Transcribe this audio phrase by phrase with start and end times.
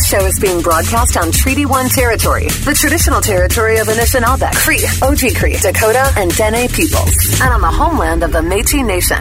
[0.00, 4.78] This show is being broadcast on Treaty 1 territory, the traditional territory of Anishinaabe, Cree,
[4.78, 9.18] Oji Cree, Dakota, and Dene peoples, and on the homeland of the Métis Nation.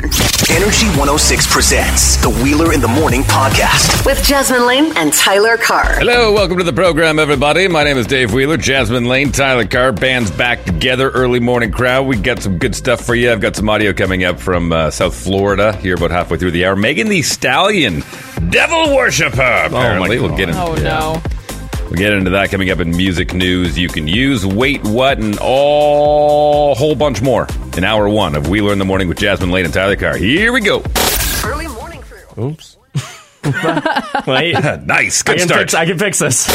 [0.56, 4.06] Energy 106 presents the Wheeler in the Morning podcast.
[4.06, 6.00] With Jasmine Lane and Tyler Carr.
[6.00, 7.68] Hello, welcome to the program, everybody.
[7.68, 9.92] My name is Dave Wheeler, Jasmine Lane, Tyler Carr.
[9.92, 12.08] Band's back together, early morning crowd.
[12.08, 13.34] We got some good stuff for you.
[13.34, 16.66] I've got some audio coming up from uh, South Florida here about halfway through the
[16.66, 16.78] hour.
[16.78, 18.02] Megan Thee Stallion,
[18.40, 19.42] devil worshiper.
[19.66, 20.84] Apparently, we'll get into Oh yeah.
[20.84, 21.22] no.
[21.86, 23.78] We'll get into that coming up in music news.
[23.78, 28.48] You can use wait what and all a whole bunch more in hour one of
[28.48, 30.16] Wheeler in the morning with Jasmine Lane and Tyler Carr.
[30.18, 30.84] Here we go.
[31.44, 32.44] Early morning crew.
[32.52, 32.78] Oops.
[34.28, 34.56] Wait.
[34.86, 35.62] Nice, can, good start.
[35.62, 36.48] fix, I can fix this.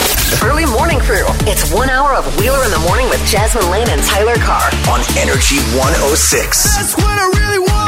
[0.42, 1.24] Early morning crew.
[1.50, 4.70] It's one hour of Wheeler in the morning with Jasmine Lane and Tyler Carr.
[4.88, 6.94] On Energy 106.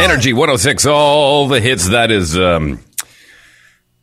[0.01, 1.89] Energy 106, all the hits.
[1.91, 2.81] That is, um,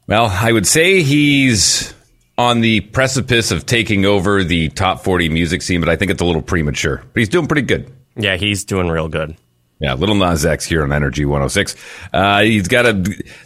[0.08, 1.94] well, I would say he's
[2.38, 6.22] on the precipice of taking over the top 40 music scene, but I think it's
[6.22, 6.98] a little premature.
[7.14, 7.92] But he's doing pretty good.
[8.16, 9.36] Yeah, he's doing real good.
[9.80, 11.76] Yeah, Little Nas X here on Energy 106.
[12.14, 12.94] Uh, he's got a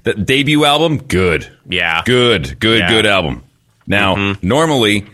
[0.04, 0.98] the debut album.
[1.00, 1.52] Good.
[1.68, 2.04] Yeah.
[2.06, 2.90] Good, good, Yeah.
[2.90, 3.44] good album.
[3.88, 5.06] Now, normally,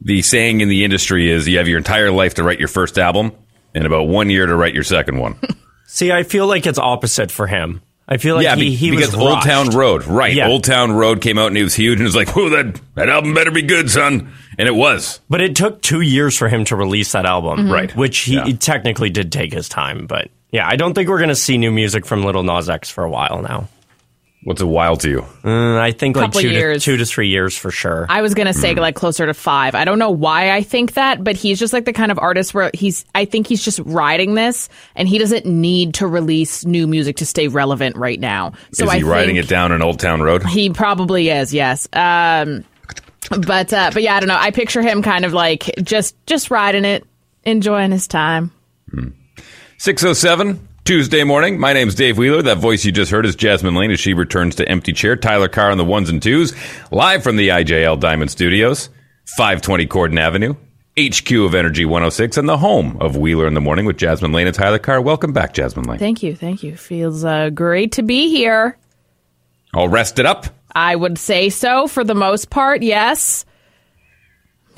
[0.00, 2.98] the saying in the industry is you have your entire life to write your first
[2.98, 3.32] album
[3.74, 5.36] and about one year to write your second one.
[5.86, 7.80] See, I feel like it's opposite for him.
[8.08, 9.42] I feel like yeah, he, he because was Old.
[9.42, 10.32] Town Road, right?
[10.32, 10.48] Yeah.
[10.48, 12.80] Old Town Road came out and it was huge, and it was like, "Whoa, that
[12.94, 15.20] that album better be good, son!" And it was.
[15.28, 17.58] But it took two years for him to release that album.
[17.60, 17.72] Mm-hmm.
[17.72, 17.96] Right.
[17.96, 18.44] Which he Yeah.
[18.58, 20.06] technically did take his time.
[20.06, 22.90] But yeah, I don't think we're going to see new music from Little Nas X
[22.90, 23.68] for a while now.
[24.46, 25.26] What's a while to you?
[25.44, 28.06] Uh, I think like Couple two to, two to three years for sure.
[28.08, 28.78] I was gonna say Hmm.
[28.78, 29.74] like closer to five.
[29.74, 32.54] I don't know why I think that, but he's just like the kind of artist
[32.54, 33.04] where he's.
[33.12, 37.26] I think he's just riding this, and he doesn't need to release new music to
[37.26, 38.52] stay relevant right now.
[38.72, 40.46] So is he I riding think it down in Old Town Road?
[40.46, 41.52] He probably is.
[41.52, 41.88] Yes.
[41.92, 42.64] Um,
[43.40, 44.38] but uh, but yeah, I don't know.
[44.38, 47.04] I picture him kind of like just just riding it,
[47.42, 48.52] enjoying his time.
[49.78, 51.58] 607, Tuesday morning.
[51.58, 52.42] My name's Dave Wheeler.
[52.42, 55.16] That voice you just heard is Jasmine Lane as she returns to Empty Chair.
[55.16, 56.54] Tyler Carr on the ones and twos,
[56.92, 58.88] live from the IJL Diamond Studios,
[59.36, 60.54] 520 Corydon Avenue,
[60.96, 64.46] HQ of Energy 106, and the home of Wheeler in the Morning with Jasmine Lane
[64.46, 65.00] and Tyler Carr.
[65.00, 65.98] Welcome back, Jasmine Lane.
[65.98, 66.76] Thank you, thank you.
[66.76, 68.78] Feels uh, great to be here.
[69.74, 70.46] All rested up?
[70.72, 72.82] I would say so for the most part.
[72.82, 73.44] Yes.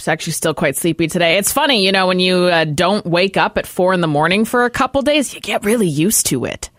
[0.06, 1.38] Actually still quite sleepy today.
[1.38, 4.44] It's funny, you know, when you uh, don't wake up at four in the morning
[4.44, 6.70] for a couple days, you get really used to it.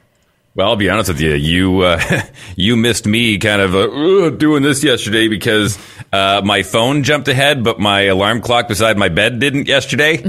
[0.59, 1.35] Well, I'll be honest with you.
[1.35, 2.21] You uh,
[2.57, 5.79] you missed me kind of uh, doing this yesterday because
[6.11, 10.21] uh, my phone jumped ahead, but my alarm clock beside my bed didn't yesterday,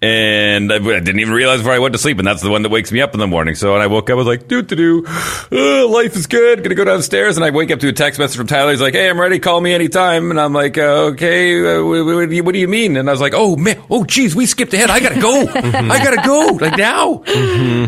[0.00, 2.16] and I, I didn't even realize before I went to sleep.
[2.16, 3.56] And that's the one that wakes me up in the morning.
[3.56, 5.06] So when I woke up, I was like, "Doo doo doo,
[5.52, 8.38] Uh, life is good." Gonna go downstairs, and I wake up to a text message
[8.38, 8.70] from Tyler.
[8.70, 9.38] He's like, "Hey, I'm ready.
[9.38, 12.58] Call me anytime." And I'm like, uh, "Okay, uh, what, what, do you, what do
[12.58, 14.88] you mean?" And I was like, "Oh man, oh geez, we skipped ahead.
[14.88, 15.40] I gotta go.
[15.54, 17.22] I gotta go like now."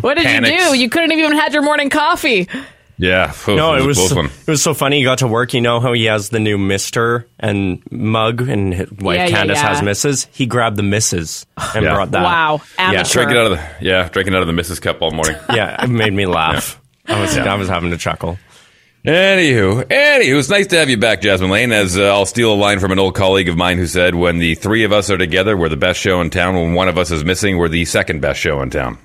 [0.00, 0.52] What did Panics.
[0.52, 0.78] you do?
[0.78, 2.48] You couldn't have even had your morning coffee.
[2.98, 4.98] Yeah, no, it was a close so, it was so funny.
[4.98, 5.52] He got to work.
[5.52, 9.36] You know how he has the new Mister and mug, and his wife Yeah, yeah,
[9.36, 9.68] Candace yeah.
[9.68, 10.28] has Mrs.
[10.32, 11.92] He grabbed the Misses and Yeah.
[11.94, 12.22] brought that.
[12.22, 13.02] Wow, Yeah.
[13.02, 14.80] Drinking out of the yeah, drinking out of the Mrs.
[14.80, 15.36] Cup all morning.
[15.54, 16.80] yeah, it made me laugh.
[17.06, 18.38] I was I was having to chuckle.
[19.04, 21.70] Anywho, anywho, it's nice to have you back, Jasmine Lane.
[21.72, 24.38] As uh, I'll steal a line from an old colleague of mine who said, "When
[24.38, 26.54] the three of us are together, we're the best show in town.
[26.54, 28.98] When one of us is missing, we're the second best show in town."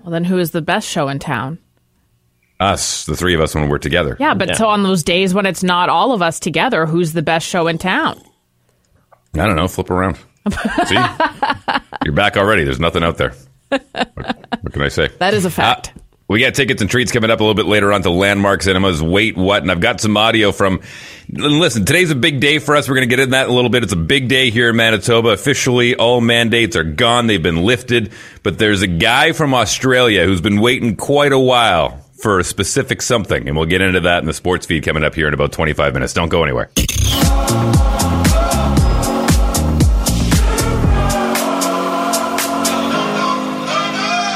[0.00, 1.58] Well, then who is the best show in town?
[2.62, 4.16] Us, the three of us, when we're together.
[4.20, 7.22] Yeah, but so on those days when it's not all of us together, who's the
[7.22, 8.22] best show in town?
[9.34, 9.68] I don't know.
[9.68, 10.16] Flip around.
[10.86, 10.98] See,
[12.04, 12.64] you're back already.
[12.64, 13.34] There's nothing out there.
[13.68, 15.08] What, what can I say?
[15.18, 15.92] That is a fact.
[15.96, 18.62] Uh, we got tickets and treats coming up a little bit later on to Landmark
[18.62, 19.02] Cinemas.
[19.02, 19.62] Wait, what?
[19.62, 20.80] And I've got some audio from.
[21.28, 22.88] Listen, today's a big day for us.
[22.88, 23.82] We're going to get in that in a little bit.
[23.82, 25.30] It's a big day here in Manitoba.
[25.30, 27.26] Officially, all mandates are gone.
[27.26, 28.12] They've been lifted.
[28.42, 33.02] But there's a guy from Australia who's been waiting quite a while for a specific
[33.02, 33.48] something.
[33.48, 35.92] And we'll get into that in the sports feed coming up here in about 25
[35.92, 36.14] minutes.
[36.14, 36.70] Don't go anywhere.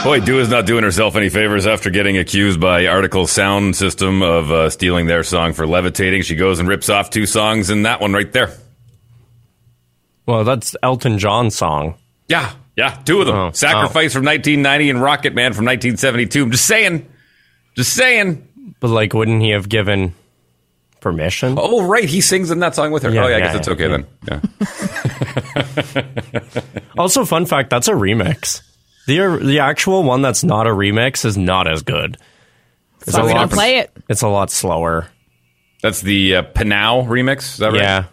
[0.04, 4.22] Boy, Do is not doing herself any favors after getting accused by Artikal Sound System
[4.22, 6.22] of uh, stealing their song for levitating.
[6.22, 8.52] She goes and rips off two songs and that one right there.
[10.24, 11.96] Well, that's Elton John's song.
[12.28, 13.34] Yeah, yeah, two of them.
[13.36, 16.42] Oh, Sacrifice from 1990 and Rocket Man from 1972.
[16.44, 17.08] I'm just saying.
[17.76, 18.46] Just saying.
[18.80, 20.14] But like, wouldn't he have given
[21.00, 21.54] permission?
[21.58, 22.04] Oh, right.
[22.04, 23.10] He sings in that song with her.
[23.10, 24.06] Yeah, oh, yeah, I yeah, guess it's yeah, okay then.
[24.28, 24.40] Yeah.
[26.98, 28.62] Also, fun fact: that's a remix.
[29.06, 32.16] the The actual one that's not a remix is not as good.
[33.02, 33.90] It's So a we lot- don't play it.
[34.08, 35.08] It's a lot slower.
[35.82, 37.40] That's the uh, PNAU remix.
[37.40, 37.80] Is that right?
[37.82, 38.04] Yeah,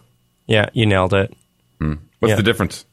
[0.47, 1.33] Yeah, you nailed it.
[1.79, 2.35] What's Yeah.
[2.35, 2.85] the difference?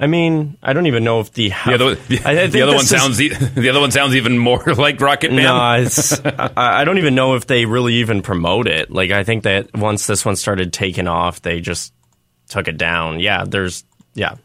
[0.00, 2.72] I mean, I don't even know if the The other, the, I- I the other
[2.72, 5.42] one this is- sounds e- the other one sounds even more like Rocket Man.
[5.44, 8.90] No, it's, I, I don't even know if they really even promote it.
[8.90, 11.92] Like, I think that once this one started taking off, they just
[12.48, 13.18] took it down.
[13.18, 13.82] Yeah, there's,
[14.14, 14.36] yeah,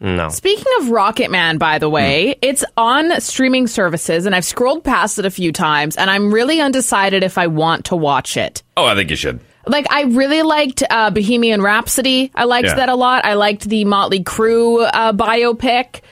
[0.00, 0.28] no.
[0.28, 2.38] Speaking of Rocket Man, by the way, hmm.
[2.42, 6.60] it's on streaming services, and I've scrolled past it a few times, and I'm really
[6.60, 8.62] undecided if I want to watch it.
[8.76, 9.38] Oh, I think you should.
[9.66, 12.30] Like, I really liked uh, Bohemian Rhapsody.
[12.34, 12.74] I liked Yeah.
[12.76, 13.24] that a lot.
[13.24, 16.02] I liked the Motley Crue uh, biopic,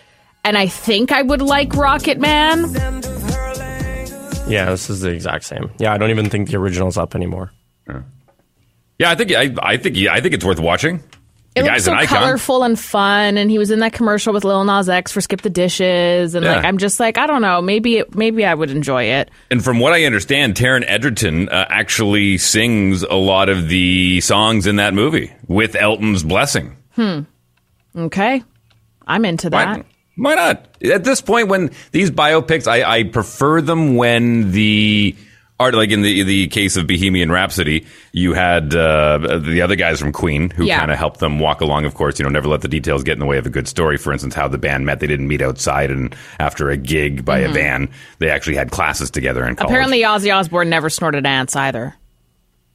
[0.44, 2.64] and I think I would like Rocket Man.
[4.46, 5.70] Yeah, this is the exact same.
[5.78, 7.52] Yeah, I don't even think the original's up anymore.
[8.98, 11.02] Yeah, I think I, I think I think it's worth watching.
[11.54, 14.42] The It looks so an colorful and fun, and he was in that commercial with
[14.44, 16.56] Lil Nas X for "Skip the Dishes," and Yeah.
[16.56, 19.30] like I'm just like I don't know, maybe it, maybe I would enjoy it.
[19.52, 24.66] And from what I understand, Taron Egerton uh, actually sings a lot of the songs
[24.66, 26.76] in that movie with Elton's blessing.
[26.96, 27.20] Hmm.
[27.96, 28.42] Okay,
[29.06, 29.78] I'm into that.
[29.78, 29.84] Why,
[30.16, 30.66] why not?
[30.82, 35.14] At this point, when these biopics, I, I prefer them when the
[35.60, 40.00] art, like in the the case of Bohemian Rhapsody, you had uh, the other guys
[40.00, 40.78] from Queen who Yeah.
[40.80, 41.84] kind of helped them walk along.
[41.84, 43.68] Of course, you know, never let the details get in the way of a good
[43.68, 43.96] story.
[43.96, 47.38] For instance, how the band met, they didn't meet outside, and after a gig by
[47.38, 49.68] a van, they actually had classes together in college.
[49.72, 49.90] Mm-hmm.
[49.90, 51.94] Apparently, Ozzy Osbourne never snorted ants either.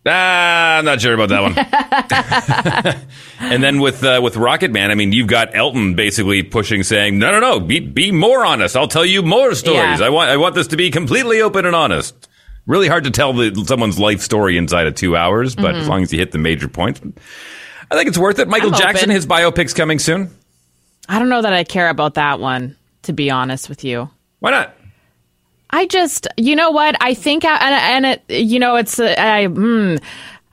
[0.05, 3.03] Ah, I'm not sure about that one.
[3.51, 7.19] and then with uh, with Rocket Man, I mean, you've got Elton basically pushing, saying,
[7.19, 8.77] "No, no, no, be be more honest.
[8.77, 9.99] I'll tell you more stories.
[9.99, 10.05] Yeah.
[10.05, 12.28] I want I want this to be completely open and honest."
[12.67, 16.03] Really hard to tell the, someone's life story inside of two hours, but as long
[16.03, 17.01] as you hit the major points,
[17.89, 18.47] I think it's worth it.
[18.47, 18.75] Michael Mm-hmm.
[18.75, 19.15] I'm Jackson, open.
[19.15, 20.29] his biopic's coming soon.
[21.07, 24.09] I don't know that I care about that one, to be honest with you.
[24.39, 24.75] Why not?
[25.71, 26.95] I just, you know what?
[27.01, 29.99] I think, I, and, and it, you know, it's, uh, I, mm,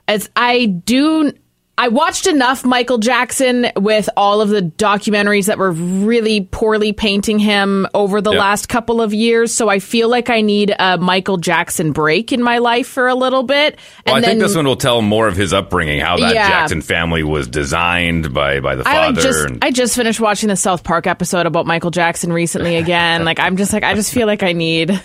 [0.07, 1.31] it's, I do,
[1.79, 7.37] I watched enough Michael Jackson with all of the documentaries that were really poorly painting
[7.37, 8.39] him over the Yeah.
[8.39, 9.53] last couple of years.
[9.53, 13.13] So I feel like I need a Michael Jackson break in my life for a
[13.13, 13.77] little bit.
[14.07, 16.49] Well, and I think this one will tell more of his upbringing, how that Yeah.
[16.49, 18.97] Jackson family was designed by by the father.
[18.99, 22.33] I like just and, I just finished watching the South Park episode about Michael Jackson
[22.33, 23.23] recently again.
[23.23, 24.99] like I'm just like I just feel like I need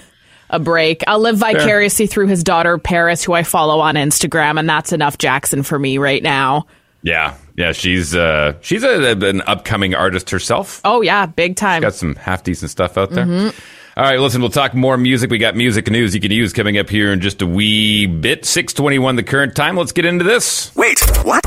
[0.52, 1.02] a break.
[1.06, 5.18] I'll live vicariously through his daughter Paris, who I follow on Instagram, and that's enough
[5.18, 6.66] Jackson for me right now.
[7.02, 10.80] yeah, yeah, she's uh, she's a, an upcoming artist herself.
[10.84, 11.82] Oh yeah, big time.
[11.82, 13.26] got some half decent stuff out there.
[13.26, 13.58] Mm-hmm.
[13.94, 15.30] All right, listen, we'll talk more music.
[15.30, 18.46] We got music news you can use coming up here in just a wee bit.
[18.46, 19.76] 621 the current time.
[19.76, 20.74] Let's get into this.
[20.74, 21.44] Wait, what?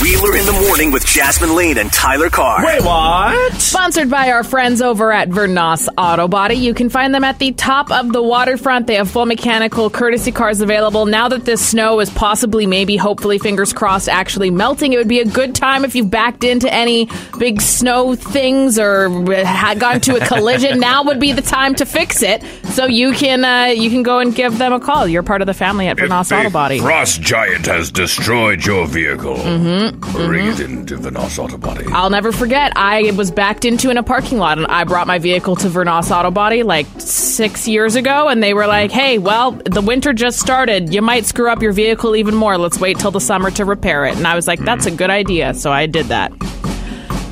[0.00, 2.64] Wheeler in the morning with Jasmine Lane and Tyler Carr.
[2.64, 3.54] Wait, what?
[3.54, 6.54] Sponsored by our friends over at Vernos Auto Body.
[6.54, 8.86] You can find them at the top of the waterfront.
[8.86, 11.06] They have full mechanical courtesy cars available.
[11.06, 15.18] Now that this snow is possibly, maybe, hopefully, fingers crossed, actually melting, it would be
[15.18, 17.08] a good time if you've backed into any
[17.40, 19.08] big snow things or
[19.44, 20.78] had gone to a collision.
[20.78, 22.40] now would be the time to fix it.
[22.66, 25.08] So you can uh, you can go and give them a call.
[25.08, 26.78] You're part of the family at Vernos Auto Body.
[26.78, 30.00] frost giant has destroyed your vehicle, Mm-hmm.
[30.12, 31.86] bring it into Vernos Auto Body.
[31.88, 32.72] I'll never forget.
[32.76, 36.10] I was backed into in a parking lot, and I brought my vehicle to Vernos
[36.10, 40.38] Auto Body like six years ago, and they were like, "Hey, well, the winter just
[40.38, 40.92] started.
[40.92, 42.58] You might screw up your vehicle even more.
[42.58, 45.10] Let's wait till the summer to repair it." And I was like, "That's a good
[45.10, 46.32] idea," so I did that.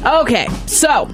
[0.04, 1.08] Okay, so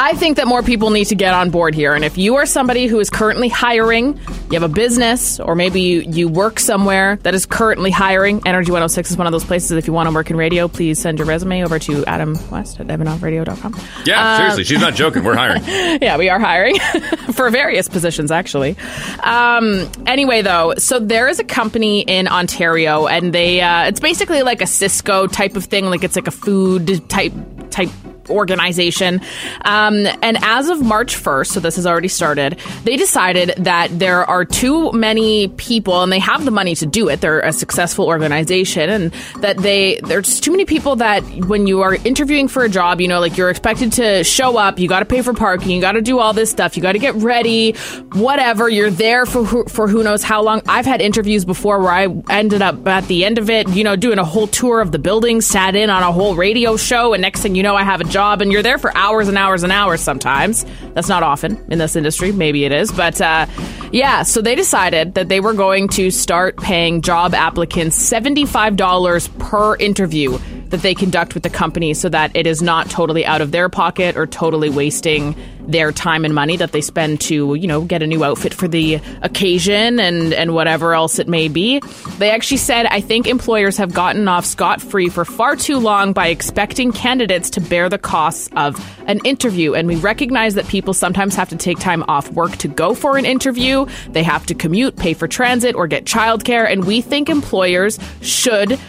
[0.00, 1.94] I think that more people need to get on board here.
[1.94, 4.16] And if you are somebody who is currently hiring,
[4.50, 8.70] you have a business, or maybe you, you work somewhere that is currently hiring, Energy
[8.70, 9.72] 106 is one of those places.
[9.72, 12.78] If you want to work in radio, please send your resume over to Adam West
[12.78, 13.74] at ebenoffradio.com.
[14.04, 15.24] Yeah, Uh, seriously, she's not joking.
[15.24, 15.62] We're hiring.
[16.00, 16.78] Yeah, we are hiring
[17.32, 18.76] for various positions, actually.
[19.22, 24.42] Um, anyway, though, so there is a company in Ontario, and they uh, it's basically
[24.42, 27.32] like a Sysco type of thing, like it's like a food type
[27.70, 27.90] type
[28.30, 29.20] organization.
[29.64, 34.24] Um, and as of March 1st, so this has already started, they decided that there
[34.24, 37.20] are too many people, and they have the money to do it.
[37.20, 41.94] They're a successful organization, and that they there's too many people that when you are
[42.04, 45.04] interviewing for a job, you know, like you're expected to show up, you got to
[45.04, 47.72] pay for parking, you got to do all this stuff, you got to get ready,
[48.12, 48.68] whatever.
[48.68, 50.62] You're there for who, for who knows how long.
[50.68, 53.96] I've had interviews before where I ended up at the end of it, you know,
[53.96, 57.22] doing a whole tour of the building, sat in on a whole radio show, and
[57.22, 59.62] next thing you know, I have a job, and you're there for hours and hours
[59.62, 60.00] and hours.
[60.00, 62.32] Sometimes that's not often in this industry.
[62.32, 63.46] Maybe it is, but uh,
[63.92, 64.22] yeah.
[64.22, 69.28] So they decided that they were going to start paying job applicants seventy five dollars
[69.38, 73.40] per interview that they conduct with the company, so that it is not totally out
[73.40, 75.34] of their pocket or totally wasting
[75.68, 78.66] their time and money that they spend to, you know, get a new outfit for
[78.66, 81.80] the occasion and, and whatever else it may be.
[82.18, 86.12] They actually said, I think employers have gotten off scot free for far too long
[86.14, 89.74] by expecting candidates to bear the costs of an interview.
[89.74, 93.18] And we recognize that people sometimes have to take time off work to go for
[93.18, 93.86] an interview.
[94.08, 96.70] They have to commute, pay for transit, or get childcare.
[96.70, 98.80] And we think employers should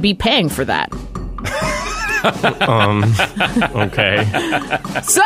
[0.00, 0.90] be paying for that.
[2.24, 3.02] Um,
[3.74, 4.24] okay.
[5.02, 5.22] So,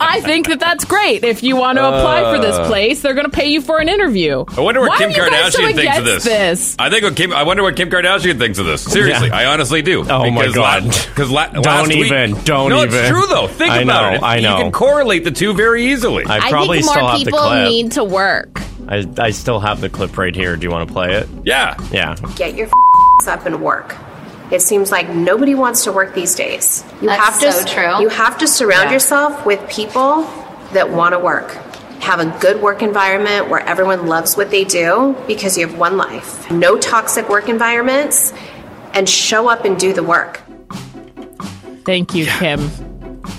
[0.00, 1.24] I think that that's great.
[1.24, 2.66] If you want to apply for this uh.
[2.66, 4.44] place, they're going to pay you for an interview.
[4.56, 6.76] I wonder what Why Kim are you guys so Kardashian thinks of against this.
[6.78, 7.32] I think what Kim.
[7.32, 8.82] I wonder what Kim Kardashian thinks of this.
[8.82, 9.36] Seriously, Yeah.
[9.38, 10.04] I honestly do.
[10.08, 10.84] Oh my God.
[10.84, 12.76] Because la- Don't last week- even, don't even.
[12.78, 12.94] no, even.
[12.94, 13.48] it's true though.
[13.48, 14.22] Think I about know, it.
[14.22, 14.56] I know.
[14.56, 16.24] You can correlate the two very easily.
[16.26, 17.68] I probably I think still more have the people clip.
[17.68, 18.60] need to work.
[18.88, 20.56] I, I still have the clip right here.
[20.56, 21.28] Do you want to play it?
[21.44, 21.74] yeah.
[21.90, 22.14] Yeah.
[22.36, 22.68] get your
[23.26, 23.96] up and work.
[24.50, 26.84] It seems like nobody wants to work these days.
[27.00, 28.00] You That's have to so true.
[28.00, 28.92] You have to surround Yeah.
[28.92, 30.26] yourself with people
[30.72, 31.50] that want to work.
[32.00, 35.96] Have a good work environment where everyone loves what they do because you have one
[35.96, 36.48] life.
[36.50, 38.32] No toxic work environments
[38.94, 40.40] and show up and do the work.
[41.84, 42.70] Thank you, Kim.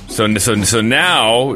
[0.09, 1.55] So so so now,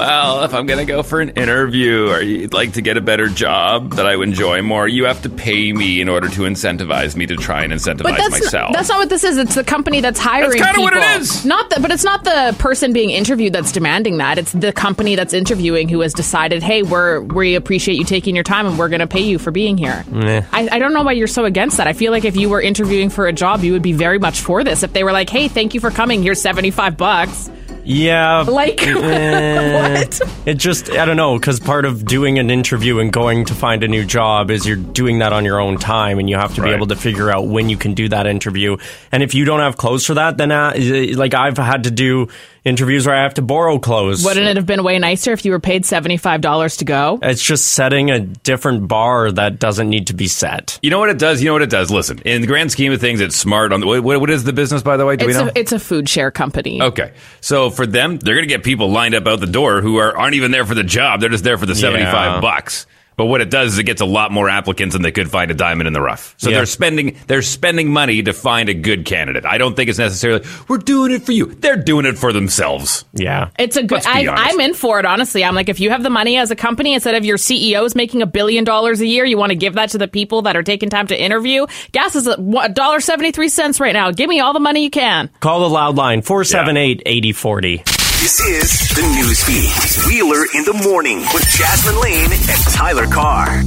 [0.00, 3.28] well, if I'm gonna go for an interview or you'd like to get a better
[3.28, 7.16] job that I would enjoy more, you have to pay me in order to incentivize
[7.16, 8.70] me to try and incentivize But that's myself.
[8.70, 9.36] not, that's not what this is.
[9.36, 10.58] It's the company that's hiring.
[10.58, 11.44] That's kinda what it is.
[11.44, 14.38] Not the, but it's not the person being interviewed that's demanding that.
[14.38, 18.44] It's the company that's interviewing who has decided, hey, we're we appreciate you taking your
[18.44, 20.04] time and we're going to pay you for being here.
[20.52, 21.86] I, I don't know why you're so against that.
[21.86, 24.40] I feel like if you were interviewing for a job, you would be very much
[24.40, 24.82] for this.
[24.82, 27.50] If they were like, hey, thank you for coming, here's seventy five bucks.
[27.84, 28.40] Yeah.
[28.42, 30.20] Like Eh, what?
[30.46, 33.82] It just, I don't know, because part of doing an interview and going to find
[33.84, 36.62] a new job is you're doing that on your own time, and you have to
[36.62, 36.68] Right.
[36.70, 38.76] be able to figure out when you can do that interview.
[39.12, 40.74] And if you don't have clothes for that, then uh,
[41.16, 42.28] like I've had to do
[42.64, 44.24] interviews where I have to borrow clothes.
[44.24, 47.18] Wouldn't it have been way nicer if you were paid seventy five dollars to go?
[47.22, 50.78] It's just setting a different bar that doesn't need to be set.
[50.82, 51.40] You know what it does?
[51.42, 51.90] You know what it does?
[51.90, 53.72] Listen, in the grand scheme of things, it's smart.
[53.72, 55.16] On the, what, what is the business, by the way?
[55.16, 55.50] Do It's we know?
[55.54, 56.82] a, it's a food share company.
[56.82, 59.96] Okay, so for them, they're going to get people lined up out the door who
[59.98, 61.20] are, aren't even there for the job.
[61.20, 62.40] They're just there for the seventy-five Yeah.
[62.40, 62.86] bucks.
[63.20, 65.50] But what it does is it gets a lot more applicants than they could find
[65.50, 66.34] a diamond in the rough.
[66.38, 66.56] So Yeah.
[66.56, 69.44] they're spending they're spending money to find a good candidate.
[69.44, 71.44] I don't think it's necessarily we're doing it for you.
[71.44, 73.04] They're doing it for themselves.
[73.12, 73.48] Yeah.
[73.58, 74.06] It's a good.
[74.06, 75.04] I, I'm in for it.
[75.04, 77.94] Honestly, I'm like, if you have the money as a company, instead of your CEOs
[77.94, 80.56] making a billion dollars a year, you want to give that to the people that
[80.56, 81.66] are taking time to interview.
[81.92, 82.38] Gas is a
[82.72, 84.12] dollar seventy three cents right now.
[84.12, 85.28] Give me all the money you can.
[85.40, 87.99] Call the loud line 478 8040.
[88.20, 89.72] This is the news feed.
[90.06, 93.62] Wheeler in the morning with Jasmine Lane and Tyler Carr.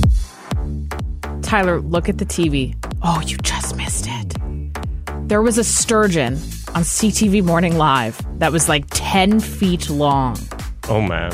[1.41, 2.75] Tyler, look at the TV.
[3.01, 4.35] Oh, you just missed it.
[5.27, 6.33] There was a sturgeon
[6.75, 10.37] on CTV Morning Live that was like ten feet long.
[10.87, 11.31] Oh, man.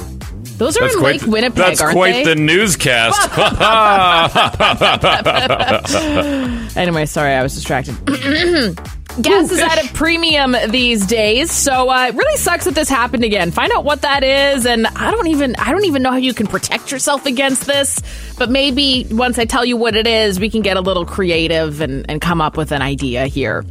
[0.57, 2.25] Those are in Lake Winnipeg, that's aren't quite they?
[2.33, 3.19] the newscast.
[6.77, 7.97] Anyway, sorry, I was distracted.
[9.21, 13.23] Gas is at a premium these days, so uh, it really sucks that this happened
[13.23, 13.51] again.
[13.51, 16.33] Find out what that is, and I don't even I don't even know how you
[16.33, 18.01] can protect yourself against this.
[18.37, 21.81] But maybe once I tell you what it is, we can get a little creative
[21.81, 23.65] and, and come up with an idea here.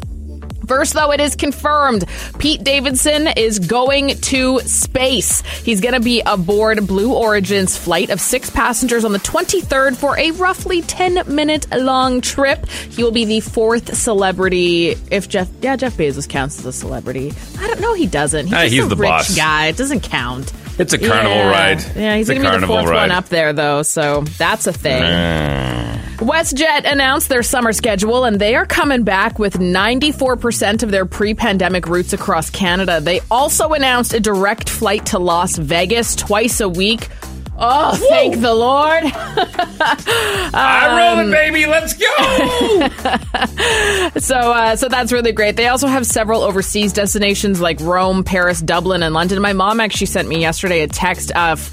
[0.68, 2.04] First, though, it is confirmed
[2.38, 5.40] Pete Davidson is going to space.
[5.40, 10.18] He's going to be aboard Blue Origin's flight of six passengers on the 23rd for
[10.18, 12.68] a roughly 10 minute long trip.
[12.68, 14.94] He will be the fourth celebrity.
[15.10, 17.32] If Jeff, yeah, Jeff Bezos counts as a celebrity.
[17.58, 18.48] I don't know, he doesn't.
[18.48, 19.34] He's, just he's a the rich boss.
[19.36, 19.66] guy.
[19.68, 20.52] It doesn't count.
[20.78, 21.50] It's a carnival Yeah.
[21.50, 21.84] ride.
[21.96, 23.08] Yeah, he's going to be the fourth ride.
[23.08, 25.02] one up there, though, so that's a thing.
[26.18, 31.34] WestJet announced their summer schedule, and they are coming back with 94% of their pre
[31.34, 33.00] pandemic routes across Canada.
[33.00, 37.08] They also announced a direct flight to Las Vegas twice a week.
[37.60, 39.02] Oh, thank the Lord.
[40.54, 41.66] I roll it, baby.
[41.66, 42.06] Let's go.
[44.18, 45.56] So, uh, so that's really great.
[45.56, 49.40] They also have several overseas destinations like Rome, Paris, Dublin, and London.
[49.40, 51.70] My mom actually sent me yesterday a text of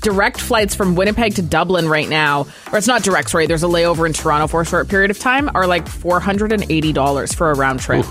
[0.00, 3.30] direct flights from Winnipeg to Dublin right now, or it's not direct.
[3.30, 5.50] Sorry, there's a layover in Toronto for a short period of time.
[5.54, 8.04] Are like four hundred and eighty dollars for a round trip.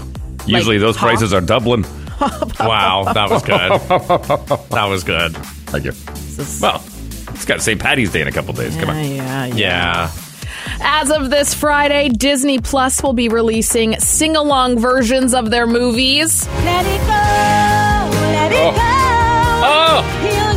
[0.45, 1.07] Usually Like, those huh?
[1.07, 1.83] prices are Dublin.
[2.59, 3.71] Wow, that was good.
[4.69, 5.35] that was good.
[5.35, 5.91] Thank you.
[6.61, 6.79] Well,
[7.43, 7.77] it's got St.
[7.79, 8.73] Patty's Day in a couple days.
[8.77, 8.95] Come on.
[9.03, 9.55] yeah, yeah.
[9.55, 10.11] Yeah.
[10.79, 16.47] As of this Friday, Disney Plus will be releasing sing along versions of their movies.
[16.47, 18.77] Let it go, let it oh.
[18.77, 18.93] go.
[19.65, 20.52] Oh,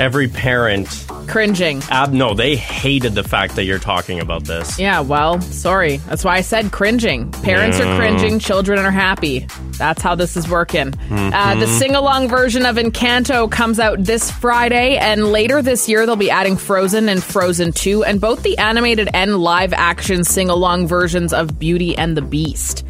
[0.00, 0.88] Every parent
[1.28, 1.82] cringing.
[1.90, 4.78] Ab, no, they hated the fact that you're talking about this.
[4.78, 5.98] Yeah, well, sorry.
[5.98, 7.30] That's why I said cringing.
[7.32, 9.46] Parents are cringing, children are happy.
[9.76, 10.94] That's how this is working.
[11.10, 16.06] Uh, the sing along version of Encanto comes out this Friday, and later this year
[16.06, 20.48] they'll be adding Frozen and Frozen 2, and both the animated and live action sing
[20.48, 22.84] along versions of Beauty and the Beast.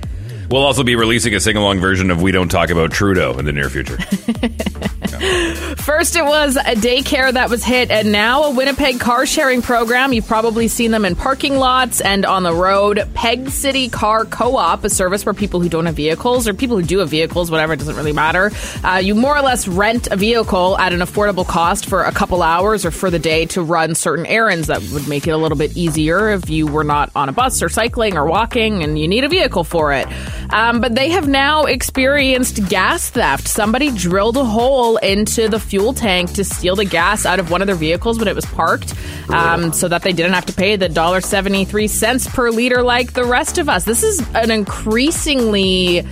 [0.50, 3.45] We'll also be releasing a sing along version of We Don't Talk About Trudeau in
[3.45, 3.99] the near future.
[5.76, 10.12] First, it was a daycare that was hit, and now a Winnipeg car sharing program.
[10.12, 13.09] You've probably seen them in parking lots and on the road.
[13.14, 16.76] Peg City Car Co op, a service where people who don't have vehicles or people
[16.76, 18.50] who do have vehicles, whatever, it doesn't really matter.
[18.83, 22.42] Uh, you more or less rent a vehicle at an affordable cost for a couple
[22.42, 25.59] hours or for the day to run certain errands that would make it a little
[25.59, 29.07] bit easier if you were not on a bus or cycling or walking and you
[29.07, 30.09] need a vehicle for it.
[30.49, 33.47] Um, but they have now experienced gas theft.
[33.47, 37.61] Somebody drilled a hole into the fuel tank to steal the gas out of one
[37.61, 38.94] of their vehicles when it was parked,
[39.28, 42.82] um, so that they didn't have to pay the dollar seventy three cents per liter
[42.82, 43.85] like the rest of us.
[43.85, 46.04] This is an increasingly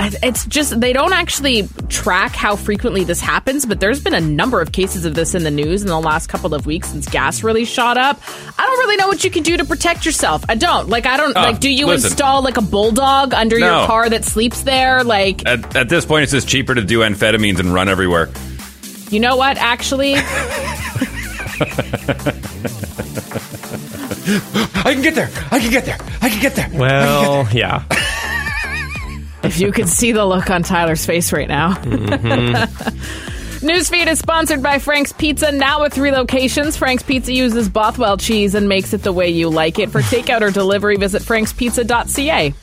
[0.00, 4.60] it's just they don't actually track how frequently this happens, but there's been a number
[4.60, 7.42] of cases of this in the news in the last couple of weeks since gas
[7.42, 8.20] really shot up.
[8.58, 10.44] I don't really know what you can do to protect yourself.
[10.48, 10.88] I don't.
[10.88, 12.10] Like I don't Oh, like do you listen.
[12.12, 13.78] install like a bulldog under No.
[13.78, 15.02] your car that sleeps there?
[15.02, 18.28] Like At, at this point, it's just cheaper to do amphetamines and run everywhere.
[19.10, 20.14] you know what, actually?
[24.84, 25.30] I can get there.
[25.50, 25.98] I can get there.
[26.22, 26.70] I can get there.
[26.72, 27.82] Well, yeah.
[29.42, 31.74] if you could see the look on Tyler's face right now.
[31.74, 33.34] Mm-hmm.
[33.58, 36.76] Newsfeed is sponsored by Frank's Pizza, now with three locations.
[36.76, 39.90] Frank's Pizza uses Bothwell cheese and makes it the way you like it.
[39.90, 42.54] For takeout or delivery, visit frankspizza.ca.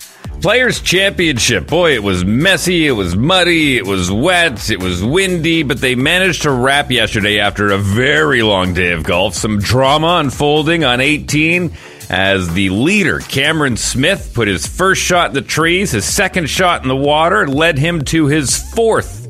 [0.42, 1.68] Players Championship.
[1.68, 5.96] Boy, it was messy, it was muddy, it was wet, it was windy, but they
[5.96, 9.34] managed to wrap yesterday after a very long day of golf.
[9.34, 11.76] Some drama unfolding on 18
[12.10, 16.84] as the leader, Cameron Smith, put his first shot in the trees, his second shot
[16.84, 19.25] in the water, led him to his fourth.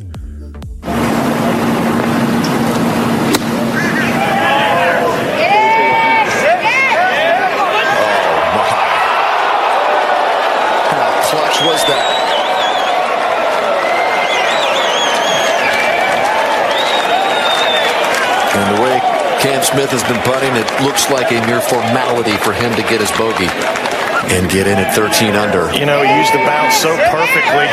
[19.76, 23.12] Smith has been putting, it looks like a mere formality for him to get his
[23.12, 23.50] bogey
[24.34, 25.70] and get in at 13 under.
[25.78, 27.66] You know, he used the bounce so perfectly.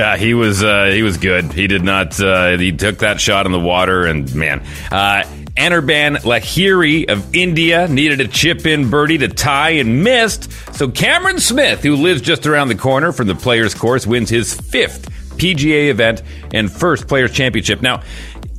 [0.00, 1.52] Yeah, he was uh, he was good.
[1.52, 2.18] He did not.
[2.18, 7.86] Uh, he took that shot in the water, and man, uh, Anirban Lahiri of India
[7.86, 10.50] needed a chip in birdie to tie and missed.
[10.74, 14.54] So Cameron Smith, who lives just around the corner from the Players Course, wins his
[14.54, 16.22] fifth PGA event
[16.54, 17.82] and first Players Championship.
[17.82, 18.02] Now.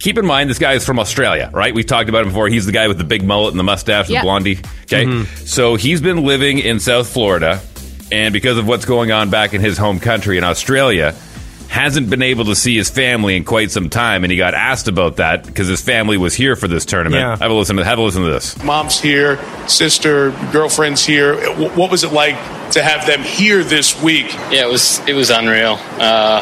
[0.01, 1.73] Keep in mind, this guy is from Australia, right?
[1.75, 2.47] We've talked about him before.
[2.47, 4.21] He's the guy with the big mullet and the mustache, Yep.
[4.21, 4.59] the blondie.
[4.91, 5.25] Okay.
[5.45, 7.61] So he's been living in South Florida,
[8.11, 11.13] and because of what's going on back in his home country in Australia,
[11.69, 14.23] hasn't been able to see his family in quite some time.
[14.25, 17.21] And he got asked about that because his family was here for this tournament.
[17.21, 17.37] Yeah.
[17.37, 18.61] Have a listen to have a listen to this.
[18.63, 21.35] Mom's here, sister, girlfriend's here.
[21.35, 22.35] W- What was it like
[22.71, 24.33] to have them here this week?
[24.51, 25.77] Yeah, it was it was unreal.
[25.99, 26.41] Uh,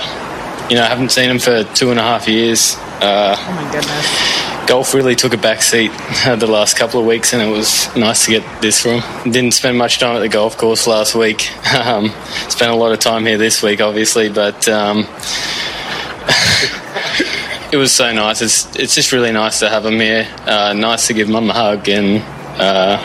[0.70, 2.76] you know, I haven't seen him for two and a half years.
[3.02, 4.68] Uh, Oh my goodness.
[4.68, 5.90] golf really took a back seat
[6.38, 9.02] the last couple of weeks, and it was nice to get this from.
[9.32, 11.50] Didn't spend much time at the golf course last week.
[11.80, 12.10] Um,
[12.50, 15.00] spent a lot of time here this week, obviously, but um,
[17.72, 18.42] it was so nice.
[18.42, 20.28] It's it's just really nice to have him here.
[20.46, 22.22] Uh, nice to give mum a hug, and
[22.60, 22.98] uh,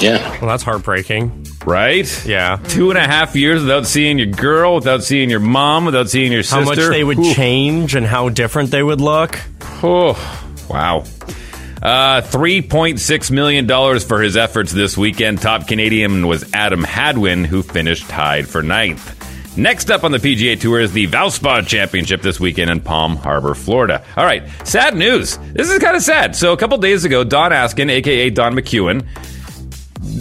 [0.00, 0.30] yeah.
[0.40, 1.41] Well, that's heartbreaking.
[1.64, 2.26] Right?
[2.26, 2.56] Yeah.
[2.68, 6.32] Two and a half years without seeing your girl, without seeing your mom, without seeing
[6.32, 6.60] your sister.
[6.60, 7.34] How much they would Ooh.
[7.34, 9.38] change and how different they would look.
[9.82, 10.12] Oh,
[10.68, 11.04] wow.
[11.82, 15.42] Uh, $3.6 million for his efforts this weekend.
[15.42, 19.18] Top Canadian was Adam Hadwin, who finished tied for ninth.
[19.56, 23.54] Next up on the PGA Tour is the Valspar Championship this weekend in Palm Harbor,
[23.54, 24.02] Florida.
[24.16, 25.36] All right, sad news.
[25.52, 26.34] This is kind of sad.
[26.34, 29.04] So, a couple days ago, Dawn Askin, aka Dawn McEwen,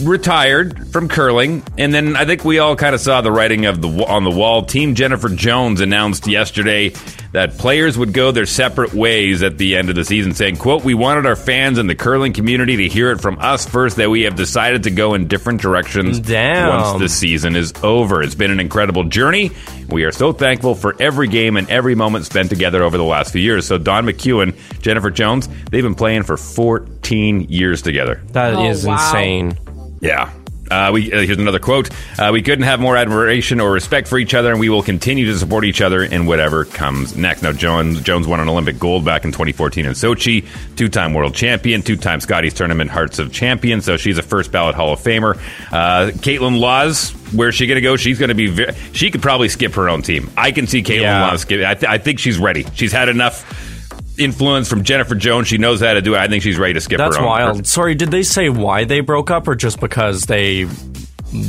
[0.03, 3.81] retired from curling, and then I think we all kind of saw the writing of
[3.81, 4.63] the on the wall.
[4.63, 6.89] Team Jennifer Jones announced yesterday
[7.31, 10.83] that players would go their separate ways at the end of the season, saying, "quote
[10.83, 14.09] We wanted our fans and the curling community to hear it from us first that
[14.09, 16.69] we have decided to go in different directions Damn.
[16.69, 18.21] once the season is over.
[18.21, 19.51] It's been an incredible journey.
[19.89, 23.31] We are so thankful for every game and every moment spent together over the last
[23.31, 28.21] few years." So Dawn McEwen, Jennifer Jones, they've been playing for 14 years together.
[28.33, 29.07] That oh, is Oh, wow.
[29.07, 29.57] insane.
[30.01, 30.31] Yeah.
[30.69, 34.17] Uh, we uh, here's another quote: uh, "We couldn't have more admiration or respect for
[34.17, 37.51] each other, and we will continue to support each other in whatever comes next." Now,
[37.51, 42.21] Jones Jones won an Olympic gold back in 2014 in Sochi, two-time world champion, two-time
[42.21, 43.81] Scotties Tournament Hearts of Champion.
[43.81, 45.35] So she's a first ballot Hall of Famer.
[45.73, 47.97] Uh, Kaitlyn Lawes, where's she going to go?
[47.97, 48.47] She's going to be.
[48.47, 50.31] Ve- she could probably skip her own team.
[50.37, 51.27] I can see Kaitlyn Yeah.
[51.27, 51.67] Lawes skip.
[51.67, 52.65] I, th- I think she's ready.
[52.75, 53.70] She's had enough.
[54.17, 55.47] Influence from Jennifer Jones.
[55.47, 56.17] She knows how to do it.
[56.19, 57.27] I think she's ready to skip That's her own.
[57.27, 57.67] wild.
[57.67, 60.65] Sorry, did they say why they broke up or just because they.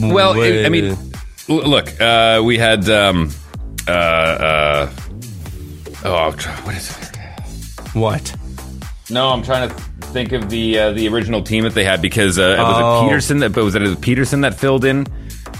[0.00, 0.96] Well, I I mean,
[1.48, 2.88] look, uh, we had.
[2.88, 3.30] Um,
[3.88, 4.90] uh, uh,
[6.04, 7.16] oh, what is it?
[7.94, 8.34] What?
[9.10, 9.74] No, I'm trying to
[10.12, 13.00] think of the uh, the original team that they had because uh, was Oh.
[13.04, 15.06] it Peterson that but was it Peterson that filled in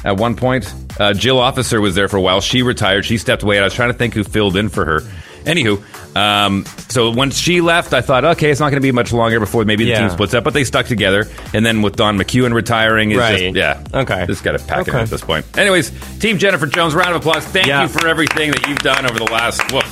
[0.04, 0.72] at one point?
[1.00, 2.40] Uh, Jill Officer was there for a while.
[2.40, 3.04] She retired.
[3.04, 3.56] She stepped away.
[3.56, 5.00] And I was trying to think who filled in for her.
[5.44, 5.83] Anywho,
[6.16, 9.40] um, so once she left, I thought, okay, it's not going to be much longer
[9.40, 10.00] before maybe the Yeah.
[10.00, 10.44] team splits up.
[10.44, 13.38] But they stuck together, and then with Dawn McEwen retiring, it's Right.
[13.38, 14.24] just yeah, Okay.
[14.26, 15.00] just got to pack it Okay.
[15.00, 15.44] at this point.
[15.57, 17.44] Anyways, Team Jennifer Jones, round of applause.
[17.44, 17.83] Thank Yeah.
[17.83, 19.85] you for everything that you've done over the last woof,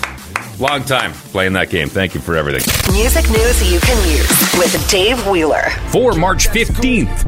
[0.60, 1.88] long time playing that game.
[1.88, 2.62] Thank you for everything.
[2.92, 5.70] Music news you can use with Dave Wheeler.
[5.88, 7.22] For March 15th,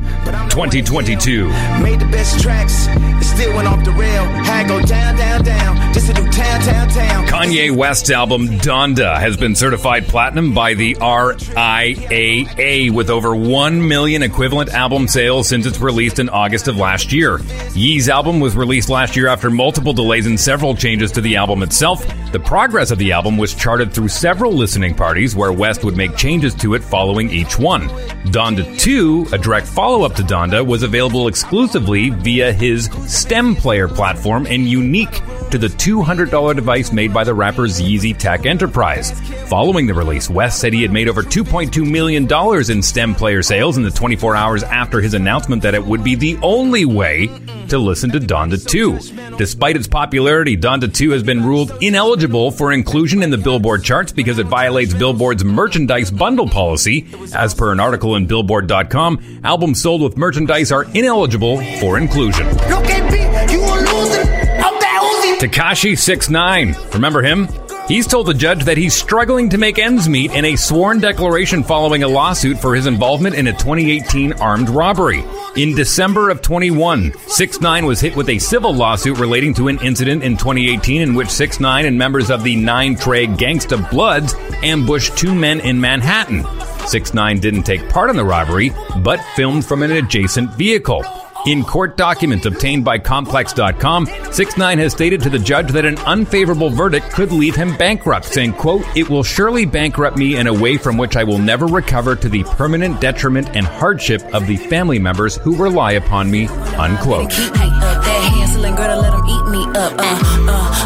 [0.51, 1.49] 2022.
[1.83, 2.87] Made the best tracks,
[3.27, 4.25] still went off the rail.
[4.25, 7.27] Had to go down, down, down, just to do town, town, town.
[7.27, 14.23] Kanye West's album Donda has been certified platinum by the RIAA with over 1 million
[14.23, 17.41] equivalent album sales since its released in August of last year.
[17.75, 21.63] Yee's album was released last year after multiple delays and several changes to the album
[21.63, 22.05] itself.
[22.33, 26.17] The progress of the album was charted through several listening parties where West would make
[26.17, 27.89] changes to it following each one.
[28.27, 33.89] Donda 2, a direct follow up to Donda, was available exclusively via his STEM player
[33.89, 39.13] platform and unique to the $200 device made by the rapper's Yeezy Tech Enterprise.
[39.49, 42.27] Following the release, West said he had made over $2.2 million
[42.71, 46.15] in STEM player sales in the 24 hours after his announcement that it would be
[46.15, 47.27] the only way
[47.69, 49.37] to listen to Donda 2.
[49.37, 54.13] Despite its popularity, Donda 2 has been ruled ineligible for inclusion in the Billboard charts
[54.13, 57.09] because it violates Billboard's merchandise bundle policy.
[57.35, 62.47] As per an article in Billboard.com, albums sold with merchandise are ineligible for inclusion.
[62.47, 64.23] Look at me, you a loser.
[64.23, 65.49] I'm that Uzi.
[65.49, 66.77] Tekashi 69.
[66.93, 67.49] Remember him?
[67.93, 71.63] He's told the judge that he's struggling to make ends meet in a sworn declaration
[71.63, 75.23] following a lawsuit for his involvement in a 2018 armed robbery.
[75.57, 79.79] In December of 21, 6 9 was hit with a civil lawsuit relating to an
[79.81, 84.35] incident in 2018 in which 6 9 and members of the Nine Trey Gangsta Bloods
[84.63, 86.47] ambushed two men in Manhattan.
[86.87, 91.05] 6 9 didn't take part in the robbery, but filmed from an adjacent vehicle.
[91.45, 96.71] In court documents obtained by Complex.com, 6-9 has stated to the judge that an unfavorable
[96.71, 100.77] verdict could leave him bankrupt, saying, quote, It will surely bankrupt me in a way
[100.77, 105.01] from which I will never recover to the permanent detriment and hardship of the family
[105.01, 107.31] members who rely upon me, unquote.
[107.31, 109.95] Keep me up that Hansel girl to let 'em eat me up.
[109.99, 110.05] Uh,
[110.49, 110.79] uh,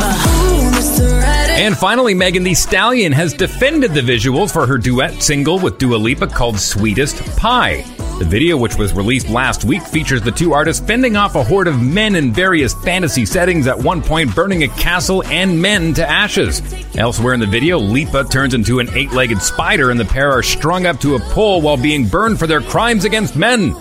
[0.00, 1.20] uh, Ooh, Mr.
[1.20, 1.50] Right.
[1.60, 5.96] And finally, Megan Thee Stallion has defended the visuals for her duet single with Dua
[5.96, 7.84] Lipa called Sweetest Pie.
[8.18, 11.66] The video, which was released last week, features the two artists fending off a horde
[11.66, 16.08] of men in various fantasy settings, at one point burning a castle and men to
[16.08, 16.62] ashes.
[16.96, 20.42] Elsewhere in the video, Lipa turns into an eight legged spider, and the pair are
[20.42, 23.74] strung up to a pole while being burned for their crimes against men.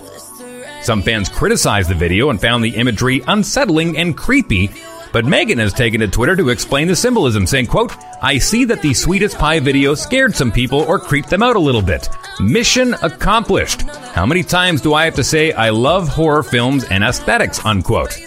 [0.82, 4.72] Some fans criticized the video and found the imagery unsettling and creepy,
[5.12, 8.82] but Megan has taken to Twitter to explain the symbolism, saying, quote, I see that
[8.82, 12.10] the sweetest pie video scared some people or creeped them out a little bit.
[12.40, 13.82] Mission accomplished.
[13.82, 18.18] How many times do I have to say I love horror films and aesthetics, unquote?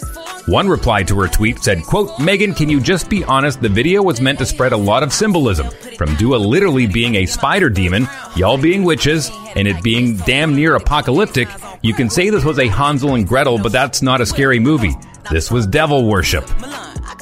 [0.47, 3.63] One reply to her tweet said, quote, Megan, can you just be honest?
[3.63, 5.71] The video was meant to spread a lot of symbolism.
[5.97, 10.75] From Dua literally being a spider demon, y'all being witches, and it being damn near
[10.75, 11.49] apocalyptic,
[11.81, 14.95] you can say this was a Hansel and Gretel, but that's not a scary movie.
[15.31, 16.49] This was devil worship.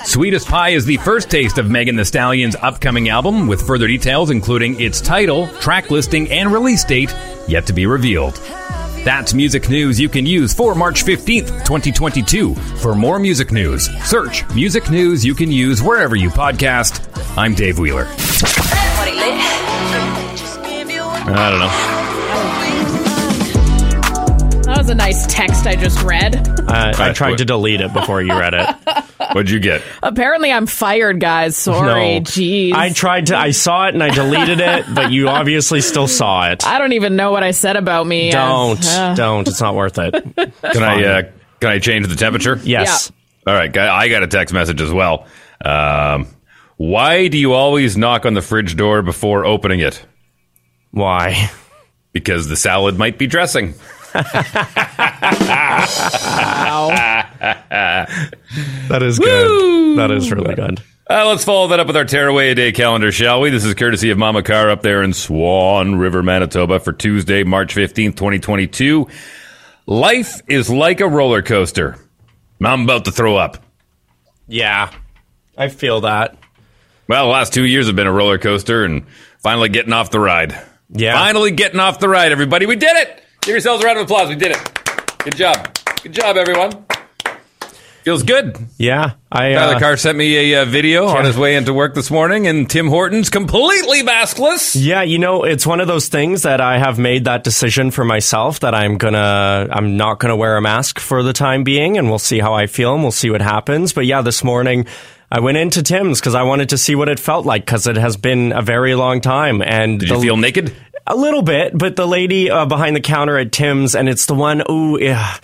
[0.05, 4.31] Sweetest Pie is the first taste of Megan Thee Stallion's upcoming album, with further details
[4.31, 7.15] including its title, track listing, and release date
[7.47, 8.35] yet to be revealed.
[9.05, 12.55] That's music news you can use for March 15th, 2022.
[12.55, 17.01] For more music news, search Music News You Can Use wherever you podcast.
[17.37, 18.07] I'm Dave Wheeler.
[21.25, 21.92] I don't know.
[24.93, 26.37] A nice text I just read.
[26.69, 28.67] I, I tried to delete it before you read it.
[29.33, 29.83] What'd you get?
[30.03, 31.57] Apparently, I'm fired, guys.
[31.57, 32.19] Sorry.
[32.19, 32.21] No.
[32.21, 32.73] Jeez.
[32.75, 33.37] I tried to.
[33.37, 36.67] I saw it and I deleted it, but you obviously still saw it.
[36.67, 38.31] I don't even know what I said about me.
[38.33, 39.49] Don't, Uh, don't.
[39.49, 40.13] It's not worth it.
[40.37, 41.23] Can I uh,
[41.61, 42.61] can I change the temperature?
[42.63, 43.11] Yes.
[43.47, 45.27] All right, I got a text message as well.
[45.65, 46.27] Um,
[46.77, 50.05] why do you always knock on the fridge door before opening it?
[50.91, 51.51] Why?
[52.13, 53.75] Because the salad might be dressing.
[58.89, 59.99] That is good.
[59.99, 60.83] That is really good.
[61.09, 63.51] Uh, let's follow that up with our tearaway a day calendar, shall we?
[63.51, 67.75] This is courtesy of Mama Carr up there in Swan River, Manitoba for Tuesday, March
[67.75, 69.09] 15th, 2022.
[69.87, 71.99] Life is like a roller coaster.
[72.65, 73.65] I'm about to throw up.
[74.47, 74.93] Yeah,
[75.59, 76.37] I feel that.
[77.09, 79.07] Well, the last two years have been a roller coaster and
[79.41, 80.57] finally getting off the ride.
[80.89, 81.15] Yeah.
[81.15, 82.67] Finally getting off the ride, everybody.
[82.67, 83.22] We did it!
[83.43, 84.29] Give yourselves a round of applause.
[84.29, 85.19] We did it.
[85.19, 85.77] Good job.
[86.03, 86.85] Good job, everyone.
[88.05, 88.57] Feels good.
[88.79, 89.53] Yeah, I.
[89.55, 92.47] Tyler Uh, Carr sent me a uh, video on his way into work this morning,
[92.47, 94.77] and Tim Hortons completely maskless.
[94.79, 98.05] Yeah, you know, it's one of those things that I have made that decision for
[98.05, 102.09] myself that I'm gonna, I'm not gonna wear a mask for the time being, and
[102.09, 103.93] we'll see how I feel and we'll see what happens.
[103.93, 104.87] But yeah, this morning
[105.33, 107.97] I went into Tim's because I wanted to see what it felt like because it
[107.97, 109.63] has been a very long time.
[109.63, 110.75] And Did you feel naked?
[111.07, 114.35] A little bit, but the lady uh, behind the counter at Tim's, and it's the
[114.35, 115.39] one, ooh, yeah.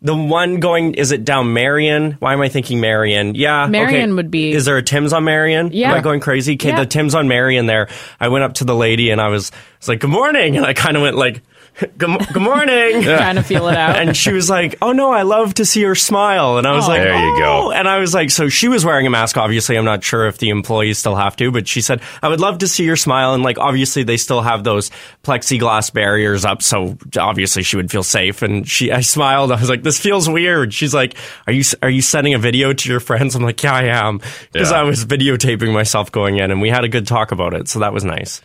[0.00, 2.12] The one going, is it down Marion?
[2.12, 3.34] Why am I thinking Marion?
[3.34, 3.66] Yeah.
[3.66, 4.12] Marion okay.
[4.14, 5.70] would be- Is there a Tim's on Marion?
[5.70, 5.90] Yeah.
[5.90, 6.54] Am I going crazy?
[6.54, 6.80] Okay, Yeah.
[6.80, 7.88] the Tim's on Marion there.
[8.18, 10.56] I went up to the lady and I was, I was like, good morning.
[10.56, 11.42] And I kind of went like,
[11.98, 13.02] good, mo- good morning.
[13.02, 13.96] Trying to feel it out.
[13.96, 16.86] And she was like, "Oh no, I love to see her smile." And I was
[16.86, 16.88] Oh.
[16.88, 17.66] like, There you go.
[17.66, 19.36] "Oh." And I was like, "So she was wearing a mask.
[19.36, 22.40] Obviously, I'm not sure if the employees still have to, but she said I would
[22.40, 24.90] love to see your smile." And like, obviously, they still have those
[25.22, 28.40] plexiglass barriers up, so obviously she would feel safe.
[28.42, 29.52] And she, I smiled.
[29.52, 31.14] I was like, "This feels weird." She's like,
[31.46, 34.20] "Are you are you sending a video to your friends?" I'm like, "Yeah, I am,"
[34.52, 34.80] because Yeah.
[34.80, 37.80] I was videotaping myself going in, and we had a good talk about it, so
[37.80, 38.40] that was nice.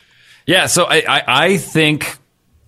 [0.47, 2.17] Yeah, so I, I, I think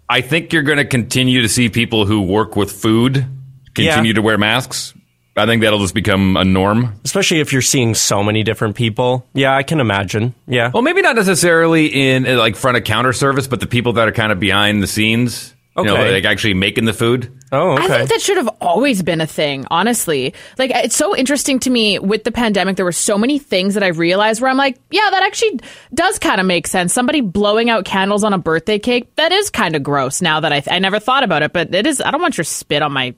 [0.09, 3.25] I think you're going to continue to see people who work with food
[3.73, 4.15] continue Yeah.
[4.15, 4.93] to wear masks.
[5.35, 6.93] I think that'll just become a norm.
[7.03, 9.25] Especially if you're seeing so many different people.
[9.33, 10.35] Yeah, I can imagine.
[10.47, 10.69] Yeah.
[10.71, 14.11] Well, maybe not necessarily in like front of counter service, but the people that are
[14.11, 15.53] kind of behind the scenes.
[15.75, 16.13] You know, Okay.
[16.13, 17.31] like actually making the food.
[17.55, 20.33] Oh, I think that should have always been a thing, honestly.
[20.57, 22.77] Like, it's so interesting to me with the pandemic.
[22.77, 25.59] There were so many things that I realized where I'm like, yeah, that actually
[25.93, 26.93] does kind of make sense.
[26.93, 30.51] Somebody blowing out candles on a birthday cake, that is kind of gross now that
[30.51, 32.91] I, I never thought about it, but it is, I don't want your spit on
[32.91, 33.13] my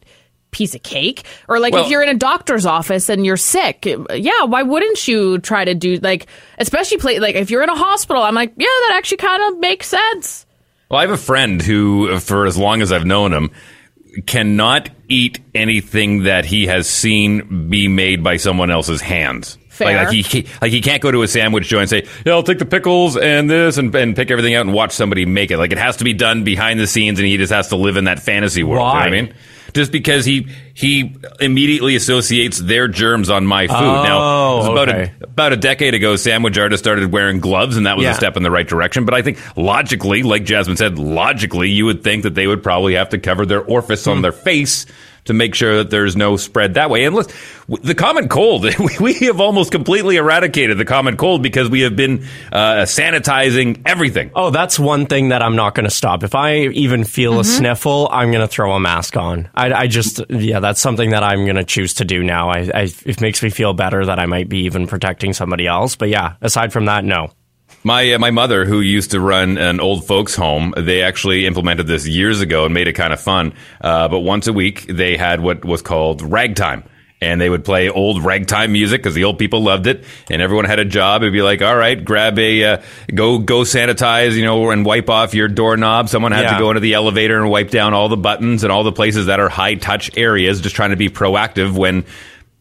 [0.51, 1.23] piece of cake.
[1.47, 5.07] Or like Well- if you're in a doctor's office and you're sick, yeah, why wouldn't
[5.07, 6.27] you try to do, like,
[6.59, 9.59] especially play, like if you're in a hospital, I'm like, yeah, that actually kind of
[9.59, 10.45] makes sense.
[10.91, 13.51] Well, I have a friend who, for as long as I've known him,
[14.25, 19.57] cannot eat anything that he has seen be made by someone else's hands.
[19.69, 19.87] Fair.
[19.87, 22.33] Like, like he he- like he can't go to a sandwich joint and say, "Yeah,
[22.33, 25.51] I'll take the pickles and this and, and pick everything out and watch somebody make
[25.51, 27.75] it." Like it has to be done behind the scenes, and he just has to
[27.75, 28.79] live in that fantasy world.
[28.79, 29.21] You know what I Why?
[29.21, 29.33] mean?
[29.75, 33.73] Just because he he immediately associates their germs on my food.
[33.73, 35.11] now, it was Oh, about okay.
[35.21, 38.11] a about a decade ago, sandwich artists started wearing gloves, and that was Yeah.
[38.11, 39.03] a step in the right direction.
[39.05, 42.95] But I think logically, like Jasmine said, logically, you would think that they would probably
[42.95, 44.11] have to cover their orifice Hmm.
[44.11, 44.85] on their face
[45.25, 47.03] to make sure that there's no spread that way.
[47.03, 47.31] And look,
[47.67, 51.81] w- the common cold, we, we have almost completely eradicated the common cold because we
[51.81, 54.31] have been uh, sanitizing everything.
[54.35, 56.23] Oh, that's one thing that I'm not going to stop.
[56.23, 59.49] If I even feel a sniffle, I'm going to throw a mask on.
[59.55, 62.49] I, I just, yeah, that's something that I'm going to choose to do now.
[62.49, 65.95] I, I, it makes me feel better that I might be even protecting somebody else.
[65.95, 67.31] But yeah, aside from that, no.
[67.85, 71.85] My uh, my mother, who used to run an old folks home, they actually implemented
[71.85, 73.53] this years ago and made it kind of fun.
[73.79, 76.83] Uh, but once a week, they had what was called ragtime.
[77.21, 80.65] And they would play old ragtime music because the old people loved it, and everyone
[80.65, 81.21] had a job.
[81.21, 82.81] It'd be like, all right, grab a uh,
[83.13, 86.09] go go sanitize, you know, and wipe off your doorknob.
[86.09, 88.83] Someone had to go into the elevator and wipe down all the buttons and all
[88.83, 90.59] the places that are high touch areas.
[90.59, 92.03] Just trying to be proactive when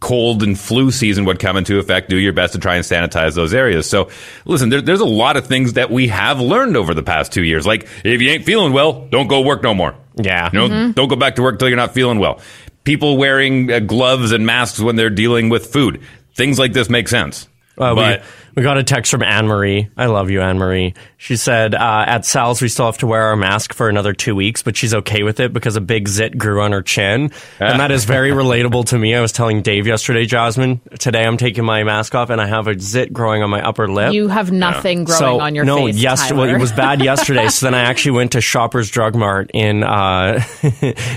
[0.04, 3.34] cold and flu season would come into effect, do your best to try and sanitize
[3.34, 3.88] those areas.
[3.88, 4.10] So,
[4.44, 7.42] listen, there, there's a lot of things that we have learned over the past two
[7.42, 7.66] years.
[7.66, 9.96] Like, if you ain't feeling well, don't go work no more.
[10.16, 10.50] Yeah.
[10.52, 12.42] You know, don't go back to work until you're not feeling well.
[12.84, 16.02] People wearing uh, gloves and masks when they're dealing with food.
[16.34, 17.48] Things like this make sense.
[17.76, 19.88] Uh, but we, we got a text from Anne Marie.
[19.96, 20.94] I love you, Anne Marie.
[21.16, 24.34] She said, uh, at Sal's, we still have to wear our mask for another two
[24.34, 27.32] weeks, but she's okay with it because a big zit grew on her chin.
[27.58, 29.14] And that is very relatable to me.
[29.14, 32.68] I was telling Dave yesterday, Jasmine, today I'm taking my mask off and I have
[32.68, 34.12] a zit growing on my upper lip.
[34.12, 35.96] You have nothing growing so, on your no, face.
[35.96, 37.48] yes, well, it was bad yesterday.
[37.48, 40.42] so then I actually went to Shoppers Drug Mart in uh,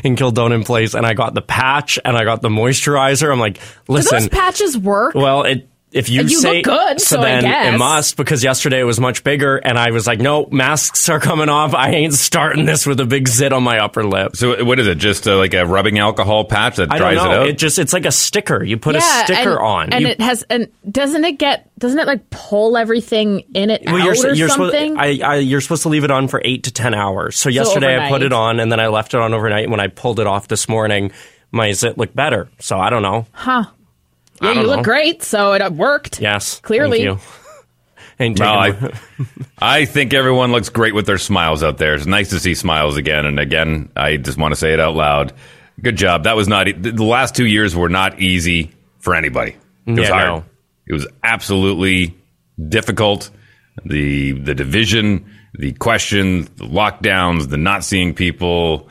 [0.03, 3.31] in Kildonan Place, and I got the patch and I got the moisturizer.
[3.31, 3.61] I'm like, Do
[3.93, 5.13] listen, those patches work?
[5.13, 7.73] well, it if you, You say look good, so I then guess.
[7.73, 11.19] it must because yesterday it was much bigger, and I was like, no, masks are
[11.19, 11.73] coming off.
[11.73, 14.35] I ain't starting this with a big zit on my upper lip.
[14.35, 14.97] So what is it?
[14.97, 17.31] Just uh, like a rubbing alcohol patch that I don't dries know.
[17.31, 17.47] it out?
[17.47, 18.61] It just it's like a sticker.
[18.63, 19.93] You put yeah, a sticker and, on.
[19.93, 20.43] and You- it has.
[20.49, 21.69] And doesn't it get?
[21.79, 24.95] Doesn't it like pull everything in it well, out you're, or you're something?
[24.95, 27.37] supposed I, I, you're supposed to leave it on for eight to ten hours.
[27.37, 29.69] So yesterday I put it on, and then I left it on overnight.
[29.69, 31.11] When I pulled it off this morning,
[31.51, 32.49] my zit looked better.
[32.59, 33.25] So I don't know.
[33.31, 33.65] huh?
[34.41, 36.19] I Yeah, you don't look great, so it uh, worked.
[36.21, 37.05] Yes, Clearly.
[37.05, 37.27] Thank you.
[38.19, 38.91] Ain't No, I,
[39.59, 41.93] I think everyone looks great with their smiles out there.
[41.93, 43.25] It's nice to see smiles again.
[43.27, 45.33] And again, I just want to say it out loud.
[45.81, 46.23] Good job.
[46.23, 49.55] That was not e- the last two years were not easy for anybody.
[49.85, 50.27] It was Yeah, hard.
[50.27, 50.45] no.
[50.87, 52.17] It was absolutely
[52.69, 53.29] difficult.
[53.85, 58.89] The the division, the questions, the lockdowns, the not seeing people.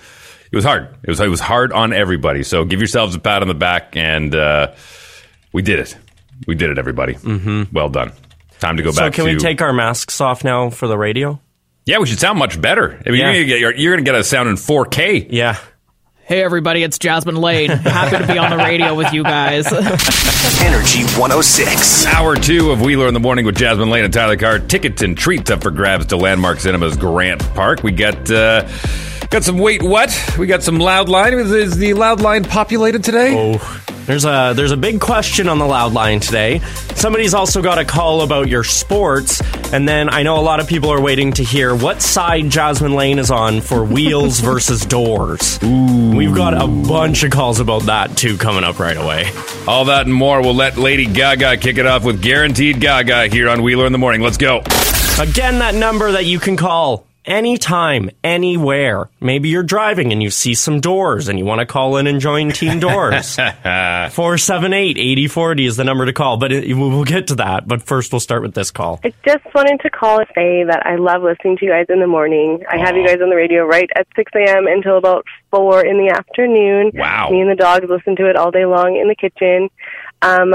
[0.53, 0.95] It was hard.
[1.03, 2.45] It was it was hard on everybody.
[2.45, 4.73] So give yourselves a pat on the back, and uh,
[5.57, 5.97] we did it.
[6.47, 7.15] We did it, everybody.
[7.15, 7.75] Mm-hmm.
[7.75, 8.13] Well done.
[8.59, 9.15] Time to go so back.
[9.15, 11.41] So, can to, we take our masks off now for the radio?
[11.87, 13.01] Yeah, we should sound much better.
[13.07, 13.33] I mean, Yeah.
[13.33, 15.29] you're gonna get you're, you're gonna get us sound in 4K.
[15.31, 15.57] Yeah.
[16.25, 17.71] Hey everybody, it's Jasmine Lane.
[17.71, 19.73] Happy to be on the radio with you guys.
[20.61, 22.05] Energy 106.
[22.05, 24.59] Hour two of Wheeler in the Morning with Jasmine Lane and Tyler Carr.
[24.59, 27.83] Tickets and treats up for grabs to Landmark Cinemas Grant Park.
[27.83, 28.69] We got uh,
[29.31, 30.13] got some wait what?
[30.39, 31.33] We got some loud line.
[31.33, 33.35] Is, is the loud line populated today?
[33.35, 36.61] Oh, there's a there's a big question on the loud line today.
[36.95, 39.43] Somebody's also got a call about your sports,
[39.73, 42.95] and then I know a lot of people are waiting to hear what side Jasmine
[42.95, 45.59] Lane is on for wheels versus doors.
[45.63, 46.17] Ooh.
[46.17, 49.31] We've got a bunch of calls about that too coming up right away.
[49.67, 50.41] All that and more.
[50.41, 53.99] We'll let Lady Gaga kick it off with Guaranteed Gaga here on Wheeler in the
[53.99, 54.21] Morning.
[54.21, 54.59] Let's go.
[55.19, 59.11] Again, that number that you can call anytime, anywhere.
[59.21, 62.21] Maybe you're driving and you see some doors and you want to call in and
[62.21, 63.37] join Team Doors.
[63.37, 67.67] 478 8040 is the number to call, but it, we'll get to that.
[67.69, 69.01] But first, we'll start with this call.
[69.05, 72.01] I just wanted to call and say that I love listening to you guys in
[72.01, 72.63] the morning.
[72.71, 74.67] I have you guys on the radio right at 6 a.m.
[74.67, 76.93] until about 4 in the afternoon.
[76.95, 77.31] Wow.
[77.31, 79.69] Me and the dogs listen to it all day long in the kitchen.
[80.23, 80.55] Um,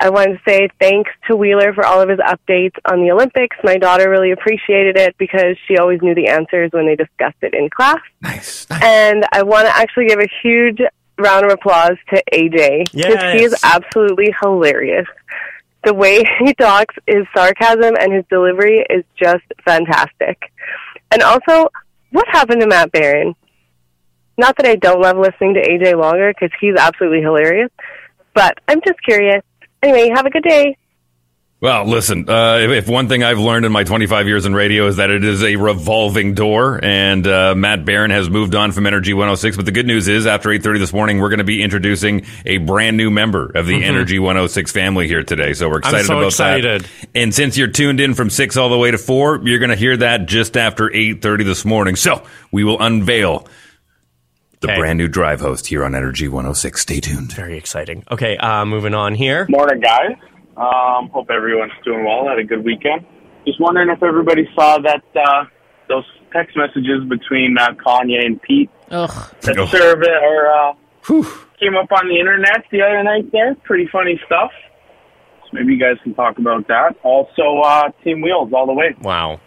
[0.00, 3.56] I wanted to say thanks to Wheeler for all of his updates on the Olympics.
[3.62, 7.54] My daughter really appreciated it because she always knew the answers when they discussed it
[7.54, 8.00] in class.
[8.22, 8.66] Nice.
[8.82, 10.80] And I want to actually give a huge
[11.18, 15.06] round of applause to AJ because he is absolutely hilarious.
[15.84, 20.50] The way he talks, his sarcasm and his delivery is just fantastic.
[21.10, 21.68] And also,
[22.10, 23.34] what happened to Matt Barron?
[24.36, 27.70] Not that I don't love listening to AJ longer because he's absolutely hilarious,
[28.34, 29.44] but I'm just curious.
[29.84, 30.78] Anyway, have a good day.
[31.60, 34.86] Well, listen, uh, if, if one thing I've learned in my 25 years in radio
[34.86, 38.86] is that it is a revolving door, and uh, Matt Barron has moved on from
[38.86, 39.56] Energy 106.
[39.56, 42.58] But the good news is, after 8:30 this morning, we're going to be introducing a
[42.58, 45.52] brand new member of the Energy 106 family here today.
[45.54, 46.06] So we're excited Mm-hmm.
[46.06, 46.82] so about excited.
[46.82, 46.90] that.
[47.14, 49.76] And since you're tuned in from six all the way to four, you're going to
[49.76, 51.96] hear that just after 8:30 this morning.
[51.96, 53.46] So we will unveil
[54.64, 54.78] the Okay.
[54.80, 56.80] brand new drive host here on Energy 106.
[56.80, 57.32] Stay tuned.
[57.32, 58.02] Very exciting.
[58.10, 59.46] Okay, uh, moving on here.
[59.50, 60.16] Morning, guys.
[60.56, 62.26] Um, hope everyone's doing well.
[62.28, 63.04] Had a good weekend.
[63.46, 65.44] Just wondering if everybody saw that uh,
[65.88, 69.10] those text messages between uh, Kanye and Pete Ugh.
[69.42, 69.66] that Oh.
[69.66, 70.72] serve it or uh,
[71.60, 73.30] came up on the internet the other night.
[73.32, 74.50] There, pretty funny stuff.
[75.42, 76.96] So maybe you guys can talk about that.
[77.02, 78.94] Also, uh, Team Wheels all the way.
[79.02, 79.40] Wow.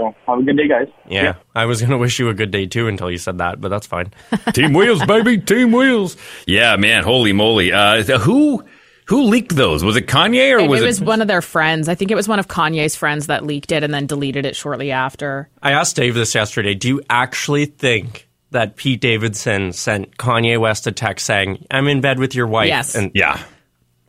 [0.00, 0.88] So have a good day, guys.
[1.06, 3.60] Yeah, I was going to wish you a good day too until you said that,
[3.60, 4.12] but that's fine.
[4.54, 6.16] Team Wheels, baby, Team Wheels.
[6.46, 7.70] Yeah, man, holy moly!
[7.70, 8.64] Uh, who
[9.06, 9.84] who leaked those?
[9.84, 11.06] Was it Kanye or It was was, it?
[11.06, 11.86] one of their friends.
[11.86, 14.56] I think it was one of Kanye's friends that leaked it and then deleted it
[14.56, 15.50] shortly after.
[15.62, 16.74] I asked Dave this yesterday.
[16.74, 22.00] Do you actually think that Pete Davidson sent Kanye West a text saying, "I'm in
[22.00, 22.68] bed with your wife"?
[22.68, 22.94] Yes.
[22.94, 23.42] And yeah.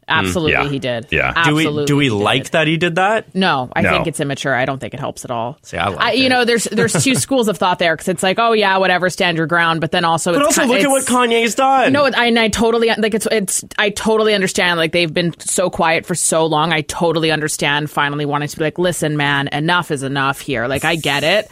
[0.09, 0.67] Mm, Absolutely, yeah.
[0.69, 1.07] he did.
[1.11, 1.43] Yeah.
[1.45, 3.33] do we do we like that he did that?
[3.33, 3.91] No, I No.
[3.91, 4.53] think it's immature.
[4.53, 5.57] I don't think it helps at all.
[5.61, 6.29] See, I like you it.
[6.29, 9.37] know, there's there's two schools of thought there because it's like, oh yeah, whatever, stand
[9.37, 11.93] your ground, but then also, But it's also ki- look at what Kanye's done.
[11.93, 14.79] No, I, and I totally like it's it's I totally understand.
[14.79, 16.73] Like they've been so quiet for so long.
[16.73, 17.89] I totally understand.
[17.89, 20.67] Finally, wanting to be like, listen, man, enough is enough here.
[20.67, 21.49] Like I get it,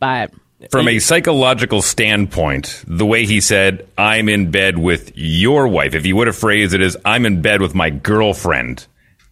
[0.00, 0.32] but
[0.70, 6.04] From a psychological standpoint, the way he said, "I'm in bed with your wife," if
[6.04, 8.86] he would have phrased it as "I'm in bed with my girlfriend,"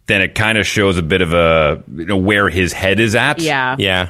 [0.07, 3.15] then it kind of shows a bit of a you know, where his head is
[3.15, 3.39] at.
[3.39, 4.09] yeah, Yeah.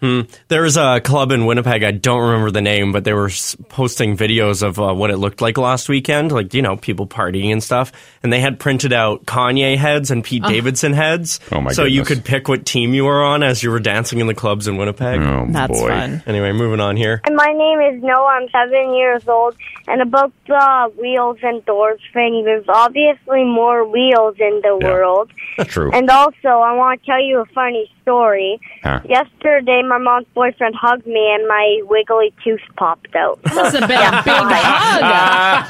[0.00, 0.22] Hmm.
[0.48, 1.82] There was a club in Winnipeg.
[1.82, 3.30] I don't remember the name, but they were
[3.70, 7.50] posting videos of uh, what it looked like last weekend, like you know, people partying
[7.50, 7.92] and stuff.
[8.22, 10.48] And they had printed out Kanye heads and Pete Oh.
[10.48, 11.40] Davidson heads.
[11.50, 14.18] Oh, my So you could pick what team you were on as you were dancing
[14.18, 15.18] in the clubs in Winnipeg.
[15.20, 15.88] Oh, That's boy.
[15.88, 16.22] fun.
[16.26, 17.22] Anyway, moving on here.
[17.24, 18.26] And my name is Noah.
[18.42, 19.56] I'm seven years old.
[19.88, 25.30] And about the wheels and doors thing, there's obviously more wheels in the world.
[25.56, 25.90] That's True.
[25.92, 28.60] And also, I want to tell you a funny story.
[28.84, 29.00] Huh.
[29.08, 33.40] Yesterday, my mom's boyfriend hugged me, and my wiggly tooth popped out.
[33.52, 35.02] Must have been a big hug.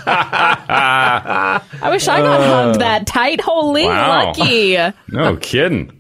[1.83, 3.41] I wish I got hugged that tight.
[3.41, 4.27] Holy Wow.
[4.27, 4.77] lucky.
[5.09, 5.99] No kidding.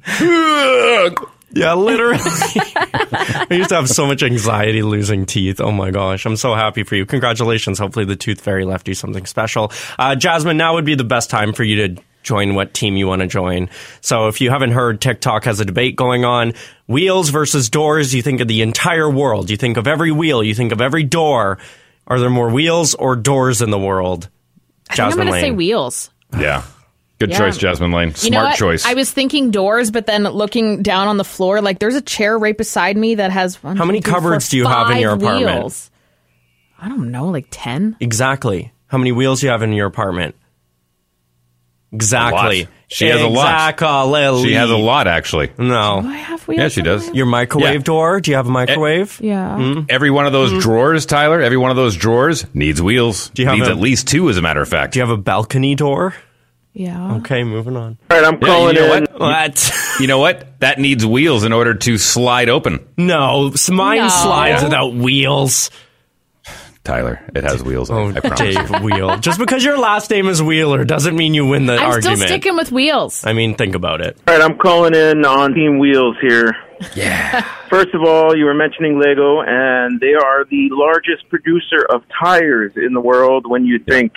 [1.52, 2.18] Yeah, literally.
[2.22, 5.58] I used to have so much anxiety losing teeth.
[5.58, 6.26] Oh my gosh.
[6.26, 7.06] I'm so happy for you.
[7.06, 7.78] Congratulations.
[7.78, 9.72] Hopefully the tooth fairy left you something special.
[9.98, 13.06] Uh, Jasmine, now would be the best time for you to join what team you
[13.06, 13.70] want to join.
[14.00, 16.52] So if you haven't heard, TikTok has a debate going on.
[16.88, 18.12] Wheels versus doors.
[18.14, 19.48] You think of the entire world.
[19.48, 20.42] You think of every wheel.
[20.42, 21.58] You think of every door.
[22.08, 24.28] Are there more wheels or doors in the world?
[24.90, 26.10] I think I'm going to say wheels.
[26.38, 26.62] Yeah.
[27.18, 27.38] Good Yeah.
[27.38, 28.14] choice, Jasmine Lane.
[28.14, 28.84] Smart you know choice.
[28.84, 32.36] I was thinking doors, but then looking down on the floor, like there's a chair
[32.38, 34.90] right beside me that has one, How many two, three, four, cupboards do you have
[34.90, 35.60] in your apartment?
[35.62, 35.90] wheels.
[36.78, 37.96] I don't know, like 10?
[38.00, 38.72] Exactly.
[38.88, 40.34] How many wheels do you have in your apartment?
[41.93, 42.68] Exactly.
[42.89, 43.70] She has a lot.
[43.74, 44.45] Exactly.
[44.45, 45.51] She has a lot, actually.
[45.59, 46.01] No.
[46.03, 46.61] Do I have wheels?
[46.61, 47.09] Yeah, she does.
[47.12, 47.78] Your microwave Yeah.
[47.82, 48.20] door?
[48.20, 49.18] Do you have a microwave?
[49.20, 49.57] Yeah.
[49.57, 49.80] Hmm?
[49.89, 53.30] Every one of those drawers, Tyler, every one of those drawers needs wheels.
[53.30, 54.93] Do you have needs a- at least two, as a matter of fact.
[54.93, 56.14] Do you have a balcony door?
[56.74, 57.14] Yeah.
[57.16, 57.97] Okay, moving on.
[58.11, 59.05] All right, I'm Yeah, calling you know in.
[59.05, 59.20] what?
[59.20, 59.72] What?
[59.99, 60.61] You know what?
[60.61, 62.80] That needs wheels in order to slide open.
[62.99, 64.09] No, s- mine No.
[64.09, 65.70] slides without wheels.
[66.87, 67.91] Tyler, it has wheels.
[67.91, 68.39] Oh, I promise.
[68.39, 69.18] Dave Wheel.
[69.18, 72.18] Just because your last name is Wheeler doesn't mean you win the I'm argument.
[72.18, 73.26] still sticking with wheels.
[73.26, 74.16] I mean, think about it.
[74.26, 76.55] All right, I'm calling in on Team Wheels here.
[76.95, 77.43] Yeah.
[77.70, 82.72] First of all, you were mentioning Lego, and they are the largest producer of tires
[82.76, 84.12] in the world when you think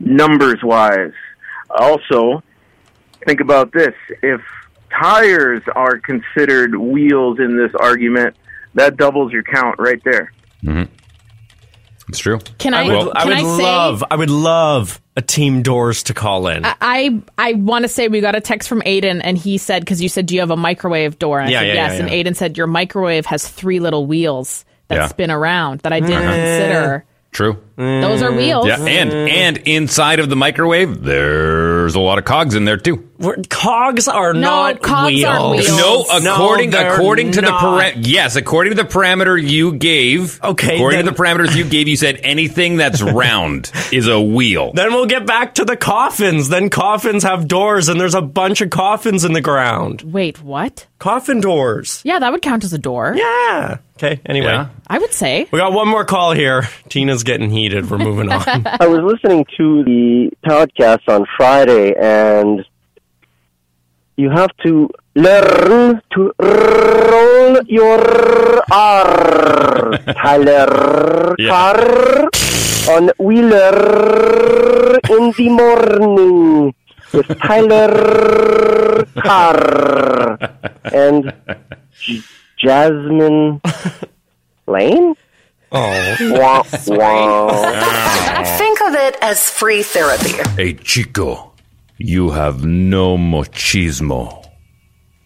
[0.00, 1.12] numbers wise.
[1.70, 2.42] Also,
[3.24, 4.40] think about this if
[4.90, 8.36] tires are considered wheels in this argument,
[8.74, 10.32] that doubles your count right there.
[10.64, 10.92] Mm-hmm.
[12.08, 12.38] It's true.
[12.58, 15.62] Can I, I would, I can would I say, love, I would love a team
[15.62, 16.64] doors to call in.
[16.64, 19.80] I I, I want to say we got a text from Aiden, and he said
[19.82, 21.92] because you said, "Do you have a microwave door?" And I Yeah, said yeah, yes,
[21.92, 22.10] yeah, and.
[22.10, 26.58] Aiden said your microwave has three little wheels that spin around that I didn't Eh.
[26.58, 27.04] consider.
[27.32, 27.58] True.
[27.78, 28.00] Eh.
[28.00, 28.66] Those are wheels.
[28.66, 29.26] Yeah, and eh.
[29.28, 33.04] and inside of the microwave, there's a lot of cogs in there too.
[33.18, 35.24] We're- Cogs are No, not cogs wheels.
[35.24, 35.68] aren't wheels.
[36.22, 37.60] No, according they're according to not.
[37.60, 40.40] the param- yes, according to the parameter you gave.
[40.42, 44.20] Okay, according then- to the parameters you gave, you said anything that's round is a
[44.20, 44.72] wheel.
[44.72, 46.48] Then we'll get back to the coffins.
[46.48, 50.02] Then coffins have doors, and there's a bunch of coffins in the ground.
[50.02, 50.86] Wait, what?
[51.00, 52.00] Coffin doors.
[52.04, 53.14] Yeah, that would count as a door.
[53.16, 53.78] Yeah.
[53.96, 54.20] Okay.
[54.26, 54.68] Anyway, Yeah.
[54.86, 55.48] I would say.
[55.50, 56.68] we got one more call here.
[56.88, 57.90] Tina's getting heated.
[57.90, 58.42] We're moving on.
[58.80, 62.64] I was listening to the podcast on Friday, and
[64.16, 68.00] you have to learn to roll your
[68.72, 69.98] R.
[70.22, 71.48] Tyler Yeah.
[71.48, 72.30] Carr
[72.96, 76.74] on Wheeler in the morning
[77.12, 80.38] with Tyler Carr
[80.92, 81.32] and
[82.58, 83.60] Jasmine
[84.66, 85.14] Lane.
[85.70, 86.16] Oh.
[86.32, 88.44] Wah, wah.
[88.58, 90.32] Think of it as free therapy.
[90.56, 91.52] Hey, Chico,
[91.98, 94.44] you have no machismo.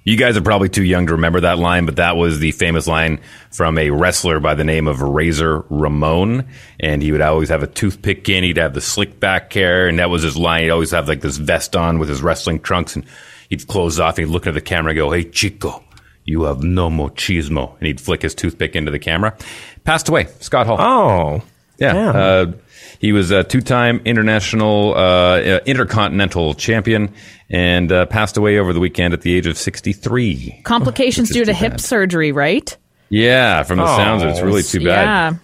[0.04, 2.88] You guys are probably too young to remember that line, but that was the famous
[2.88, 3.20] line
[3.52, 6.48] from a wrestler by the name of Razor Ramon.
[6.80, 8.42] And he would always have a toothpick in.
[8.42, 10.64] He'd have the slick back hair, and that was his line.
[10.64, 13.04] He'd always have like this vest on with his wrestling trunks, and
[13.48, 15.84] he'd close off and he'd look at the camera and go, Hey, Chico,
[16.24, 17.76] you have no machismo.
[17.78, 19.36] And he'd flick his toothpick into the camera.
[19.84, 20.76] Passed away, Scott Hall.
[20.80, 21.42] Oh.
[21.78, 22.10] Yeah.
[22.10, 22.52] Uh,
[23.00, 27.12] he was a two-time international, uh, uh, intercontinental champion,
[27.50, 30.60] and uh, passed away over the weekend at the age of 63.
[30.62, 31.80] Complications due to hip bad.
[31.80, 32.76] surgery, right?
[33.08, 35.04] Yeah, from the sounds of it, it's really too bad.
[35.04, 35.38] Yeah.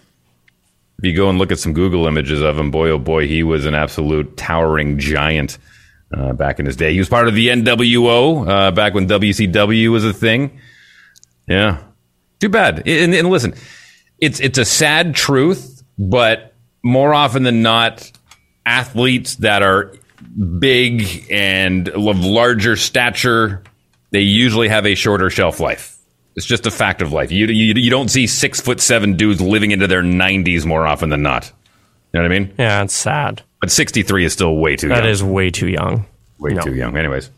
[0.99, 3.43] If you go and look at some Google images of him, boy, oh boy, he
[3.43, 5.57] was an absolute towering giant
[6.17, 6.93] uh, back in his day.
[6.93, 10.59] He was part of the NWO uh, back when WCW was a thing.
[11.47, 11.83] Yeah,
[12.39, 12.87] too bad.
[12.87, 13.53] And, and listen,
[14.21, 16.53] it's it's a sad truth, but
[16.83, 18.11] more often than not,
[18.65, 19.93] athletes that are
[20.59, 23.63] big and of larger stature,
[24.11, 25.97] they usually have a shorter shelf life.
[26.35, 27.31] It's just a fact of life.
[27.31, 31.09] You, you, you don't see six foot seven dudes living into their 90s more often
[31.09, 31.51] than not.
[32.13, 32.53] You know what I mean?
[32.57, 33.41] Yeah, it's sad.
[33.59, 35.11] But 63 is still way too That young.
[35.11, 36.05] is way too young.
[36.37, 36.61] way No.
[36.61, 36.95] too young.
[36.97, 37.29] Anyways,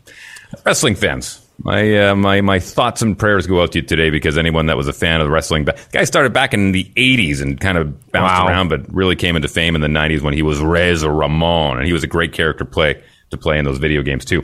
[0.64, 4.36] wrestling fans, My uh, my my thoughts and prayers go out to you today because
[4.36, 7.60] anyone that was a fan of wrestling, the guy started back in the '80s and
[7.60, 8.48] kind of bounced Wow.
[8.48, 11.86] around, but really came into fame in the '90s when he was Razor Ramon, and
[11.86, 13.00] he was a great character play
[13.30, 14.42] to play in those video games too.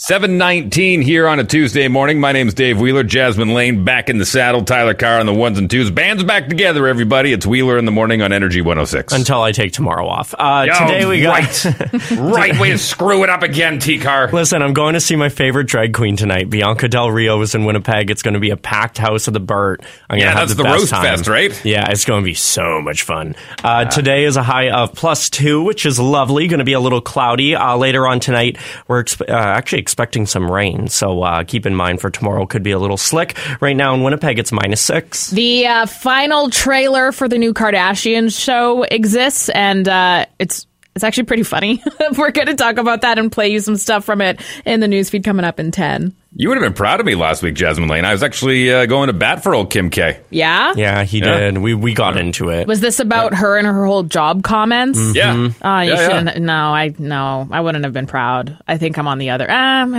[0.00, 2.20] 719 here on a Tuesday morning.
[2.20, 3.02] My name's Dave Wheeler.
[3.02, 4.62] Jasmine Lane back in the saddle.
[4.62, 5.90] Tyler Carr on the ones and twos.
[5.90, 7.32] Band's back together, everybody.
[7.32, 9.12] It's Wheeler in the morning on Energy 106.
[9.12, 10.34] Until I take tomorrow off.
[10.38, 12.10] Uh, Oh, today we got right.
[12.12, 14.30] right way to screw it up again, T Car.
[14.32, 16.48] Listen, I'm going to see my favorite drag queen tonight.
[16.48, 18.08] Bianca Del Rio is in Winnipeg.
[18.12, 19.82] It's going to be a packed house of the Burt.
[20.08, 21.02] I'm Yeah, that's the, the roast time.
[21.02, 21.64] fest, right?
[21.64, 23.34] Yeah, it's going to be so much fun.
[23.64, 26.46] Uh, Today is a high of plus two, which is lovely.
[26.46, 27.56] Going to be a little cloudy.
[27.56, 30.86] Uh, later on tonight, we're expe- uh, actually expecting some rain.
[30.88, 33.38] So uh, keep in mind for tomorrow could be a little slick.
[33.62, 35.30] Right now in Winnipeg, it's minus six.
[35.30, 40.66] The uh, final trailer for the new Kardashian show exists, and uh, it's
[40.98, 41.80] it's actually pretty funny.
[42.18, 44.88] We're going to talk about that and play you some stuff from it in the
[44.88, 46.14] newsfeed coming up in ten.
[46.34, 48.04] You would have been proud of me last week, Jasmine Lane.
[48.04, 50.20] I was actually uh, going to bat for old Kim K.
[50.30, 50.74] Yeah.
[50.76, 51.38] Yeah, he Yeah.
[51.38, 51.58] did.
[51.58, 52.66] We we got into it.
[52.66, 54.98] Was this about her and her whole job comments?
[54.98, 55.14] Mm-hmm.
[55.16, 55.50] Yeah.
[55.62, 56.08] Oh, you Yeah, yeah.
[56.18, 56.42] shouldn't.
[56.44, 58.58] No, I no, I wouldn't have been proud.
[58.68, 59.50] I think I'm on the other.
[59.50, 59.94] Um,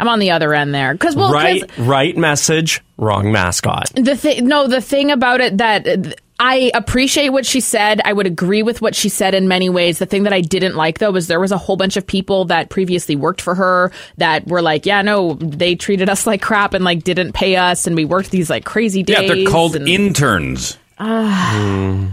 [0.00, 3.90] I'm on the other end there because well, 'cause right, right message, wrong mascot.
[3.94, 4.46] the thing.
[4.48, 6.20] No, the thing about it that.
[6.38, 8.00] Uh, I appreciate what she said.
[8.04, 9.98] I would agree with what she said in many ways.
[9.98, 12.46] The thing that I didn't like though was there was a whole bunch of people
[12.46, 16.74] that previously worked for her that were like, yeah, no, they treated us like crap
[16.74, 19.28] and like didn't pay us and we worked these like crazy days.
[19.28, 20.78] Yeah, they're called and- interns.
[20.98, 22.08] Ah.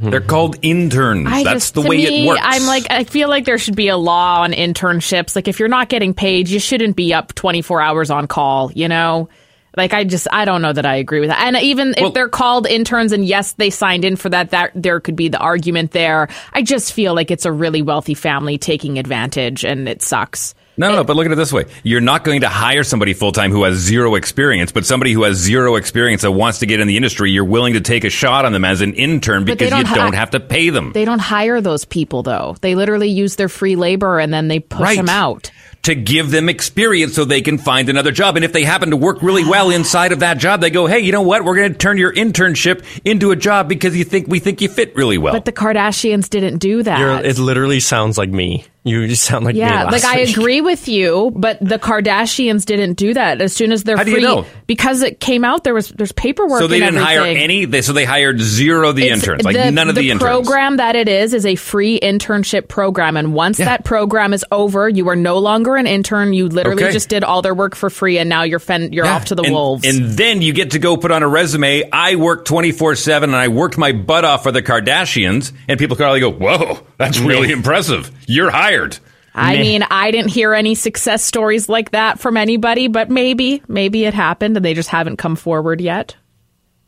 [0.00, 1.26] They're called interns.
[1.30, 2.40] I That's just, the to way me, it works.
[2.44, 5.34] I'm like, I feel like there should be a law on internships.
[5.34, 8.70] Like, if you're not getting paid, you shouldn't be up 24 hours on call.
[8.72, 9.30] You know,
[9.76, 11.40] like I just, I don't know that I agree with that.
[11.46, 14.70] And even Well- if they're called interns, and yes, they signed in for that, that
[14.74, 16.28] there could be the argument there.
[16.52, 20.54] I just feel like it's a really wealthy family taking advantage, and it sucks.
[20.78, 21.64] No, no, but look at it this way.
[21.84, 25.22] You're not going to hire somebody full time who has zero experience, but somebody who
[25.22, 28.10] has zero experience that wants to get in the industry, you're willing to take a
[28.10, 30.92] shot on them as an intern because don't you ha- don't have to pay them.
[30.92, 32.56] They don't hire those people though.
[32.60, 34.96] They literally use their free labor and then they push Right.
[34.98, 35.50] them out.
[35.86, 38.36] To give them experience so they can find another job.
[38.36, 41.00] And if they happen to work really well inside of that job, they go, "Hey,
[41.00, 41.44] you know what?
[41.44, 44.68] We're going to turn your internship into a job because you think we think you
[44.68, 46.98] fit really well." But the Kardashians didn't do that.
[46.98, 48.64] You're, it literally sounds like me.
[48.84, 49.62] You just sound like me.
[49.62, 50.36] Yeah, last like I week.
[50.36, 53.40] agree with you, but the Kardashians didn't do that.
[53.40, 54.46] As soon as they're How do free, you know?
[54.68, 56.60] because it came out, there was there's paperwork.
[56.60, 57.64] so they didn't hire any.
[57.64, 60.22] They, so they hired zero of the It's- interns, like none of the, interns.
[60.22, 64.88] program that it is is a free internship program, and once that program is over,
[64.88, 66.32] you are no longer an intern.
[66.32, 66.92] You literally Okay.
[66.92, 69.42] just did all their work for free, and now you're fen- you're off to the
[69.42, 69.86] and, wolves.
[69.86, 71.88] And then you get to go put on a resume.
[71.92, 75.52] I work twenty four seven, and I worked my butt off for the Kardashians.
[75.68, 78.10] And people probably go, "Whoa, that's really impressive.
[78.26, 78.98] You're hired."
[79.38, 84.06] I mean, I didn't hear any success stories like that from anybody, but maybe, maybe
[84.06, 86.16] it happened, and they just haven't come forward yet.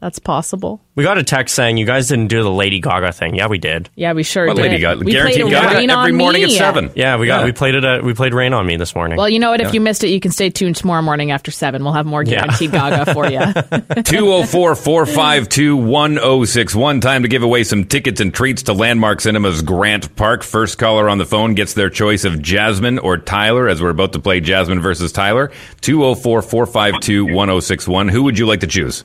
[0.00, 0.80] That's possible.
[0.94, 3.34] We got a text saying you guys didn't do the Lady Gaga thing.
[3.34, 3.88] Yeah, we did.
[3.96, 4.62] Yeah, we sure Well, did.
[4.62, 6.52] Lady Gaga- we guaranteed played Gaga Rain every on morning Me.
[6.54, 6.90] at seven.
[6.94, 7.44] Yeah, we got Yeah.
[7.46, 7.84] we played it.
[7.84, 9.18] At, we played Rain on Me this morning.
[9.18, 9.60] Well, you know what?
[9.60, 9.72] If Yeah.
[9.74, 11.82] you missed it, you can stay tuned tomorrow morning after seven.
[11.82, 12.42] We'll have more Yeah.
[12.46, 13.40] guaranteed Gaga for you.
[14.04, 17.00] 204 452 1061.
[17.00, 20.44] Time to give away some tickets and treats to Landmark Cinemas Grant Park.
[20.44, 24.12] First caller on the phone gets their choice of Jasmine or Tyler as we're about
[24.12, 25.50] to play Jasmine versus Tyler.
[25.80, 28.08] 204 452 1061.
[28.08, 29.02] Who would you like to choose?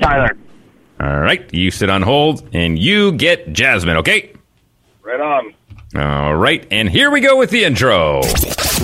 [0.00, 0.36] Tyler.
[1.00, 1.52] All right.
[1.52, 4.32] You sit on hold and you get Jasmine, okay?
[5.02, 5.54] Right on.
[5.96, 6.66] All right.
[6.70, 8.22] And here we go with the intro.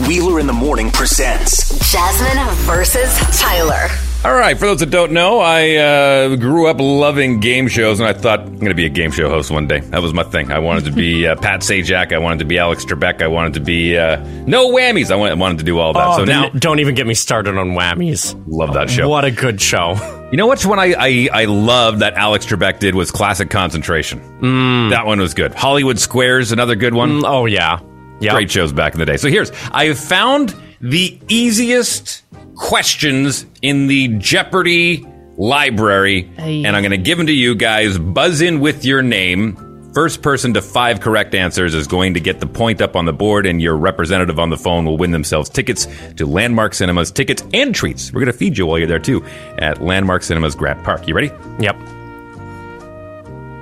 [0.09, 3.89] Wheeler in the Morning presents Jasmine versus Tyler.
[4.25, 8.09] All right, for those that don't know, I uh, grew up loving game shows, and
[8.09, 9.81] I thought I'm going to be a game show host one day.
[9.81, 10.51] That was my thing.
[10.51, 12.11] I wanted to be uh, Pat Sajak.
[12.11, 13.21] I wanted to be Alex Trebek.
[13.21, 15.11] I wanted to be uh, no whammies.
[15.11, 16.09] I wanted, wanted to do all that.
[16.09, 18.35] Oh, so now, don't even get me started on whammies.
[18.47, 19.11] love that show.
[19.11, 19.93] What a good show.
[20.35, 24.91] You know which one I I, I love that Alex Trebek did was Classic Concentration.
[24.91, 25.55] That one was good.
[25.55, 27.21] Hollywood Squares, another good one.
[27.21, 27.79] Mm, oh yeah,
[28.19, 28.33] yeah.
[28.33, 29.17] Great shows back in the day.
[29.17, 32.25] So here's I have found the easiest
[32.57, 35.07] questions in the Jeopardy
[35.37, 37.97] library, and I'm going to give them to you guys.
[37.97, 39.57] Buzz in with your name.
[39.95, 43.13] First person to five correct answers is going to get the point up on the
[43.13, 45.87] board, and your representative on the phone will win themselves tickets
[46.17, 48.13] to Landmark Cinemas, tickets and treats.
[48.13, 49.25] We're going to feed you while you're there too
[49.59, 51.07] at Landmark Cinemas Grant Park.
[51.07, 51.31] You ready?
[51.61, 51.77] Yep.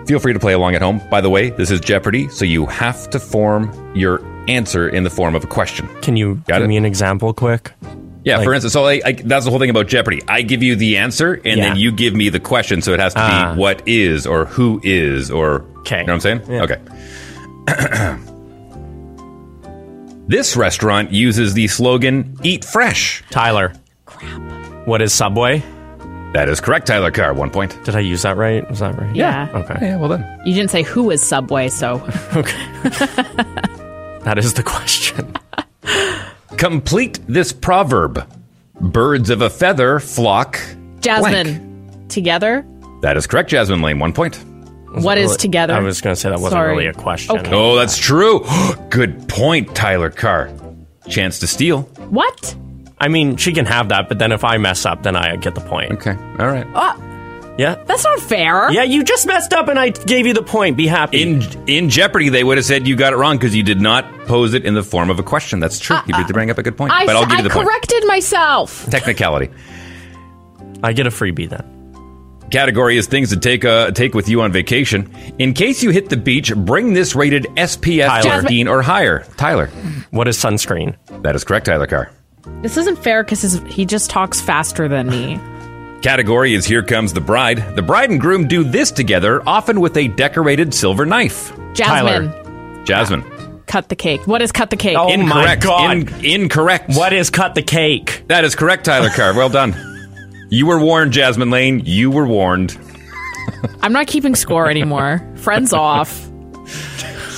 [0.07, 1.03] Feel free to play along at home.
[1.11, 5.11] By the way, this is Jeopardy, so you have to form your answer in the
[5.11, 5.87] form of a question.
[6.01, 6.68] Can you Got give it?
[6.68, 7.72] me an example, quick?
[8.25, 10.23] Yeah, Like- for instance, so I, I, that's the whole thing about Jeopardy.
[10.29, 11.68] I give you the answer, and Yeah.
[11.70, 13.55] then you give me the question, so it has to be Ah.
[13.57, 15.64] what is or who is or.
[15.85, 16.01] 'Kay.
[16.03, 16.43] You know what I'm saying?
[16.49, 16.62] Yeah.
[16.62, 18.18] Okay.
[20.29, 23.73] this restaurant uses the slogan "Eat Fresh." Tyler.
[24.07, 24.87] Crap.
[24.87, 25.62] What is Subway?
[26.33, 27.35] That is correct, Tyler Carr.
[27.35, 27.77] One point.
[27.85, 28.68] Did I use that right?
[28.70, 29.14] Was that right?
[29.14, 29.49] Yeah.
[29.53, 29.77] Okay.
[29.83, 30.25] Yeah, well then.
[30.47, 31.95] You didn't say who is Subway, so
[32.37, 32.57] okay.
[34.23, 35.35] That is the question.
[36.63, 38.25] Complete this proverb.
[38.81, 40.61] Birds of a feather flock.
[41.01, 42.07] Jasmine.
[42.09, 42.65] Together?
[43.01, 43.99] That is correct, Jasmine Lane.
[43.99, 44.37] One point.
[44.93, 45.75] What is together?
[45.75, 46.71] I was going to say that wasn't Sorry.
[46.71, 47.37] really a question.
[47.37, 47.51] Okay.
[47.53, 48.47] Oh, that's true.
[48.91, 50.53] Good point, Tyler Carr.
[51.09, 51.83] Chance to steal.
[52.11, 52.55] What?
[53.01, 55.57] I mean, she can have that, but then if I mess up, then I get
[55.57, 55.91] the point.
[55.91, 56.13] Okay.
[56.13, 56.67] All right.
[56.75, 56.97] Uh,
[57.59, 57.74] Yeah.
[57.86, 58.70] that's not fair.
[58.72, 60.76] Yeah, you just messed up and I gave you the point.
[60.76, 61.22] Be happy.
[61.22, 64.11] In in Jeopardy, they would have said you got it wrong because you did not
[64.26, 65.61] pose it in the form of a question.
[65.61, 65.96] That's true.
[66.07, 67.66] you did bring up a good point, I, but I'll give I you the point.
[67.68, 68.86] corrected myself.
[68.90, 69.50] Technicality.
[70.82, 71.68] I get a freebie then.
[72.50, 75.11] Category is things to take uh, take with you on vacation.
[75.38, 78.42] In case you hit the beach, bring this rated SPF Tyler.
[78.42, 79.24] 15 or higher.
[79.36, 79.68] Tyler.
[80.11, 80.96] What is sunscreen?
[81.22, 82.11] That is correct, Tyler Carr.
[82.61, 85.40] This isn't fair because he just talks faster than me.
[86.03, 87.76] Category is Here Comes the Bride.
[87.76, 91.53] The bride and groom do this together, often with a decorated silver knife.
[91.74, 93.62] Jasmine, Jasmine.
[93.66, 94.26] cut the cake.
[94.26, 94.96] What is cut the cake?
[94.98, 95.96] Oh my God.
[95.96, 96.90] In- incorrect.
[96.96, 98.24] What is cut the cake?
[98.26, 99.32] That is correct, Tyler Carr.
[99.32, 99.76] Well done.
[100.50, 101.82] You were warned, Jasmine Lane.
[101.84, 102.76] You were warned.
[103.80, 105.24] I'm not keeping score anymore.
[105.36, 106.28] Friends off.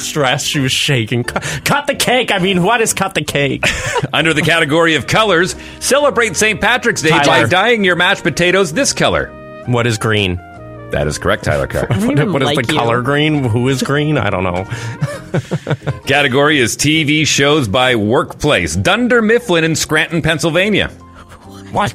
[0.05, 0.45] Stress.
[0.45, 1.25] She was shaking.
[1.25, 2.31] Cut, cut the cake.
[2.31, 3.65] I mean, what is cut the cake?
[4.13, 6.61] Under the category of colors, celebrate St.
[6.61, 9.29] Patrick's Day by dyeing your mashed potatoes this color.
[9.67, 10.37] what is green?
[10.91, 11.87] That is correct, Tyler Carr.
[11.91, 12.79] I don't What, even what is the you.
[12.79, 13.43] color green?
[13.45, 14.17] Who is green?
[14.17, 14.65] I don't know.
[16.07, 18.77] category is TV shows by workplace.
[18.77, 20.89] Dunder Mifflin in Scranton, Pennsylvania.
[21.73, 21.95] What?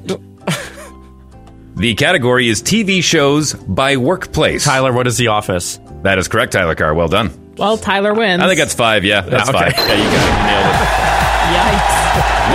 [1.77, 4.65] The category is TV shows by workplace.
[4.65, 5.79] Tyler, what is the office?
[6.01, 6.93] That is correct, Tyler Carr.
[6.93, 7.29] Well done.
[7.59, 8.41] Well, Tyler wins.
[8.41, 9.03] I think that's five.
[9.03, 9.59] Yeah, that's okay.
[9.59, 9.73] five.
[9.73, 10.33] Yeah, you got it.
[10.47, 11.09] Nailed it.
[11.49, 11.95] Yikes.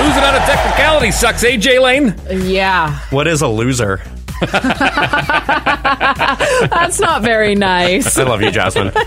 [0.02, 2.14] Losing on a technicality sucks, AJ Lane.
[2.48, 2.98] Yeah.
[3.10, 4.00] What is a loser?
[6.70, 8.16] That's not very nice.
[8.18, 8.92] I love you, Jasmine.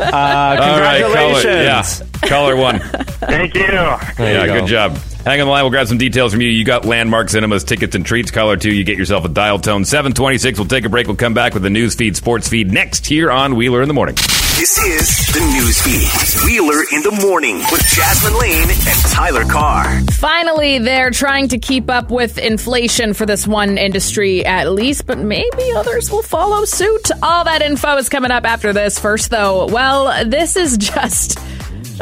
[0.00, 1.44] Uh, All right, congratulations.
[1.44, 1.62] caller.
[1.62, 2.78] Yeah, caller one.
[2.80, 3.60] Thank you.
[3.62, 4.60] yeah, you go.
[4.60, 4.98] good job.
[5.24, 5.62] Hang on the line.
[5.64, 6.48] We'll grab some details from you.
[6.48, 8.30] You got Landmark Cinemas tickets and treats.
[8.30, 9.84] Caller two, you get yourself a dial tone.
[9.84, 10.58] 726.
[10.58, 11.08] We'll take a break.
[11.08, 13.94] We'll come back with the news feed, sports feed next here on Wheeler in the
[13.94, 14.14] Morning.
[14.14, 16.44] This is the news feed.
[16.46, 20.00] Wheeler in the morning with Jasmine Lane and Tyler Carr.
[20.12, 25.18] Finally, they're trying to keep up with inflation for this one industry at least, but
[25.18, 27.10] maybe others will follow suit.
[27.22, 28.98] All that info is coming up after this.
[28.98, 31.38] First, though, well, this is just.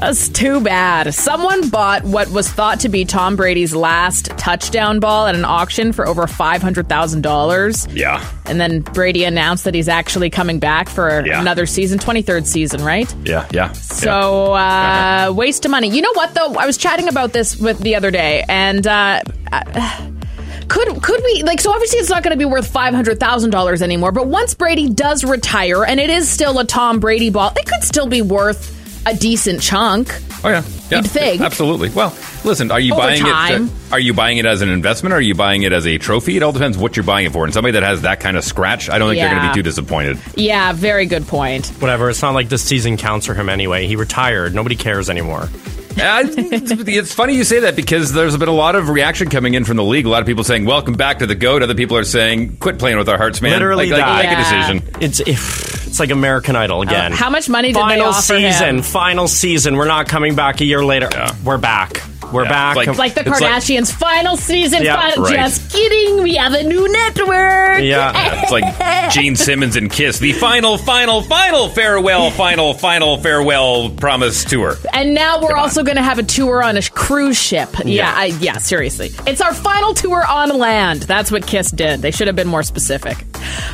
[0.00, 1.12] Just too bad.
[1.14, 5.92] Someone bought what was thought to be Tom Brady's last touchdown ball at an auction
[5.92, 7.88] for over $500,000.
[7.96, 8.24] Yeah.
[8.46, 11.40] And then Brady announced that he's actually coming back for Yeah.
[11.40, 13.12] another season, 23rd season, right?
[13.24, 13.72] Yeah, yeah.
[13.72, 15.88] So, uh, waste of money.
[15.90, 16.54] You know what, though?
[16.54, 19.20] I was chatting about this with the other day, and uh,
[19.52, 20.10] uh,
[20.68, 21.60] could could we like?
[21.60, 24.12] So obviously, it's not going to be worth five hundred thousand dollars anymore.
[24.12, 27.82] But once Brady does retire, and it is still a Tom Brady ball, it could
[27.82, 28.74] still be worth
[29.08, 30.08] a decent chunk.
[30.44, 30.98] Oh yeah, yeah.
[30.98, 31.40] You'd think.
[31.40, 31.90] absolutely.
[31.90, 33.28] Well, listen, are you Over buying it?
[33.28, 33.68] time.
[33.68, 35.12] uh, are you buying it as an investment?
[35.12, 36.36] or Are you buying it as a trophy?
[36.36, 37.44] It all depends what you're buying it for.
[37.44, 39.54] And somebody that has that kind of scratch, I don't think they're going to be
[39.54, 40.18] too disappointed.
[40.36, 41.66] Yeah, very good point.
[41.80, 42.08] Whatever.
[42.10, 43.86] It's not like this season counts for him anyway.
[43.86, 44.54] He retired.
[44.54, 45.48] Nobody cares anymore.
[46.00, 49.64] It's, it's funny you say that because there's been a lot of reaction coming in
[49.64, 50.06] from the league.
[50.06, 52.78] A lot of people saying "Welcome back to the goat." Other people are saying "Quit
[52.78, 54.30] playing with our hearts, man." Literally like, like, that.
[54.30, 55.02] make a decision.
[55.02, 57.12] It's if, it's like American Idol again.
[57.12, 57.90] Uh, how much money did they offer?
[57.90, 58.76] final offer season?
[58.76, 58.82] him?
[58.82, 59.76] Final season.
[59.76, 61.08] We're not coming back a year later.
[61.10, 61.34] Yeah.
[61.44, 62.02] We're back.
[62.32, 62.76] We're Yeah, back.
[62.76, 64.82] it's like- Like the It's like- Kardashians' final season.
[64.82, 65.36] Yeah, final, right.
[65.36, 66.22] Just kidding.
[66.22, 67.82] We have a new network.
[67.82, 68.42] Yeah.
[68.42, 74.44] It's like Gene Simmons and Kiss, the final, final, final farewell, final, final farewell promise
[74.44, 74.76] tour.
[74.92, 77.70] And now we're also going to have a tour on a cruise ship.
[77.78, 78.12] Yeah, Yeah.
[78.14, 79.10] I, yeah, seriously.
[79.26, 81.02] It's our final tour on land.
[81.02, 82.02] That's what Kiss did.
[82.02, 83.16] They should have been more specific.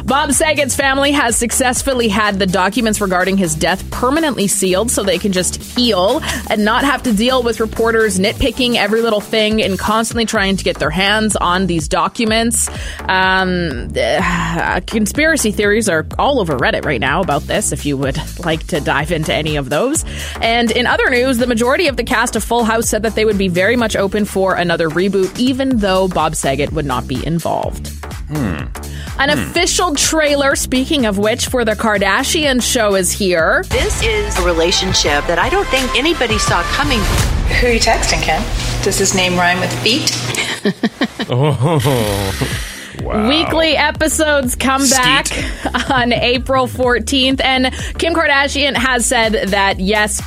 [0.05, 5.19] Bob Saget's family has successfully had the documents regarding his death permanently sealed so they
[5.19, 9.79] can just heal and not have to deal with reporters nitpicking every little thing and
[9.79, 12.69] constantly trying to get their hands on these documents.
[13.09, 18.19] Um, uh, conspiracy theories are all over Reddit right now about this if you would
[18.45, 20.05] like to dive into any of those.
[20.43, 23.25] And in other news, the majority of the cast of Full House said that they
[23.25, 27.25] would be very much open for another reboot, even though Bob Saget would not be
[27.25, 27.91] involved.
[29.19, 33.65] An official trailer, speaking of which, for the Kardashian show is here.
[33.69, 37.01] This is a relationship that I don't think anybody saw coming.
[37.61, 38.43] Who are you texting, Ken?
[38.83, 40.11] Does his name rhyme with feet?
[41.31, 42.61] oh.
[43.03, 43.29] Wow.
[43.29, 45.27] Weekly episodes come back
[45.91, 47.43] on April 14th.
[47.43, 50.23] And Kim Kardashian has said that, yes,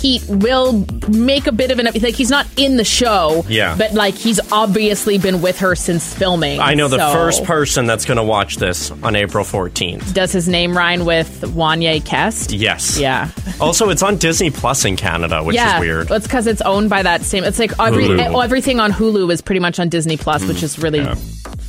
[0.00, 3.76] Pete will make a bit of an like he's not in the show, Yeah.
[3.76, 6.58] but like he's obviously been with her since filming.
[6.58, 10.14] I know the first person that's going to watch this on April 14th.
[10.14, 12.52] Does his name rhyme with Wanye Kest?
[12.52, 12.98] Yes.
[12.98, 13.28] Yeah.
[13.60, 16.10] Also, it's on Disney Plus in Canada, which yeah, is weird.
[16.10, 17.44] It's because it's owned by that same.
[17.44, 20.48] It's like every, everything on Hulu is pretty much on Disney Plus, Mm.
[20.48, 21.06] which is really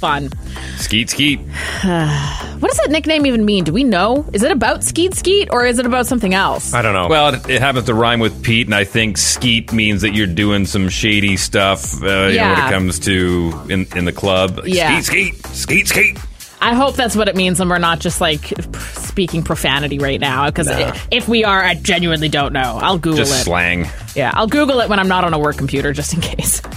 [0.02, 0.30] fun.
[0.78, 1.40] Skeet skeet.
[1.84, 3.64] what does that nickname even mean?
[3.64, 4.26] Do we know?
[4.34, 6.74] Is it about Skeet Skeet or is it about something else?
[6.74, 7.08] I don't know.
[7.08, 10.28] Well, it, it happens to rhyme with Pete, and I think skeet means that you're
[10.28, 11.94] doing some shady stuff.
[12.02, 12.68] Uh, you know, when Yeah.
[12.68, 14.62] it comes to in in the club.
[14.66, 15.00] Yeah.
[15.02, 16.18] Skeet skeet skeet skeet.
[16.62, 18.54] I hope that's what it means, and we're not just like
[18.94, 20.46] speaking profanity right now.
[20.46, 20.96] Because Nah.
[21.12, 22.80] if we are, I genuinely don't know.
[22.82, 23.44] I'll Google Just it.
[23.46, 23.90] slang.
[24.16, 26.62] Yeah, I'll Google it when I'm not on a work computer, just in case.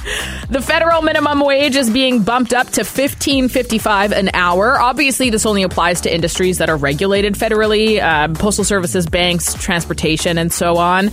[0.50, 4.78] The federal minimum wage is being bumped up to fifteen fifty five an hour.
[4.78, 10.36] Obviously, this only applies to industries that are regulated federally: uh, postal services, banks, transportation,
[10.36, 11.06] and so on.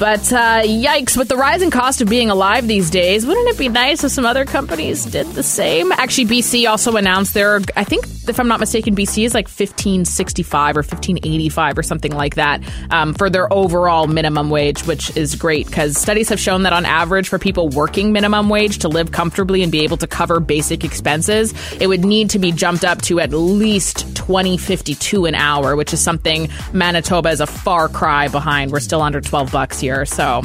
[0.00, 1.18] But uh, yikes!
[1.18, 4.24] With the rising cost of being alive these days, wouldn't it be nice if some
[4.24, 5.92] other companies did the same?
[5.92, 7.60] Actually, BC also announced their.
[7.76, 11.48] I think, if I'm not mistaken, BC is like fifteen sixty five or fifteen eighty
[11.48, 15.96] five or something like that um, for their overall minimum wage, which is great because
[15.96, 19.72] studies have shown that on average, for people working minimum wage to live comfortably and
[19.72, 23.30] be able to cover basic expenses, it would need to be jumped up to at
[23.30, 28.72] least twenty fifty two an hour, which is something Manitoba is a far cry behind.
[28.72, 30.42] We're still under twelve bucks here, so.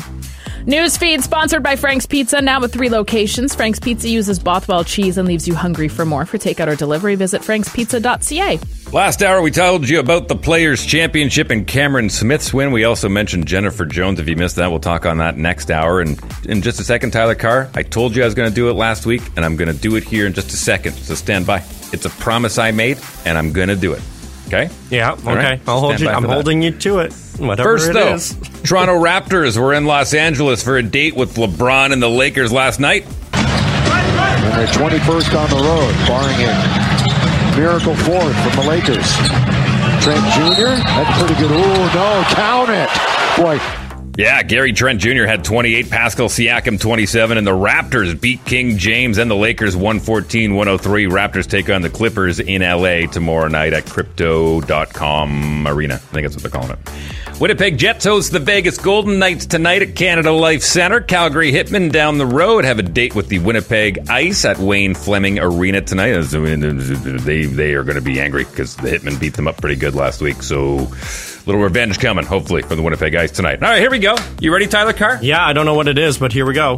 [0.66, 3.54] Newsfeed sponsored by Frank's Pizza, now with three locations.
[3.54, 6.26] Frank's Pizza uses Bothwell cheese and leaves you hungry for more.
[6.26, 8.60] For takeout or delivery, visit frankspizza.ca.
[8.94, 12.72] Last hour, we told you about the Players' Championship and Cameron Smith's win.
[12.72, 14.22] We also mentioned Jennifer Jones.
[14.22, 16.00] If you missed that, we'll talk on that next hour.
[16.00, 18.70] And in just a second, Tyler Carr, I told you I was going to do
[18.70, 20.94] it last week, and I'm going to do it here in just a second.
[20.94, 21.58] So stand by.
[21.92, 24.02] It's a promise I made, and I'm going to do it.
[24.48, 24.70] Okay?
[24.90, 25.36] Yeah, okay.
[25.36, 25.62] right?
[25.68, 26.10] I'll hold Stand you.
[26.10, 26.34] I'm for that.
[26.34, 27.14] holding you to it.
[27.40, 28.38] Whatever First, it though, is.
[28.64, 32.80] Toronto Raptors were in Los Angeles for a date with LeBron and the Lakers last
[32.80, 33.06] night.
[33.34, 39.08] And they're 21st on the road, barring a miracle fourth from the Lakers.
[40.04, 41.52] Trent Jr., that's pretty good.
[41.52, 42.90] Ooh, no, count it.
[43.38, 43.58] Boy,
[44.16, 45.24] Yeah, Gary Trent Jr.
[45.24, 50.54] had 28, Pascal Siakam 27, and the Raptors beat King James and the Lakers 114
[50.54, 51.06] 103.
[51.08, 55.96] Raptors take on the Clippers in LA tomorrow night at Crypto.com Arena.
[55.96, 57.40] I think that's what they're calling it.
[57.40, 61.02] Winnipeg Jets host the Vegas Golden Knights tonight at Canada Life Center.
[61.02, 65.40] Calgary Hitmen down the road have a date with the Winnipeg Ice at Wayne Fleming
[65.40, 66.14] Arena tonight.
[66.22, 69.96] They, they are going to be angry because the Hitmen beat them up pretty good
[69.96, 70.44] last week.
[70.44, 70.92] So,
[71.46, 73.62] little revenge coming, hopefully, from the Winnipeg Ice tonight.
[73.64, 74.16] All right, here we go.
[74.40, 75.20] You ready, Tyler Carr?
[75.22, 76.78] Yeah, I don't know what it is, but here we go.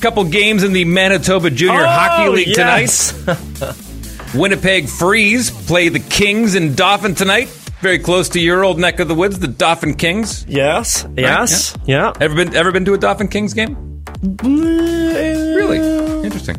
[0.00, 3.12] Couple games in the Manitoba Junior Oh, Hockey League yes.
[3.12, 3.76] tonight.
[4.34, 7.48] Winnipeg Freeze play the Kings and Dauphin tonight.
[7.80, 10.44] Very close to your old neck of the woods, the Dauphin Kings.
[10.48, 12.12] Yes, yes, yeah.
[12.20, 13.76] Ever been ever been to a Dauphin Kings game?
[14.22, 15.54] Mm, eh.
[15.54, 16.56] Really interesting.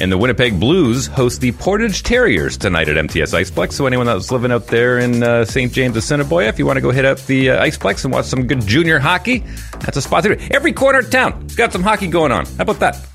[0.00, 3.72] And the Winnipeg Blues host the Portage Terriers tonight at MTS Iceplex.
[3.74, 5.72] So anyone that's living out there in uh, St.
[5.72, 8.46] James, Assiniboia, if you want to go hit up the uh, Iceplex and watch some
[8.46, 9.44] good junior hockey,
[9.80, 10.46] that's a spot to do.
[10.50, 12.44] Every corner of town, it's got some hockey going on.
[12.46, 13.06] How about that?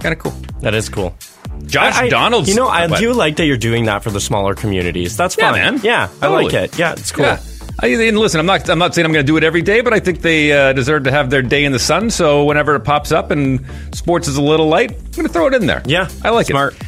[0.00, 0.32] Kind of cool.
[0.60, 1.14] That is cool.
[1.66, 2.48] Josh I- Donald's.
[2.48, 3.00] You know, I What?
[3.00, 5.16] do like that you're doing that for the smaller communities.
[5.16, 5.58] That's Yeah, fun.
[5.60, 5.80] man.
[5.82, 6.78] Yeah, I like it.
[6.78, 7.24] Yeah, it's cool.
[7.24, 7.40] Yeah.
[7.82, 8.68] I, and listen, I'm not.
[8.68, 10.72] I'm not saying I'm going to do it every day, but I think they uh,
[10.74, 12.10] deserve to have their day in the sun.
[12.10, 13.64] So whenever it pops up and
[13.94, 15.82] sports is a little light, I'm going to throw it in there.
[15.86, 16.74] Yeah, I like smart.
[16.74, 16.86] it.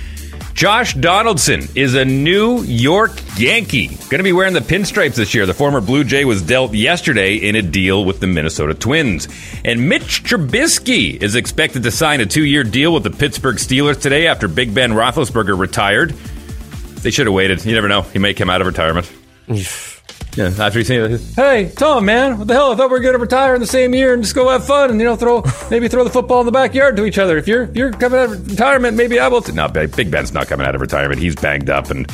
[0.55, 3.89] Josh Donaldson is a New York Yankee.
[3.89, 5.47] Going to be wearing the pinstripes this year.
[5.47, 9.29] The former Blue Jay was dealt yesterday in a deal with the Minnesota Twins.
[9.65, 13.99] And Mitch Trubisky is expected to sign a two year deal with the Pittsburgh Steelers
[14.01, 16.11] today after Big Ben Roethlisberger retired.
[16.11, 17.65] They should have waited.
[17.65, 18.03] You never know.
[18.03, 19.11] He may come out of retirement.
[20.37, 22.73] Yeah, after he's saying, "Hey, Tom, man, what the hell?
[22.73, 24.67] I thought we were going to retire in the same year and just go have
[24.67, 27.37] fun and you know throw maybe throw the football in the backyard to each other.
[27.37, 29.53] If you're if you're coming out of retirement, maybe I will." T-.
[29.53, 31.21] No, Big Big Ben's not coming out of retirement.
[31.21, 32.11] He's banged up and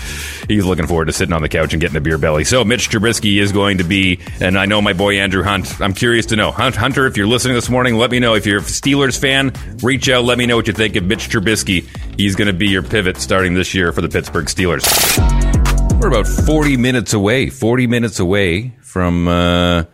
[0.48, 2.42] he's looking forward to sitting on the couch and getting a beer belly.
[2.42, 5.80] So Mitch Trubisky is going to be, and I know my boy Andrew Hunt.
[5.80, 8.34] I'm curious to know, Hunt, Hunter, if you're listening this morning, let me know.
[8.34, 10.24] If you're a Steelers fan, reach out.
[10.24, 11.86] Let me know what you think of Mitch Trubisky.
[12.16, 15.57] He's going to be your pivot starting this year for the Pittsburgh Steelers.
[16.00, 19.84] We're about 40 minutes away, 40 minutes away from uh,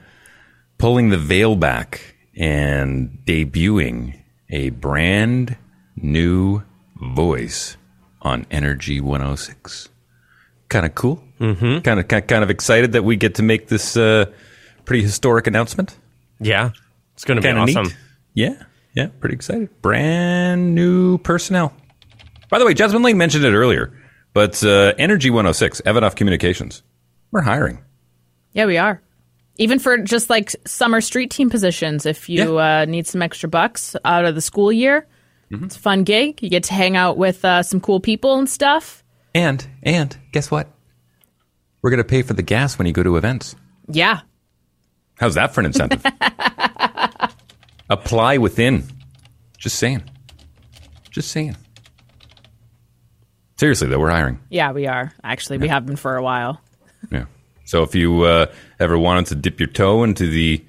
[0.77, 5.57] pulling the veil back and debuting a brand
[5.97, 6.63] new
[6.97, 7.77] voice
[8.21, 9.89] on Energy 106.
[10.69, 11.25] Kind of cool.
[11.41, 11.79] Mm-hmm.
[11.81, 14.27] Kind of kind of excited that we get to make this uh,
[14.85, 15.97] pretty historic announcement.
[16.39, 16.71] Yeah,
[17.15, 17.85] it's going to be awesome.
[17.85, 17.97] neat.
[18.35, 18.63] Yeah,
[18.95, 19.81] yeah, pretty excited.
[19.81, 21.73] Brand new personnel.
[22.51, 23.91] By the way, Jasmine Lane mentioned it earlier,
[24.35, 26.83] but uh, Energy 106, Evanov Communications,
[27.31, 27.79] we're hiring.
[28.53, 29.01] Yeah, we are.
[29.57, 33.97] Even for just like summer street team positions, if you uh, need some extra bucks
[34.05, 35.07] out of the school year,
[35.51, 35.67] Mm-hmm.
[35.67, 36.43] it's a fun gig.
[36.43, 39.05] You get to hang out with uh, some cool people and stuff.
[39.35, 40.69] And and guess what?
[41.83, 43.55] We're going to pay for the gas when you go to events.
[43.87, 44.21] Yeah.
[45.17, 46.03] How's that for an incentive?
[47.91, 48.85] Apply within.
[49.59, 50.03] Just saying.
[51.11, 51.57] Just saying.
[53.65, 54.39] Seriously, though, we're hiring.
[54.51, 55.11] Yeah, we are.
[55.25, 56.61] Actually, we have been for a while.
[57.11, 57.25] Yeah.
[57.65, 60.63] So if you uh, ever wanted to dip your toe into the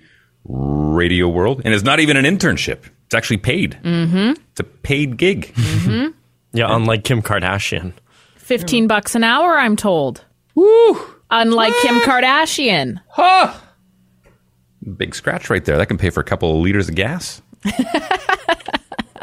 [0.45, 3.77] radio world, and it's not even an internship, it's actually paid.
[3.83, 4.41] Mm-hmm.
[4.49, 5.53] It's a paid gig.
[5.55, 6.11] Mm-hmm.
[6.53, 7.91] Yeah, unlike Kim Kardashian.
[8.37, 10.23] 15 bucks an hour, I'm told.
[10.53, 10.97] Woo!
[11.29, 13.01] Unlike Kim Kardashian.
[13.09, 13.53] Huh.
[14.95, 15.75] Big scratch right there.
[15.75, 17.41] That can pay for a couple of liters of gas.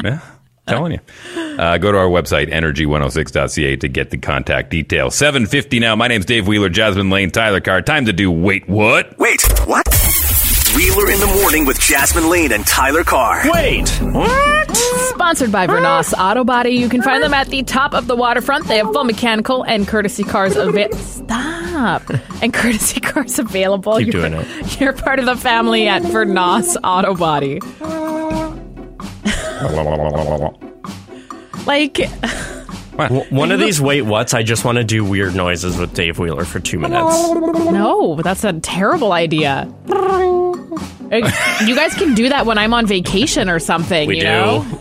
[0.04, 0.20] yeah,
[0.66, 1.00] telling you.
[1.36, 5.14] Uh, go to our website, energy106.ca, to get the contact details.
[5.14, 5.96] 750 now.
[5.96, 7.82] My name's Dave Wheeler, Jasmine Lane, Tyler Carr.
[7.82, 9.18] Time to do Wait What?
[9.18, 9.86] Wait, what?
[10.74, 13.42] Wheeler in the morning with Jasmine Lane and Tyler Carr.
[13.44, 14.74] Wait, what?
[14.74, 16.70] Sponsored by Vernos Auto Body.
[16.70, 18.66] You can find them at the top of the waterfront.
[18.68, 20.96] They have full mechanical and courtesy cars available.
[20.96, 22.10] Stop.
[22.40, 23.98] And courtesy cars available.
[23.98, 24.80] Keep you're, doing it.
[24.80, 27.60] You're part of the family at Vernos Auto Body.
[31.66, 32.08] Like,
[33.08, 36.18] W- One of these wait whats, I just want to do weird noises with Dave
[36.18, 37.16] Wheeler for two minutes.
[37.70, 39.72] no, that's a terrible idea.
[41.12, 44.26] You guys can do that when I'm on vacation or something, We you do.
[44.28, 44.64] know?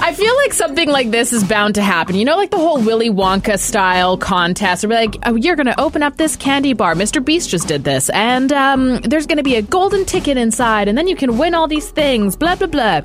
[0.00, 2.14] I feel like something like this is bound to happen.
[2.16, 5.66] You know, like the whole Willy Wonka style contest, or be like, oh, you're going
[5.66, 6.94] to open up this candy bar.
[6.94, 7.24] Mr.
[7.24, 10.96] Beast just did this, and um, there's going to be a golden ticket inside, and
[10.98, 12.36] then you can win all these things.
[12.36, 13.00] Blah blah blah.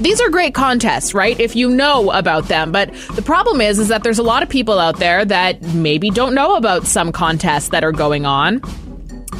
[0.00, 1.38] These are great contests, right?
[1.38, 4.48] If you know about them, but the problem is, is that there's a lot of
[4.48, 8.60] people out there that maybe don't know about some contests that are going on.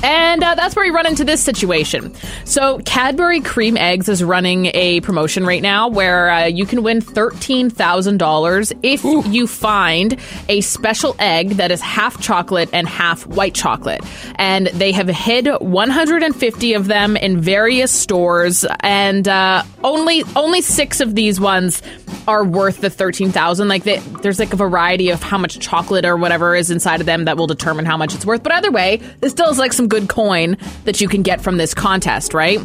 [0.04, 2.14] And uh, that's where we run into this situation.
[2.44, 7.00] So, Cadbury Cream Eggs is running a promotion right now where uh, you can win
[7.00, 9.02] $13,000 if
[9.32, 10.18] you find
[10.50, 14.02] a special egg that is half chocolate and half white chocolate.
[14.34, 21.00] And they have hid 150 of them in various stores, and uh, only only six
[21.00, 21.80] of these ones
[22.28, 23.68] are worth the 13,000.
[23.68, 27.06] Like, they, there's like a variety of how much chocolate or whatever is inside of
[27.06, 28.42] them that will determine how much it's worth.
[28.42, 31.56] But either way, this still is like some good coin that you can get from
[31.56, 32.58] this contest, right?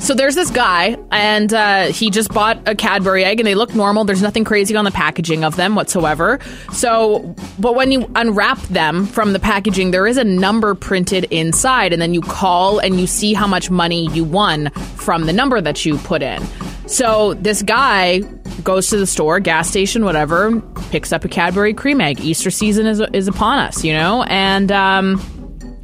[0.00, 3.74] So there's this guy, and uh, he just bought a Cadbury egg, and they look
[3.74, 4.04] normal.
[4.04, 6.38] There's nothing crazy on the packaging of them whatsoever.
[6.72, 11.92] So, but when you unwrap them from the packaging, there is a number printed inside,
[11.92, 15.60] and then you call and you see how much money you won from the number
[15.60, 16.46] that you put in.
[16.86, 18.20] So this guy
[18.62, 20.60] goes to the store, gas station, whatever,
[20.90, 22.20] picks up a Cadbury cream egg.
[22.20, 24.70] Easter season is is upon us, you know, and.
[24.70, 25.37] Um,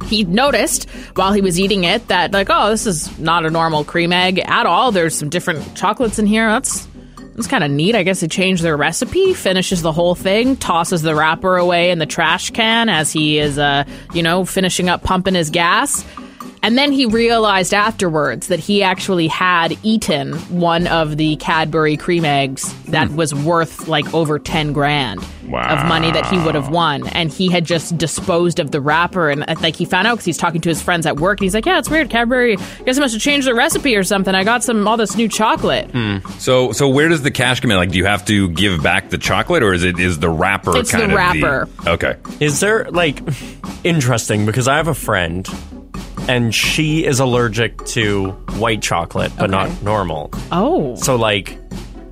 [0.05, 3.83] he noticed while he was eating it that like oh this is not a normal
[3.83, 4.91] cream egg at all.
[4.91, 6.47] There's some different chocolates in here.
[6.47, 6.87] That's
[7.35, 7.95] that's kind of neat.
[7.95, 11.99] I guess they changed their recipe finishes the whole thing tosses the wrapper away in
[11.99, 13.83] the trash can as he is uh
[14.13, 16.05] you know finishing up pumping his gas
[16.65, 22.25] and then he realized afterwards that he actually had eaten one of the Cadbury cream
[22.25, 27.05] eggs that was worth like over 10 grand of money that he would have won.
[27.09, 29.29] And he had just disposed of the wrapper.
[29.29, 31.39] And uh, like he found out because he's talking to his friends at work.
[31.39, 32.09] And he's like, Yeah, it's weird.
[32.09, 34.33] Cadbury, I guess I must have changed the recipe or something.
[34.33, 35.91] I got some, all this new chocolate.
[36.39, 37.77] So, so where does the cash come in?
[37.77, 40.75] Like, do you have to give back the chocolate, or is it is the wrapper
[40.77, 41.69] It's the kind of wrapper.
[41.85, 42.15] okay.
[42.39, 43.19] Is there like
[43.83, 45.47] interesting because I have a friend
[46.27, 50.29] and she is allergic to white chocolate but not normal.
[50.51, 50.95] Oh.
[50.95, 51.64] So like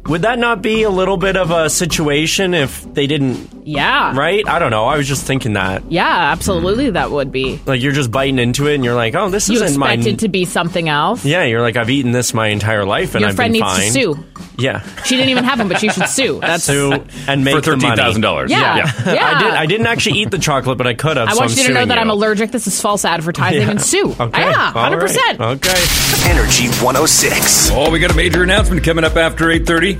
[0.07, 4.15] would that not be a little bit of a situation if they didn't Yeah.
[4.17, 4.45] right?
[4.47, 4.85] I don't know.
[4.85, 5.83] I was just thinking that.
[5.89, 6.89] Yeah, absolutely.
[6.89, 7.61] That would be.
[7.65, 10.13] Like you're just biting into it and you're like, "Oh, this You isn't my expect
[10.15, 11.23] it to be something else.
[11.23, 13.73] Yeah, you're like I've eaten this my entire life and Your I've friend been needs
[13.73, 13.85] fine.
[13.87, 14.25] to sue.
[14.57, 14.83] Yeah.
[15.05, 16.39] She didn't even have them, but she should sue.
[16.41, 16.93] That's sue
[17.27, 17.99] and make For the money.
[18.01, 18.49] $13,000.
[18.49, 18.75] Yeah.
[18.75, 19.13] Yeah.
[19.13, 19.25] Yeah.
[19.37, 21.29] I did I didn't actually eat the chocolate, but I could have.
[21.29, 22.51] I so want I'm you to know suing that I'm allergic.
[22.51, 23.71] This is false advertising Yeah.
[23.71, 24.13] and sue.
[24.19, 24.41] Okay.
[24.41, 25.39] Yeah, All hundred percent.
[25.39, 25.55] right.
[25.65, 26.29] Okay.
[26.29, 27.71] Energy 106.
[27.71, 29.92] Oh, we got a major announcement coming up after 8.30.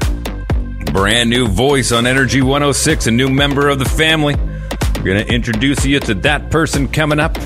[0.91, 4.36] Brand new voice on Energy 106, a new member of the family.
[4.95, 7.38] We're going to introduce you to that person coming up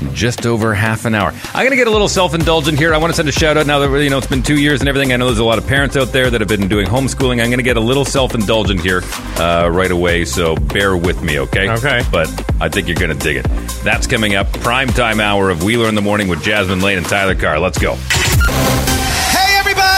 [0.00, 1.32] in just over half an hour.
[1.54, 2.94] I'm going to get a little self-indulgent here.
[2.94, 4.80] I want to send a shout out now that you know it's been two years
[4.80, 5.12] and everything.
[5.12, 7.42] I know there's a lot of parents out there that have been doing homeschooling.
[7.42, 9.02] I'm going to get a little self-indulgent here
[9.38, 11.70] uh, right away, so bear with me, okay?
[11.70, 12.02] Okay.
[12.10, 12.28] But
[12.60, 13.44] I think you're going to dig it.
[13.82, 14.52] That's coming up.
[14.60, 17.58] Prime time hour of Wheeler in the Morning with Jasmine Lane and Tyler Carr.
[17.58, 17.96] Let's go.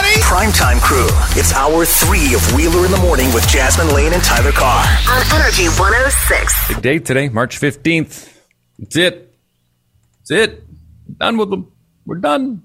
[0.09, 0.50] Hey, everybody!
[0.52, 1.09] Primetime crew.
[1.38, 4.82] It's hour three of Wheeler in the Morning with Jasmine Lane and Tyler Carr.
[5.09, 6.68] On Energy 106.
[6.68, 8.32] Big day today, March 15th.
[8.78, 9.34] That's it.
[10.20, 11.18] That's it.
[11.18, 11.70] Done with them.
[12.06, 12.62] We're done.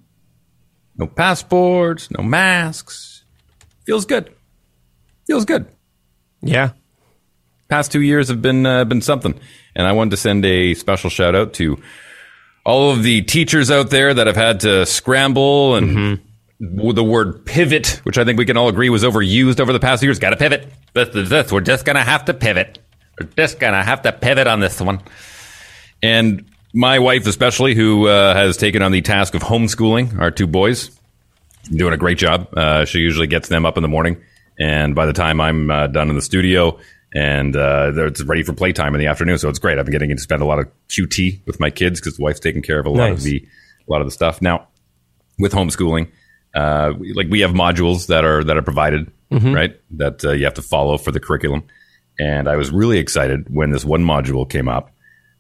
[0.95, 3.23] No passports, no masks.
[3.85, 4.33] Feels good.
[5.27, 5.67] Feels good.
[6.41, 6.71] Yeah.
[7.67, 9.37] Past two years have been uh, been something,
[9.75, 11.81] and I wanted to send a special shout out to
[12.65, 16.19] all of the teachers out there that have had to scramble and w-
[16.93, 20.01] the word pivot, which I think we can all agree was overused over the past
[20.03, 20.19] years.
[20.19, 20.67] Got to pivot.
[20.93, 21.51] This, this, this.
[21.51, 22.79] We're just gonna have to pivot.
[23.19, 25.01] We're just gonna have to pivot on this one.
[26.01, 30.47] And my wife, especially, who uh, has taken on the task of homeschooling our two
[30.47, 30.89] boys,
[31.71, 32.47] doing a great job.
[32.55, 34.21] Uh, she usually gets them up in the morning,
[34.59, 36.79] and by the time I'm uh, done in the studio,
[37.15, 39.77] and uh, they're- it's ready for playtime in the afternoon, so it's great.
[39.77, 42.39] I've been getting to spend a lot of QT with my kids because the wife's
[42.39, 43.47] taking care of a lot of the
[43.87, 44.67] a lot of the stuff now.
[45.39, 46.09] With homeschooling,
[46.55, 49.55] uh, like we have modules that are that are provided, Mhm.
[49.55, 49.75] right?
[49.91, 51.63] That uh, you have to follow for the curriculum.
[52.19, 54.91] And I was really excited when this one module came up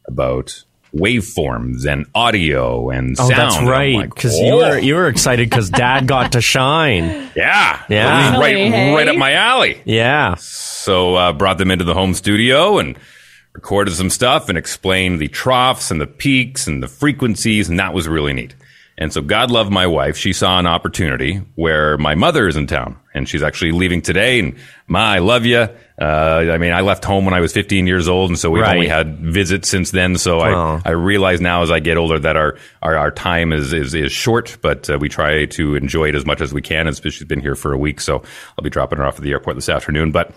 [0.07, 0.63] about
[0.95, 3.39] waveforms and audio and Oh, sound.
[3.39, 3.95] that's And I'm right.
[3.95, 7.29] like, Because you "Oh." were you were excited because Dad got to shine.
[7.35, 8.35] Yeah, Yeah.
[8.35, 8.93] It right, hey?
[8.95, 9.81] right up my alley.
[9.85, 10.35] Yeah.
[10.37, 12.95] So uh, brought them into the home studio and
[13.53, 17.93] recorded some stuff and explained the troughs and the peaks and the frequencies, and that
[17.93, 18.55] was really neat.
[18.95, 20.17] And so God love my wife.
[20.17, 24.37] She saw an opportunity where my mother is in town, and she's actually leaving today.
[24.39, 24.55] And
[24.87, 25.67] my, I love you.
[25.99, 26.05] Uh,
[26.51, 28.75] I mean, I left home when I was 15 years old, and so we've Right.
[28.75, 30.15] only had visits since then.
[30.17, 30.81] So Wow.
[30.85, 33.95] I, I realize now as I get older that our our, our time is, is
[33.95, 36.85] is short, but uh, we try to enjoy it as much as we can.
[36.87, 38.21] And she's been here for a week, so
[38.57, 40.11] I'll be dropping her off at the airport this afternoon.
[40.11, 40.33] But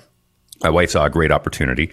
[0.63, 1.93] my wife saw a great opportunity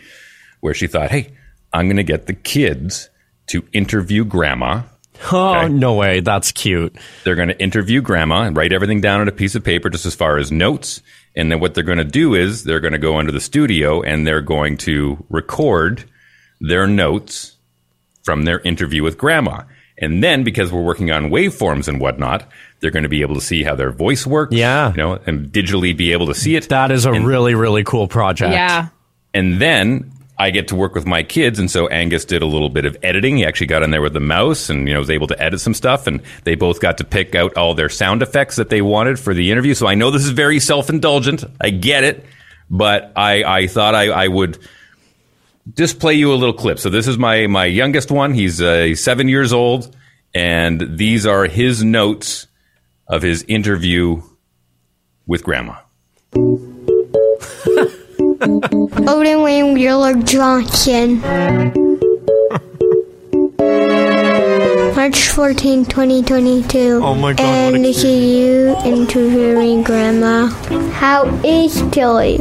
[0.61, 1.33] where she thought, "Hey,
[1.73, 3.09] I'm going to get the kids
[3.47, 4.83] to interview grandma."
[5.31, 6.19] Oh no way!
[6.19, 6.95] That's cute.
[7.23, 10.05] They're going to interview grandma and write everything down on a piece of paper, just
[10.05, 11.01] as far as notes.
[11.35, 14.01] And then what they're going to do is they're going to go into the studio
[14.01, 16.03] and they're going to record
[16.61, 17.57] their notes
[18.23, 19.63] from their interview with grandma.
[19.97, 22.49] And then because we're working on waveforms and whatnot,
[22.79, 24.55] they're going to be able to see how their voice works.
[24.55, 24.91] Yeah.
[24.91, 26.69] You know, and digitally be able to see it.
[26.69, 28.53] That is a really really cool project.
[28.53, 28.89] Yeah.
[29.33, 32.69] And then I get to work with my kids, and so Angus did a little
[32.69, 33.37] bit of editing.
[33.37, 35.61] He actually got in there with the mouse, and you know was able to edit
[35.61, 36.07] some stuff.
[36.07, 39.33] And they both got to pick out all their sound effects that they wanted for
[39.33, 39.75] the interview.
[39.75, 41.43] So I know this is very self indulgent.
[41.61, 42.25] I get it,
[42.69, 44.57] but I I thought I, I would
[45.75, 46.79] just play you a little clip.
[46.79, 48.33] So this is my my youngest one.
[48.33, 49.95] He's uh, seven years old,
[50.33, 52.47] and these are his notes
[53.07, 54.21] of his interview
[55.27, 55.75] with Grandma.
[58.43, 61.21] Odin Wayne Wheeler Johnson.
[64.95, 66.99] March 14, 2022.
[67.01, 70.47] Oh my God, And a this is you interviewing Grandma.
[70.91, 72.37] How is Tilly?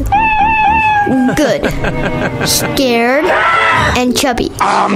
[1.36, 1.70] Good.
[2.48, 3.24] Scared
[3.96, 4.50] and chubby.
[4.60, 4.88] All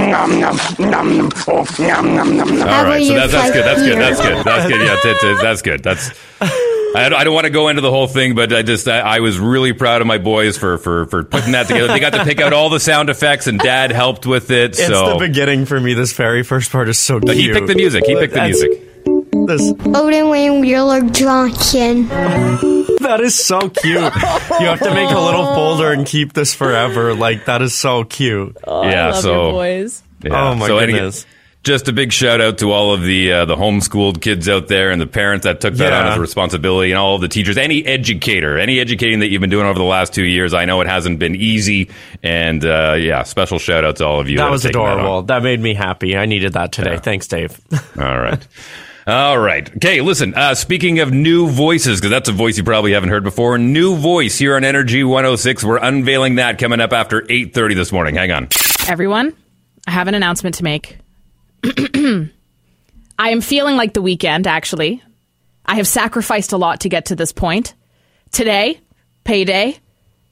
[2.84, 3.64] right, so that's, that's good.
[3.64, 3.98] That's good.
[3.98, 4.44] That's good.
[4.44, 4.80] That's good.
[4.80, 5.82] Yeah, that's, that's, that's good.
[5.84, 6.75] That's.
[6.96, 9.00] I don't, I don't want to go into the whole thing, but I just I,
[9.00, 11.88] I was really proud of my boys for, for for putting that together.
[11.88, 14.70] They got to pick out all the sound effects, and Dad helped with it.
[14.70, 15.94] It's so the beginning for me.
[15.94, 17.36] This very first part is so cute.
[17.36, 18.04] he picked the music.
[18.06, 18.82] He picked the That's- music.
[19.46, 22.08] This, Odin Wayne Wheeler Johnson.
[22.08, 23.94] that is so cute.
[24.00, 27.14] You have to make a little folder and keep this forever.
[27.14, 28.56] Like that is so cute.
[28.64, 29.12] Oh, yeah.
[29.12, 30.02] so boys.
[30.24, 30.50] Yeah.
[30.50, 31.24] Oh my so any- goodness.
[31.66, 34.92] Just a big shout out to all of the uh, the homeschooled kids out there
[34.92, 37.58] and the parents that took that on as a responsibility, and all of the teachers,
[37.58, 40.54] any educator, any educating that you've been doing over the last two years.
[40.54, 41.90] I know it hasn't been easy,
[42.22, 44.36] and uh, yeah, special shout out to all of you.
[44.36, 45.22] that have was taken that adorable.
[45.22, 46.16] That, made me happy.
[46.16, 46.98] I needed that today.
[46.98, 47.60] Thanks, Dave.
[47.98, 48.46] All right.
[49.08, 49.68] All right.
[49.76, 53.22] Okay, listen, uh, speaking of new voices, because that's a voice you probably haven't heard
[53.22, 55.62] before, new voice here on Energy 106.
[55.62, 58.16] We're unveiling that coming up after 8.30 this morning.
[58.16, 58.48] Hang on.
[58.88, 59.32] Everyone,
[59.86, 60.98] I have an announcement to make.
[63.18, 65.02] I am feeling like the weekend, actually.
[65.64, 67.74] I have sacrificed a lot to get to this point.
[68.30, 68.80] Today,
[69.24, 69.78] payday,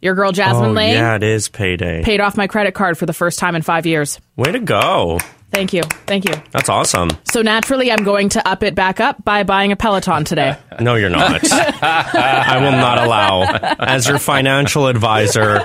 [0.01, 2.03] your girl Jasmine oh, Lane yeah, it is payday.
[2.05, 4.21] paid off my credit card for the first time in five years.
[4.37, 5.19] Way to go.
[5.51, 5.83] Thank you.
[6.07, 6.35] Thank you.
[6.51, 7.11] That's awesome.
[7.31, 10.57] So naturally, I'm going to up it back up by buying a Peloton today.
[10.81, 11.41] No, you're not.
[11.53, 13.43] I will not allow,
[13.79, 15.65] as your financial advisor,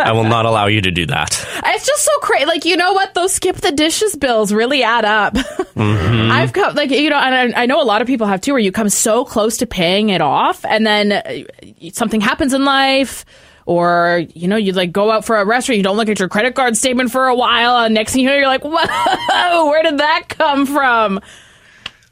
[0.00, 1.46] I will not allow you to do that.
[1.72, 2.44] It's just so crazy.
[2.46, 3.14] Like, you know what?
[3.14, 5.34] Those skip the dishes bills really add up.
[5.34, 6.30] Mhm.
[6.30, 8.52] I've come, like, you know, and I, I know a lot of people have too,
[8.52, 12.64] where you come so close to paying it off, and then uh, something happens in
[12.64, 13.24] life,
[13.66, 16.28] or, you know, you like go out for a restaurant, you don't look at your
[16.28, 19.82] credit card statement for a while, and next thing you know, you're like, whoa, where
[19.82, 21.20] did that come from?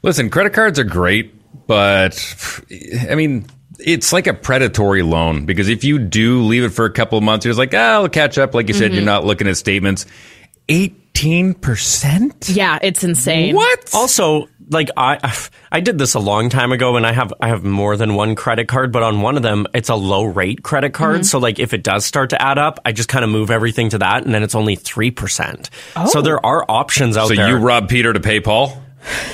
[0.01, 1.33] Listen, credit cards are great,
[1.67, 2.17] but
[3.09, 3.45] I mean,
[3.79, 7.23] it's like a predatory loan because if you do leave it for a couple of
[7.23, 8.53] months, you're just like, ah, I'll catch up.
[8.53, 8.95] Like you said, Mhm.
[8.95, 10.05] you're not looking at statements.
[10.67, 12.47] 18 18%?
[12.55, 13.53] Yeah, it's insane.
[13.55, 13.89] What?
[13.93, 15.17] Also, like I
[15.71, 18.35] I did this a long time ago and I have I have more than one
[18.35, 21.21] credit card, but on one of them it's a low rate credit card.
[21.21, 21.25] Mhm.
[21.25, 23.89] So like if it does start to add up, I just kind of move everything
[23.89, 25.69] to that and then it's only 3%.
[26.07, 26.21] So Oh.
[26.21, 27.45] there are options out So there.
[27.47, 28.81] So you rob Peter to pay Paul?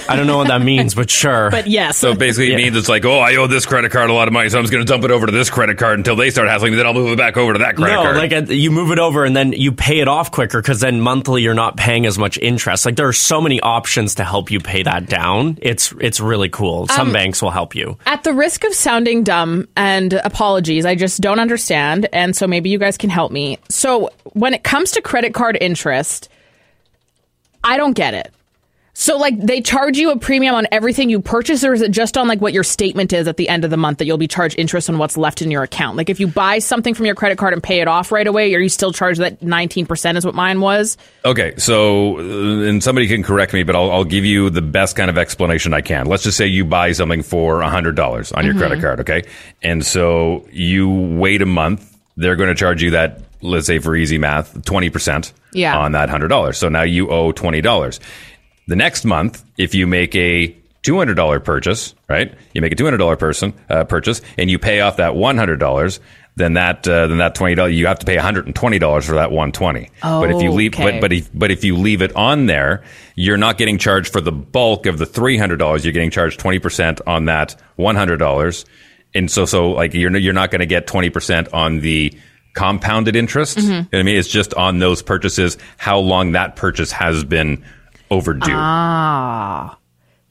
[0.07, 1.49] I don't know what that means, but sure.
[1.49, 1.97] But yes.
[1.97, 4.33] So basically, it means it's like, oh, I owe this credit card a lot of
[4.33, 6.29] money, so I'm just going to dump it over to this credit card until they
[6.29, 6.77] start hassling me.
[6.77, 8.17] Then I'll move it back over to that credit no, card.
[8.17, 11.01] like uh, you move it over and then you pay it off quicker because then
[11.01, 12.85] monthly you're not paying as much interest.
[12.85, 15.57] Like there are so many options to help you pay that down.
[15.61, 16.87] It's it's really cool.
[16.87, 17.97] Some Um, banks will help you.
[18.05, 22.07] At the risk of sounding dumb and apologies, I just don't understand.
[22.13, 23.57] And so maybe you guys can help me.
[23.69, 26.29] So when it comes to credit card interest,
[27.63, 28.31] I don't get it.
[28.97, 32.17] So like they charge you a premium on everything you purchase or is it just
[32.17, 34.27] on like what your statement is at the end of the month that you'll be
[34.29, 35.97] charged interest on what's left in your account?
[35.97, 38.55] Like if you buy something from your credit card and pay it off right away,
[38.55, 40.97] are you still charged that 19% is what mine was?
[41.25, 42.21] Okay, so uh,
[42.69, 45.73] and somebody can correct me, but I'll, I'll give you the best kind of explanation
[45.73, 46.05] I can.
[46.05, 48.59] Let's just say you buy something for hundred dollars on your Mhm.
[48.59, 49.23] credit card, okay,
[49.61, 51.91] and so you wait a month.
[52.15, 55.77] They're going to charge you that, let's say for easy math, twenty percent Yeah.
[55.77, 56.57] on that hundred dollars.
[56.57, 57.99] So now you owe twenty dollars.
[58.67, 62.33] The next month, if you make a two hundred dollar purchase, right?
[62.53, 65.37] You make a two hundred dollar person uh, purchase, and you pay off that one
[65.37, 65.99] hundred dollars.
[66.37, 68.77] Then that uh, then that twenty dollars you have to pay one hundred and twenty
[68.79, 69.89] dollars for that one twenty.
[70.03, 70.91] Oh, but if you leave, Okay.
[70.91, 72.83] but but if, but if you leave it on there,
[73.15, 75.85] you're not getting charged for the bulk of the three hundred dollars.
[75.85, 78.65] You're getting charged twenty percent on that one hundred dollars,
[79.13, 82.13] and so so like you're you're not going to get twenty percent on the
[82.53, 83.57] compounded interest.
[83.57, 83.63] Mhm.
[83.63, 87.63] You know I mean, it's just on those purchases how long that purchase has been
[88.11, 88.51] overdue.
[88.53, 89.77] Ah.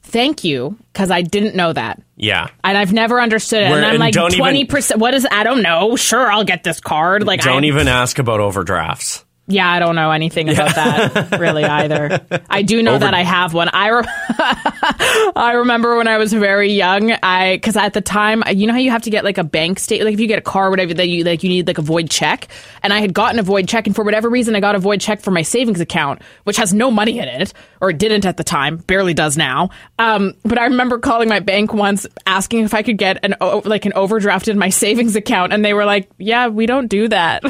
[0.03, 2.01] Thank you cuz I didn't know that.
[2.15, 2.47] Yeah.
[2.63, 3.69] And I've never understood it.
[3.69, 4.99] Where- and I'm and like don't even- twenty percent.
[4.99, 5.27] What is?
[5.29, 5.95] I don't know.
[5.95, 7.23] Sure, I'll get this card.
[7.25, 9.25] Like, Don't I, even ask about overdrafts.
[9.47, 12.25] Yeah, I don't know anything about that really either.
[12.49, 13.69] I do know Over- that I have one.
[13.71, 14.03] I re-
[15.35, 17.11] I remember when I was very young.
[17.21, 19.77] I because at the time, you know how you have to get like a bank
[19.79, 21.77] state, like if you get a car, or whatever, that you like you need like
[21.77, 22.47] a void check.
[22.81, 24.99] And I had gotten a void check, and for whatever reason, I got a void
[24.99, 28.37] check for my savings account, which has no money in it, or it didn't at
[28.37, 29.69] the time, barely does now.
[29.99, 33.61] Um, but I remember calling my bank once, asking if I could get an o-
[33.63, 37.07] like an overdraft in my savings account, and they were like, "Yeah, we don't do
[37.09, 37.43] that.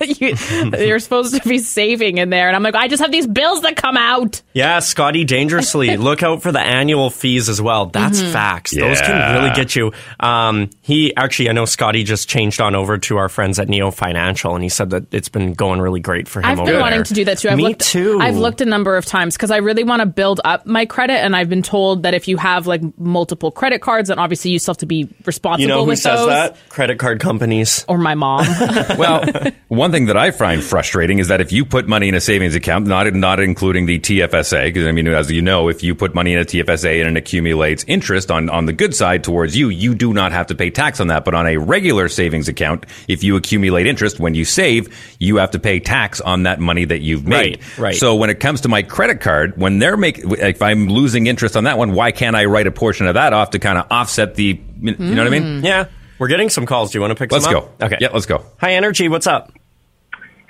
[0.00, 0.36] you,
[0.78, 3.62] you're supposed to be saving in there." And I'm like, "I just have these bills
[3.62, 5.96] that come out." Yeah, Scotty Dangerously.
[5.98, 7.86] Look out for the annual fees as well.
[7.86, 8.32] That's Mhm.
[8.32, 8.70] facts.
[8.76, 9.92] Those can really get you.
[10.18, 13.90] Um, he actually, I know Scotty just changed on over to our friends at Neo
[13.90, 16.46] Financial, and he said that it's been going really great for him.
[16.46, 17.04] I've over been wanting there.
[17.04, 17.48] to do that too.
[17.48, 18.18] I've Me looked, too.
[18.20, 21.14] I've looked a number of times because I really want to build up my credit,
[21.24, 24.58] and I've been told that if you have like multiple credit cards, then obviously you
[24.58, 26.28] still have to be responsible You know who with says those.
[26.28, 26.56] that?
[26.68, 27.84] Credit card companies.
[27.88, 28.46] Or my mom.
[28.98, 29.24] well,
[29.68, 32.54] one thing that I find frustrating is that if you put money in a savings
[32.54, 36.14] account, not not including the TFSA, because I mean, as you know, if you put
[36.14, 39.68] money in a TFSA and it accumulates interest on on the good side towards you,
[39.68, 41.24] you do not have to pay tax on that.
[41.24, 45.52] But on a regular savings account, if you accumulate interest when you save, you have
[45.52, 47.60] to pay tax on that money that you've made.
[47.60, 47.94] Right, right.
[47.94, 51.56] So when it comes to my credit card, when they're making, if I'm losing interest
[51.56, 53.86] on that one, why can't I write a portion of that off to kind of
[53.90, 55.60] offset the, you know what I mean?
[55.60, 55.64] Hmm.
[55.64, 55.86] Yeah.
[56.18, 56.90] We're getting some calls.
[56.90, 57.70] Do you want to pick Let's some go.
[57.80, 57.96] Okay.
[57.98, 58.44] Yeah, let's go.
[58.58, 59.08] Hi, Energy.
[59.08, 59.52] What's up?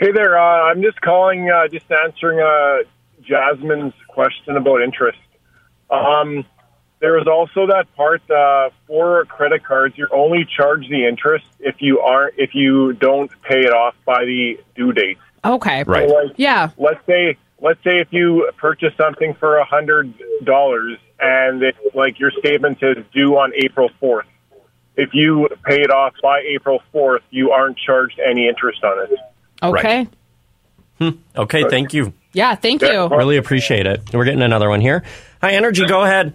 [0.01, 2.89] Hey there, uh, I'm just calling, uh, just answering uh,
[3.23, 5.19] Jasmine's question about interest.
[5.91, 6.47] Um,
[7.01, 9.99] there is also that part uh, for credit cards.
[9.99, 14.25] You're only charged the interest if you aren't if you don't pay it off by
[14.25, 15.19] the due date.
[15.45, 15.83] okay.
[15.85, 16.09] Right.
[16.09, 16.71] So, like, Yeah.
[16.79, 22.19] let's say let's say if you purchase something for a hundred dollars and it, like
[22.19, 24.27] your statement says due on April fourth.
[24.97, 29.19] If you pay it off by April fourth, you aren't charged any interest on it.
[29.63, 30.09] Okay.
[31.37, 31.65] Okay.
[31.69, 32.13] Thank you.
[32.33, 32.55] Yeah.
[32.55, 33.09] Thank you.
[33.09, 34.13] Really appreciate it.
[34.13, 35.03] We're getting another one here.
[35.41, 35.87] Hi, Energy.
[35.87, 36.35] Go ahead.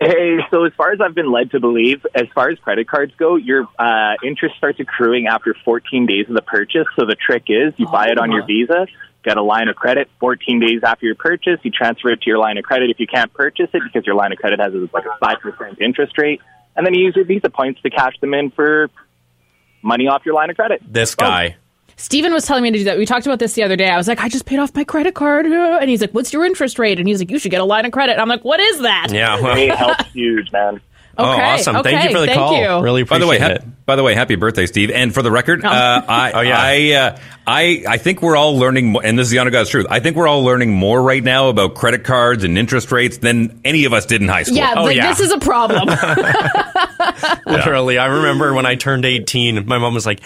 [0.00, 3.12] Hey, so as far as I've been led to believe, as far as credit cards
[3.18, 6.86] go, your uh, interest starts accruing after 14 days of the purchase.
[6.94, 8.86] So the trick is you buy it on your Visa,
[9.24, 10.08] get a line of credit.
[10.20, 12.90] 14 days after your purchase, you transfer it to your line of credit.
[12.90, 15.80] If you can't purchase it because your line of credit has like a five percent
[15.80, 16.40] interest rate,
[16.76, 18.90] and then you use your Visa points to cash them in for
[19.82, 20.80] money off your line of credit.
[20.86, 21.56] This guy.
[21.98, 22.96] Steven was telling me to do that.
[22.96, 23.90] We talked about this the other day.
[23.90, 25.46] I was like, I just paid off my credit card.
[25.78, 26.98] And he's like, What's your interest rate?
[26.98, 28.12] And he's like, You should get a line of credit.
[28.12, 29.08] And I'm like, What is that?
[29.10, 29.40] Yeah.
[29.40, 30.80] well- It helps huge, man.
[31.20, 31.82] Oh, Okay, awesome.
[31.82, 32.56] Thank you for the call.
[32.56, 32.80] you.
[32.84, 33.62] Really By appreciate the way, it.
[33.64, 34.92] ha- by the way, happy birthday, Steve!
[34.92, 35.68] And for the record, Oh.
[35.68, 36.60] uh, I, Oh, yeah.
[36.60, 39.68] I, uh, I, I think we're all learning, mo- and this is the honest God's
[39.70, 39.86] truth.
[39.90, 43.60] I think we're all learning more right now about credit cards and interest rates than
[43.64, 44.58] any of us did in high school.
[44.58, 45.08] Yeah, Oh, like, yeah.
[45.08, 45.88] this is a problem.
[47.46, 50.20] Literally, I remember when I turned 18, my mom was like,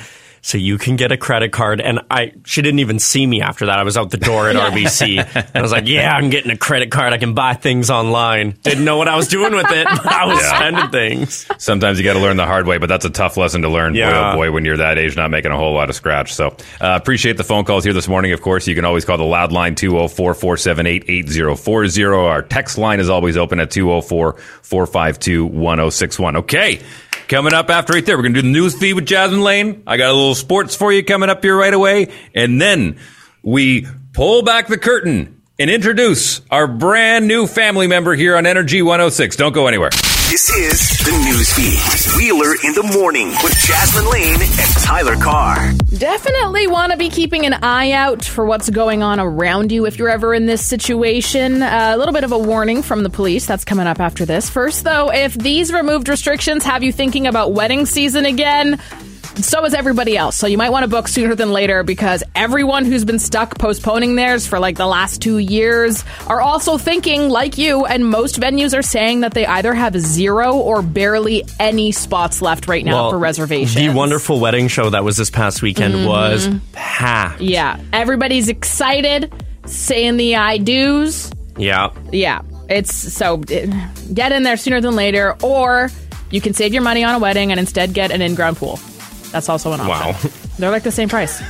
[0.44, 1.80] so you can get a credit card.
[1.80, 3.78] And I, she didn't even see me after that.
[3.78, 5.24] I was out the door at RBC.
[5.34, 7.12] And I was like, yeah, I'm getting a credit card.
[7.12, 8.56] I can buy things online.
[8.62, 10.56] Didn't know what I was doing with it, but I was Yeah.
[10.56, 11.46] spending things.
[11.58, 13.94] Sometimes you got to learn the hard way, but that's a tough lesson to learn.
[13.94, 14.10] Yeah.
[14.10, 16.34] Boy, oh boy, when you're that age, not making a whole lot of scratch.
[16.34, 16.48] So
[16.80, 18.32] uh, appreciate the phone calls here this morning.
[18.32, 22.04] Of course, you can always call the loud line 204 478 8040.
[22.04, 24.32] Our text line is always open at 204
[24.62, 26.36] 452 1061.
[26.38, 26.80] Okay.
[27.28, 29.82] Coming up after right there, we're going to do the news feed with Jasmine Lane.
[29.86, 32.08] I got a little sports for you coming up here right away.
[32.34, 32.98] And then
[33.42, 38.82] we pull back the curtain and introduce our brand new family member here on Energy
[38.82, 39.36] 106.
[39.36, 39.90] Don't go anywhere.
[40.28, 42.18] This is the news feed.
[42.18, 45.72] Wheeler in the morning with Jasmine Lane and Tyler Carr.
[45.96, 49.98] Definitely want to be keeping an eye out for what's going on around you if
[49.98, 51.62] you're ever in this situation.
[51.62, 54.50] Uh, a little bit of a warning from the police that's coming up after this.
[54.50, 58.80] First, though, if these removed restrictions have you thinking about wedding season again,
[59.36, 60.36] so is everybody else.
[60.36, 64.14] So you might want to book sooner than later because everyone who's been stuck postponing
[64.14, 68.76] theirs for like the last two years are also thinking like you, and most venues
[68.76, 73.18] are saying that they either have zero or barely any spots left right now for
[73.18, 73.74] reservations.
[73.74, 76.06] The wonderful wedding show that was this past weekend Mhm.
[76.06, 77.40] was packed.
[77.40, 79.32] Yeah, everybody's excited,
[79.66, 81.30] saying the I do's.
[81.56, 81.90] Yeah.
[82.10, 85.90] Yeah, it's so get in there sooner than later, or
[86.30, 88.78] you can save your money on a wedding and instead get an in-ground pool.
[89.32, 90.30] That's also an option.
[90.30, 90.30] Wow.
[90.58, 91.42] They're like the same price.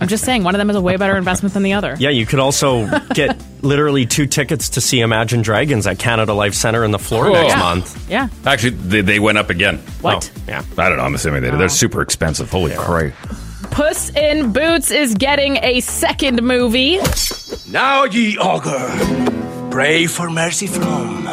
[0.00, 1.96] I'm just saying, one of them is a way better investment than the other.
[1.98, 6.54] Yeah, you could also get literally two tickets to see Imagine Dragons at Canada Life
[6.54, 7.32] Center in the floor Oh.
[7.32, 7.58] next Yeah.
[7.58, 8.10] month.
[8.10, 8.28] Yeah.
[8.44, 9.78] Actually, they, they went up again.
[10.02, 10.30] What?
[10.36, 10.62] Oh, yeah.
[10.78, 11.04] I don't know.
[11.04, 11.58] I'm assuming they did.
[11.58, 11.68] They're oh.
[11.68, 12.50] super expensive.
[12.50, 13.14] Holy crap.
[13.70, 16.98] Puss in Boots is getting a second movie.
[17.70, 21.24] Now ye augur, pray for mercy from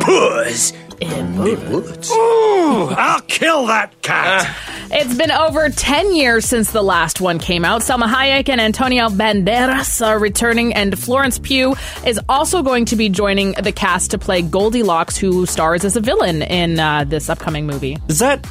[0.00, 2.10] Puss in Boots.
[2.10, 4.56] Ooh, I'll kill that cat.
[4.90, 7.82] It's been over 10 years since the last one came out.
[7.82, 11.74] Salma Hayek and Antonio Banderas are returning, and Florence Pugh
[12.06, 16.00] is also going to be joining the cast to play Goldilocks, who stars as a
[16.00, 17.98] villain in uh, this upcoming movie.
[18.08, 18.46] Is that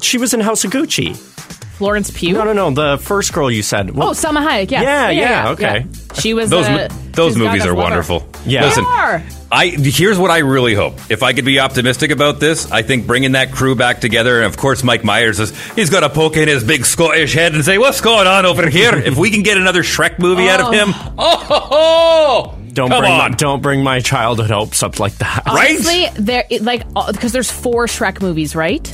[0.00, 1.35] she was in House of Gucci?
[1.76, 2.32] Florence Pugh?
[2.32, 2.70] No, no, no.
[2.70, 3.90] The first girl you said.
[3.90, 4.82] Oh, Salma Hayek, yes.
[4.82, 5.86] Yeah, yeah, okay.
[6.14, 7.82] She was Those, uh, those movies Gaga's are lover.
[7.82, 8.28] wonderful.
[8.46, 8.64] Yeah.
[8.64, 9.22] Listen, They are.
[9.52, 10.94] I here's what I really hope.
[11.10, 14.46] If I could be optimistic about this, I think bringing that crew back together, and
[14.46, 17.64] of course Mike Myers is he's got to poke in his big Scottish head and
[17.64, 20.72] say, "What's going on over here?" if we can get another Shrek movie out of
[20.72, 24.98] him, oh, ho, ho, Don't come bring on, My, don't bring my childhood hopes up
[24.98, 25.44] like that.
[25.46, 26.82] Honestly, there like
[27.12, 28.84] because there's four Shrek movies, right?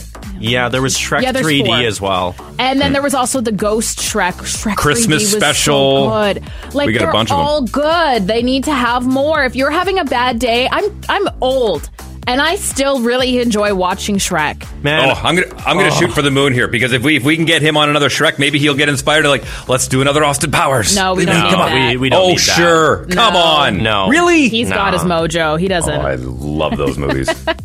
[0.42, 1.76] Yeah, there was Shrek Yeah, 3D four.
[1.76, 2.34] as well.
[2.58, 4.32] And then there was also the Ghost Shrek.
[4.34, 6.10] Shrek Christmas 3D was special.
[6.10, 6.44] So good.
[6.74, 7.46] Like We got they're bunch of them.
[7.46, 8.26] all good.
[8.26, 9.44] They need to have more.
[9.44, 11.88] If you're having a bad day, I'm I'm old,
[12.26, 14.66] and I still really enjoy watching Shrek.
[14.82, 15.98] Man, Oh, I'm gonna I'm gonna Oh.
[15.98, 18.08] shoot for the moon here because if we if we can get him on another
[18.08, 20.94] Shrek, maybe he'll get inspired to like let's do another Austin Powers.
[20.96, 21.70] No, we don't need come on.
[21.70, 21.90] that.
[21.92, 22.56] We, we don't oh need that.
[22.56, 23.38] sure, come No.
[23.40, 24.08] on, No.
[24.08, 24.48] really?
[24.48, 24.76] He's No.
[24.76, 25.58] got his mojo.
[25.58, 26.00] He doesn't.
[26.00, 27.28] Oh, I love those movies.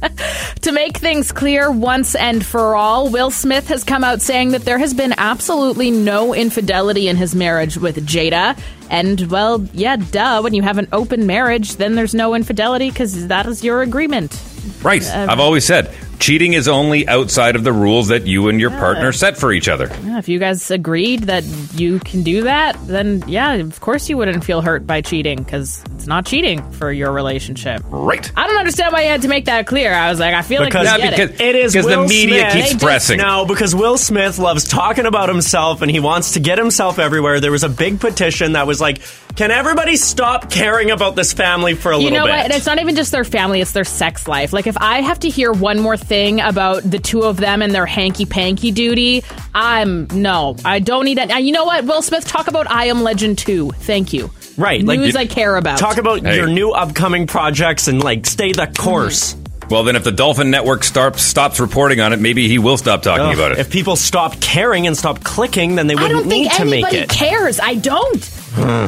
[0.62, 4.66] To make things clear once and for all, Will Smith has come out saying that
[4.66, 8.58] there has been absolutely no infidelity in his marriage with Jada.
[8.90, 10.42] And, well, yeah, duh.
[10.42, 14.42] When you have an open marriage, then there's no infidelity because that is your agreement.
[14.82, 15.06] Right.
[15.06, 18.72] Uh, I've always said cheating is only outside of the rules that you and your
[18.72, 19.88] partner set for each other.
[20.04, 21.44] Yeah, if you guys agreed that
[21.76, 25.84] you can do that, then yeah, of course you wouldn't feel hurt by cheating because
[25.96, 27.82] it's not cheating for your relationship.
[27.90, 28.30] Right.
[28.36, 29.94] I don't understand why you had to make that clear.
[29.94, 31.42] I was like, I feel Because like we get it.
[31.42, 32.70] it is because the media Smith.
[32.70, 33.18] keeps pressing.
[33.20, 37.40] No, because Will Smith loves talking about himself and he wants to get himself everywhere.
[37.40, 39.02] There was a big petition that was like,
[39.36, 42.46] "Can everybody stop caring about this family for a You little know bit?" what?
[42.46, 44.52] And it's not even just their family; it's their sex life.
[44.54, 47.74] Like, if I have to hear one more thing about the two of them and
[47.74, 49.24] their hanky panky duty,
[49.54, 51.30] I'm no, I don't need that.
[51.32, 51.86] And you know what?
[51.86, 53.70] Will Smith talk about I Am Legend two.
[53.72, 54.32] Thank you.
[54.58, 55.78] Right, News like I care about.
[55.78, 56.36] Talk about Hey.
[56.38, 59.34] your new upcoming projects and like stay the course.
[59.36, 59.44] Mm-hmm.
[59.70, 63.02] Well, then if the Dolphin Network starts stops reporting on it, maybe he will stop
[63.04, 63.60] talking Ugh, about it.
[63.60, 66.66] If people stop caring and stop clicking, then they I wouldn't don't need think to
[66.66, 67.10] make anybody it.
[67.10, 67.60] cares.
[67.60, 68.24] I don't.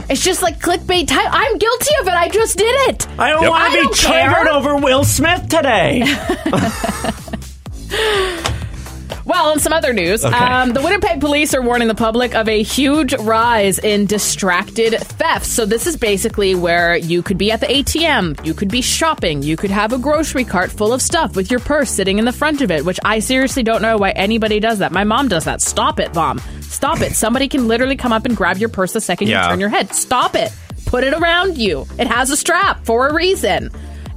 [0.10, 1.28] It's just like clickbait type.
[1.32, 2.14] I'm guilty of it.
[2.14, 3.08] I just did it.
[3.20, 3.50] I don't Yep.
[3.52, 6.04] want I to be don't triggered over Will Smith today.
[9.30, 10.36] Well, in some other news, Okay.
[10.36, 15.50] um, the Winnipeg police are warning the public of a huge rise in distracted thefts.
[15.50, 19.44] So, this is basically where you could be at the ATM, you could be shopping,
[19.44, 22.32] you could have a grocery cart full of stuff with your purse sitting in the
[22.32, 24.92] front of it, which I seriously don't know why anybody does that.
[24.92, 25.62] My mom does that.
[25.62, 26.40] Stop it, mom.
[26.62, 27.14] Stop it.
[27.14, 29.44] Somebody can literally come up and grab your purse the second Yeah.
[29.44, 29.94] you turn your head.
[29.94, 30.52] Stop it.
[30.88, 31.86] Put it around you.
[32.00, 33.70] It has a strap for a reason.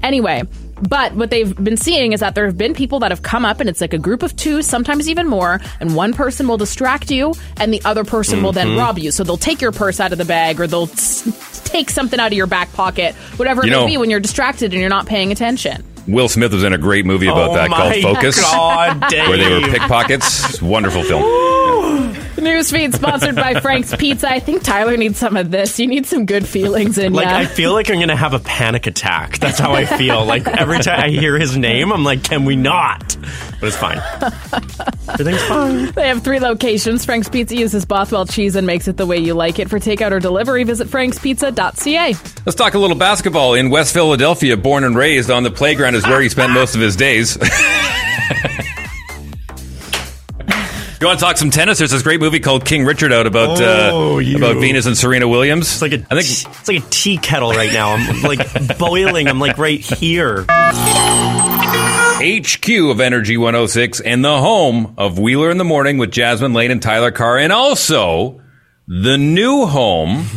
[0.02, 0.44] Anyway,
[0.88, 3.60] But what they've been seeing is that there have been people that have come up
[3.60, 7.10] and it's like a group of two, sometimes even more, and one person will distract
[7.10, 8.78] you and the other person will then Mhm.
[8.78, 9.10] rob you.
[9.12, 12.26] So they'll take your purse out of the bag or they'll s- take something out
[12.28, 14.90] of your back pocket, whatever it You may know- be when you're distracted and you're
[14.90, 15.82] not paying attention.
[16.08, 19.48] Will Smith was in a great movie about Oh that called Focus, God, where they
[19.54, 20.60] were pickpockets.
[20.60, 22.16] Wonderful film.
[22.36, 24.30] Newsfeed sponsored by Frank's Pizza.
[24.30, 25.78] I think Tyler needs some of this.
[25.78, 27.36] You need some good feelings in Like ya.
[27.36, 29.38] I feel like I'm gonna have a panic attack.
[29.38, 30.24] That's how I feel.
[30.24, 33.16] Like every time I hear his name, I'm like, can we not?
[33.60, 33.98] But it's fine.
[35.08, 35.92] Everything's fine.
[35.92, 37.04] They have three locations.
[37.04, 39.68] Frank's Pizza uses Bothwell cheese and makes it the way you like it.
[39.68, 42.14] For takeout or delivery, visit frankspizza.ca.
[42.46, 43.54] Let's talk a little basketball.
[43.54, 46.80] In West Philadelphia, born and raised on the playground is where he spent most of
[46.80, 47.36] his days.
[51.02, 51.78] You want to talk some tennis?
[51.78, 55.26] There's this great movie called King Richard out about Oh, uh, about Venus and Serena
[55.26, 55.66] Williams.
[55.66, 57.94] It's like a, I think it's like a tea kettle right now.
[57.96, 58.38] I'm like
[58.78, 59.26] boiling.
[59.26, 60.44] I'm like right here.
[62.22, 66.70] HQ of Energy 106 and the home of Wheeler in the Morning with Jasmine Lane
[66.70, 68.40] and Tyler Carr, and also
[68.86, 70.28] the new home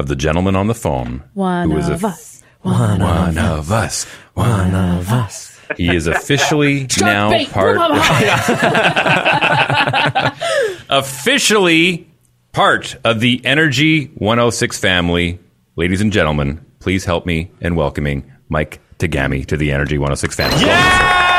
[0.00, 1.22] of the gentleman on the phone.
[1.34, 2.42] One who is of a- us.
[2.62, 3.00] One,
[3.38, 4.04] of us.
[4.32, 5.53] One of us.
[5.76, 7.50] He is officially Shark now bait.
[7.50, 7.76] part.
[7.76, 7.98] Blah, blah,
[10.98, 12.08] officially
[12.52, 15.38] part of the Energy 106 family.
[15.76, 20.60] Ladies and gentlemen, please help me in welcoming Mike Tagami to the Energy 106 family.
[20.64, 21.32] Yeah!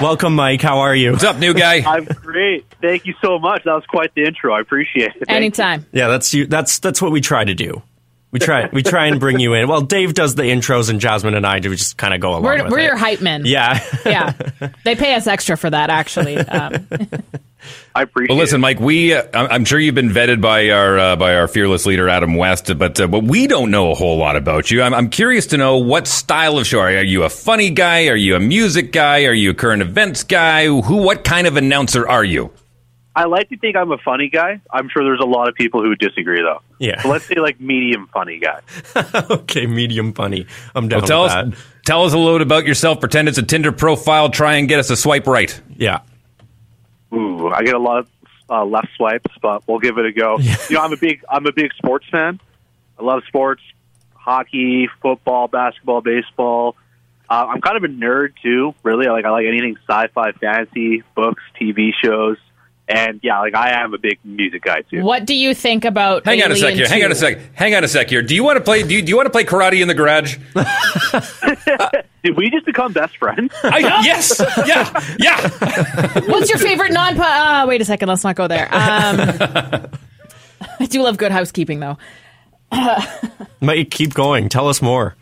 [0.00, 0.60] Welcome, Mike.
[0.60, 1.12] How are you?
[1.12, 1.82] What's up, new guy?
[1.86, 2.66] I'm great.
[2.82, 3.62] Thank you so much.
[3.64, 4.52] That was quite the intro.
[4.52, 5.12] I appreciate it.
[5.12, 5.36] Thank you.
[5.36, 5.86] Anytime.
[5.92, 6.46] Yeah, that's you.
[6.46, 7.80] That's that's what we try to do.
[8.34, 9.68] We try we try and bring you in.
[9.68, 12.42] Well, Dave does the intros, and Jasmine and I do just kind of go along
[12.42, 12.84] We're, with we're it.
[12.86, 13.44] your hype men.
[13.46, 13.78] yeah.
[14.04, 14.32] Yeah.
[14.84, 16.36] They pay us extra for that, actually.
[16.38, 16.88] Um,
[17.94, 18.30] I appreciate.
[18.30, 18.80] Well, listen, Mike.
[18.80, 22.08] We, uh, I'm I'm sure you've been vetted by our uh, by our fearless leader
[22.08, 24.82] Adam West, but uh, but we don't know a whole lot about you.
[24.82, 26.98] I'm, I'm curious to know what style of show are you?
[26.98, 28.08] Are you a funny guy?
[28.08, 29.26] Are you a music guy?
[29.26, 30.66] Are you a current events guy?
[30.66, 30.96] Who?
[30.96, 32.50] What kind of announcer are you?
[33.16, 34.60] I like to think I'm a funny guy.
[34.72, 36.62] I'm sure there's a lot of people who would disagree, though.
[36.80, 37.00] Yeah.
[37.00, 38.60] So let's say like medium funny guy.
[39.30, 40.46] okay, medium funny.
[40.74, 41.58] I'm down Well, tell with us that.
[41.86, 42.98] tell us a little bit about yourself.
[42.98, 44.30] Pretend it's a Tinder profile.
[44.30, 45.60] Try and get us a swipe right.
[45.76, 46.00] Yeah.
[47.12, 48.08] Ooh, I get a lot of
[48.50, 50.38] uh, left swipes, but we'll give it a go.
[50.38, 52.40] You know, I'm a big I'm a big sports fan.
[52.98, 53.62] I love sports,
[54.14, 56.76] hockey, football, basketball, baseball.
[57.30, 58.74] Uh, I'm kind of a nerd too.
[58.82, 62.36] Really, I like I like anything sci-fi, fantasy, books, TV shows,
[62.88, 65.02] and yeah, like I am a big music guy too.
[65.02, 66.88] what do you think about Hang on a Alien sec here.
[66.88, 67.54] Hang on a sec.
[67.54, 68.22] Hang on a sec here.
[68.22, 68.82] Do you want to play?
[68.82, 70.36] Do you, do you want to play karate in the garage?
[72.24, 73.52] Did we just become best friends?
[73.62, 74.40] I, yes.
[74.66, 75.14] Yeah.
[75.18, 76.20] Yeah.
[76.26, 77.18] What's your favorite non?
[77.18, 78.08] Uh, wait a second.
[78.08, 78.66] Let's not go there.
[78.66, 79.90] Um,
[80.80, 81.98] I do love good housekeeping, though.
[83.60, 84.48] Mike, keep going.
[84.48, 85.16] Tell us more.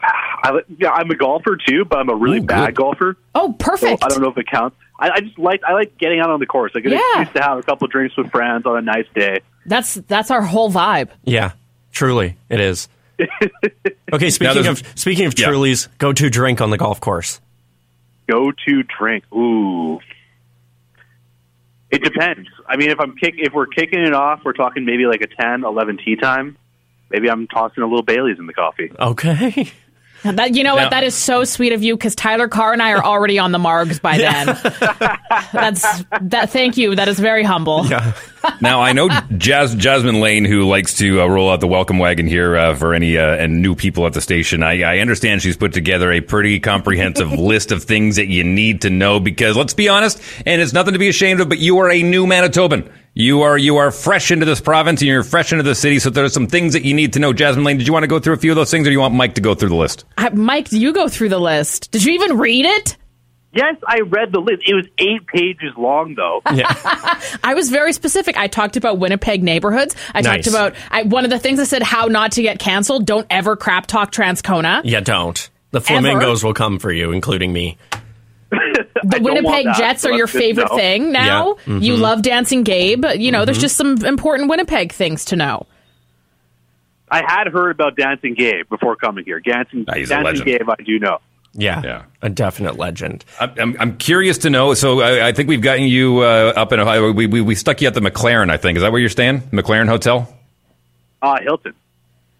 [0.00, 3.16] I, yeah, I'm a golfer too, but I'm a really bad golfer.
[3.34, 4.00] Oh, perfect.
[4.00, 4.76] So I don't know if it counts.
[4.98, 6.72] I, I just like I like getting out on the course.
[6.74, 6.98] I get Yeah.
[7.16, 9.40] an excuse to have a couple drinks with friends on a nice day.
[9.66, 11.10] That's that's our whole vibe.
[11.24, 11.52] Yeah,
[11.92, 12.88] truly, it is.
[14.12, 15.48] Okay, speaking of speaking of Yeah.
[15.48, 17.40] Truly's, go to drink on the golf course.
[18.26, 19.24] Go to drink.
[19.34, 20.00] Ooh.
[21.90, 22.48] It depends.
[22.66, 25.26] I mean, if I'm kick, if we're kicking it off, we're talking maybe like a
[25.26, 26.56] 10, 11 tea time.
[27.10, 28.92] Maybe I'm tossing a little Bailey's in the coffee.
[28.98, 29.72] Okay.
[30.24, 30.90] That you know Now- what?
[30.90, 33.58] That is so sweet of you because Tyler Carr and I are already on the
[33.58, 34.46] margs by then.
[35.52, 36.50] That's that.
[36.50, 36.94] Thank you.
[36.96, 37.86] That is very humble.
[37.86, 38.12] Yeah.
[38.60, 42.26] Now I know Jas- Jasmine Lane, who likes to uh, roll out the welcome wagon
[42.26, 44.62] here uh, for any uh, and new people at the station.
[44.62, 48.82] I, I understand she's put together a pretty comprehensive list of things that you need
[48.82, 51.78] to know because let's be honest, and it's nothing to be ashamed of, but you
[51.78, 52.90] are a new Manitoban.
[53.14, 56.10] You are you are fresh into this province and you're fresh into the city, so
[56.10, 57.32] there's some things that you need to know.
[57.32, 58.92] Jasmine Lane, did you want to go through a few of those things, or do
[58.92, 60.04] you want Mike to go through the list?
[60.16, 61.90] I, Mike, you go through the list.
[61.90, 62.96] Did you even read it?
[63.52, 64.62] Yes, I read the list.
[64.66, 66.42] It was eight pages long, though.
[66.46, 68.36] I was very specific.
[68.36, 69.96] I talked about Winnipeg neighborhoods.
[70.14, 70.44] I Nice.
[70.44, 73.06] talked about I, one of the things I said how not to get canceled.
[73.06, 74.82] Don't ever crap talk Transcona.
[74.84, 75.48] Yeah, don't.
[75.70, 77.78] The flamingos will come for you, including me.
[78.50, 78.86] The
[79.20, 81.56] Winnipeg Jets are your favorite thing now.
[81.66, 81.74] Yeah.
[81.74, 81.82] Mhm.
[81.82, 83.04] You love Dancing Gabe.
[83.16, 83.62] You know, there's Mhm.
[83.62, 85.66] just some important Winnipeg things to know.
[87.10, 89.40] I had heard about Dancing Gabe before coming here.
[89.40, 90.44] Dancing, he's a Dancing.
[90.44, 91.18] Gabe, I do know.
[91.54, 93.24] Yeah, yeah, a definite legend.
[93.40, 94.74] I'm, I'm, I'm curious to know.
[94.74, 97.10] So I, I think we've gotten you uh, up in Ohio.
[97.12, 98.50] We, we we stuck you at the McLaren.
[98.50, 99.40] I think is that where you're staying?
[99.50, 100.32] McLaren Hotel.
[101.20, 101.74] Uh, Hilton.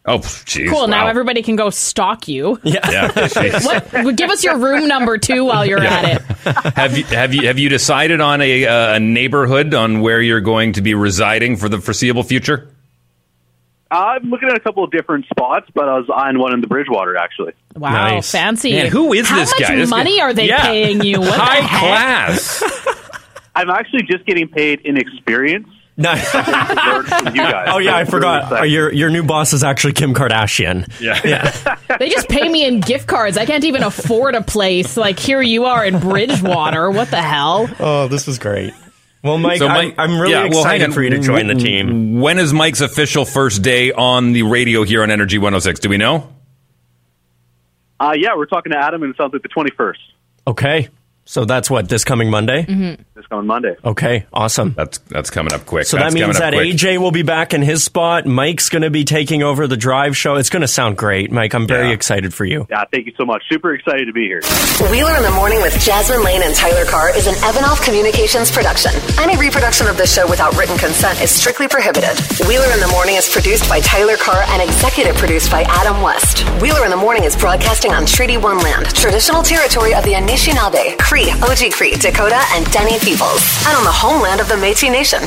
[0.08, 0.70] Oh, jeez.
[0.70, 0.88] cool.
[0.88, 2.58] Now everybody can go stalk you.
[2.62, 2.90] Yeah.
[2.90, 3.60] Yeah.
[3.92, 4.16] what?
[4.16, 6.22] Give us your room number too while you're at it.
[6.74, 10.40] have you have you have you decided on a uh, a neighborhood on where you're
[10.40, 12.70] going to be residing for the foreseeable future?
[13.90, 16.66] I'm looking at a couple of different spots, but I was eyeing one in the
[16.66, 17.52] Bridgwater actually.
[17.74, 18.30] Wow, Nice.
[18.30, 18.72] fancy.
[18.72, 19.76] Man, who is How this much guy?
[19.76, 20.62] This money guy- are they Yeah.
[20.66, 21.20] paying you?
[21.20, 22.62] What High the class.
[23.54, 25.68] I'm actually just getting paid in experience.
[25.96, 26.12] No.
[26.12, 27.68] you guys.
[27.72, 28.44] Oh yeah, I forgot.
[28.44, 30.86] it's Uh, Your your new boss is actually Kim Kardashian.
[31.00, 31.18] Yeah.
[31.24, 31.76] Yeah.
[31.98, 33.36] They just pay me in gift cards.
[33.36, 34.96] I can't even afford a place.
[34.96, 36.90] Like here you are in Bridgwater.
[36.90, 37.68] What the hell?
[37.80, 38.74] Oh, this was great.
[39.22, 40.92] Well, Mike, So, I'm, I'm really yeah, well, excited on.
[40.92, 42.20] for you to join the team.
[42.20, 45.80] When is Mike's official first day on the radio here on Energy 106?
[45.80, 46.32] Do we know?
[48.00, 49.94] Uh, yeah, we're talking to Adam, and it sounds like the 21st.
[50.46, 50.88] Okay,
[51.28, 52.62] so that's what this coming Monday.
[52.62, 53.02] Mm-hmm.
[53.14, 53.76] This coming Monday.
[53.84, 54.72] Okay, awesome.
[54.74, 55.84] That's that's coming up quick.
[55.84, 56.74] So That's that means that quick.
[56.74, 58.24] AJ will be back in his spot.
[58.24, 60.36] Mike's going to be taking over the drive show.
[60.36, 61.52] It's going to sound great, Mike.
[61.52, 62.66] I'm very excited for you.
[62.70, 63.42] Yeah, thank you so much.
[63.50, 64.40] Super excited to be here.
[64.90, 68.92] Wheeler in the Morning with Jasmine Lane and Tyler Carr is an Evanov Communications production.
[69.20, 72.16] Any reproduction of this show without written consent is strictly prohibited.
[72.48, 76.48] Wheeler in the Morning is produced by Tyler Carr and executive produced by Adam West.
[76.62, 80.96] Wheeler in the Morning is broadcasting on Treaty One land, traditional territory of the Anishinaabe,
[81.18, 85.22] Cree, Oji Cree, Dakota, and Dene peoples, and on the homeland of the Métis Nation.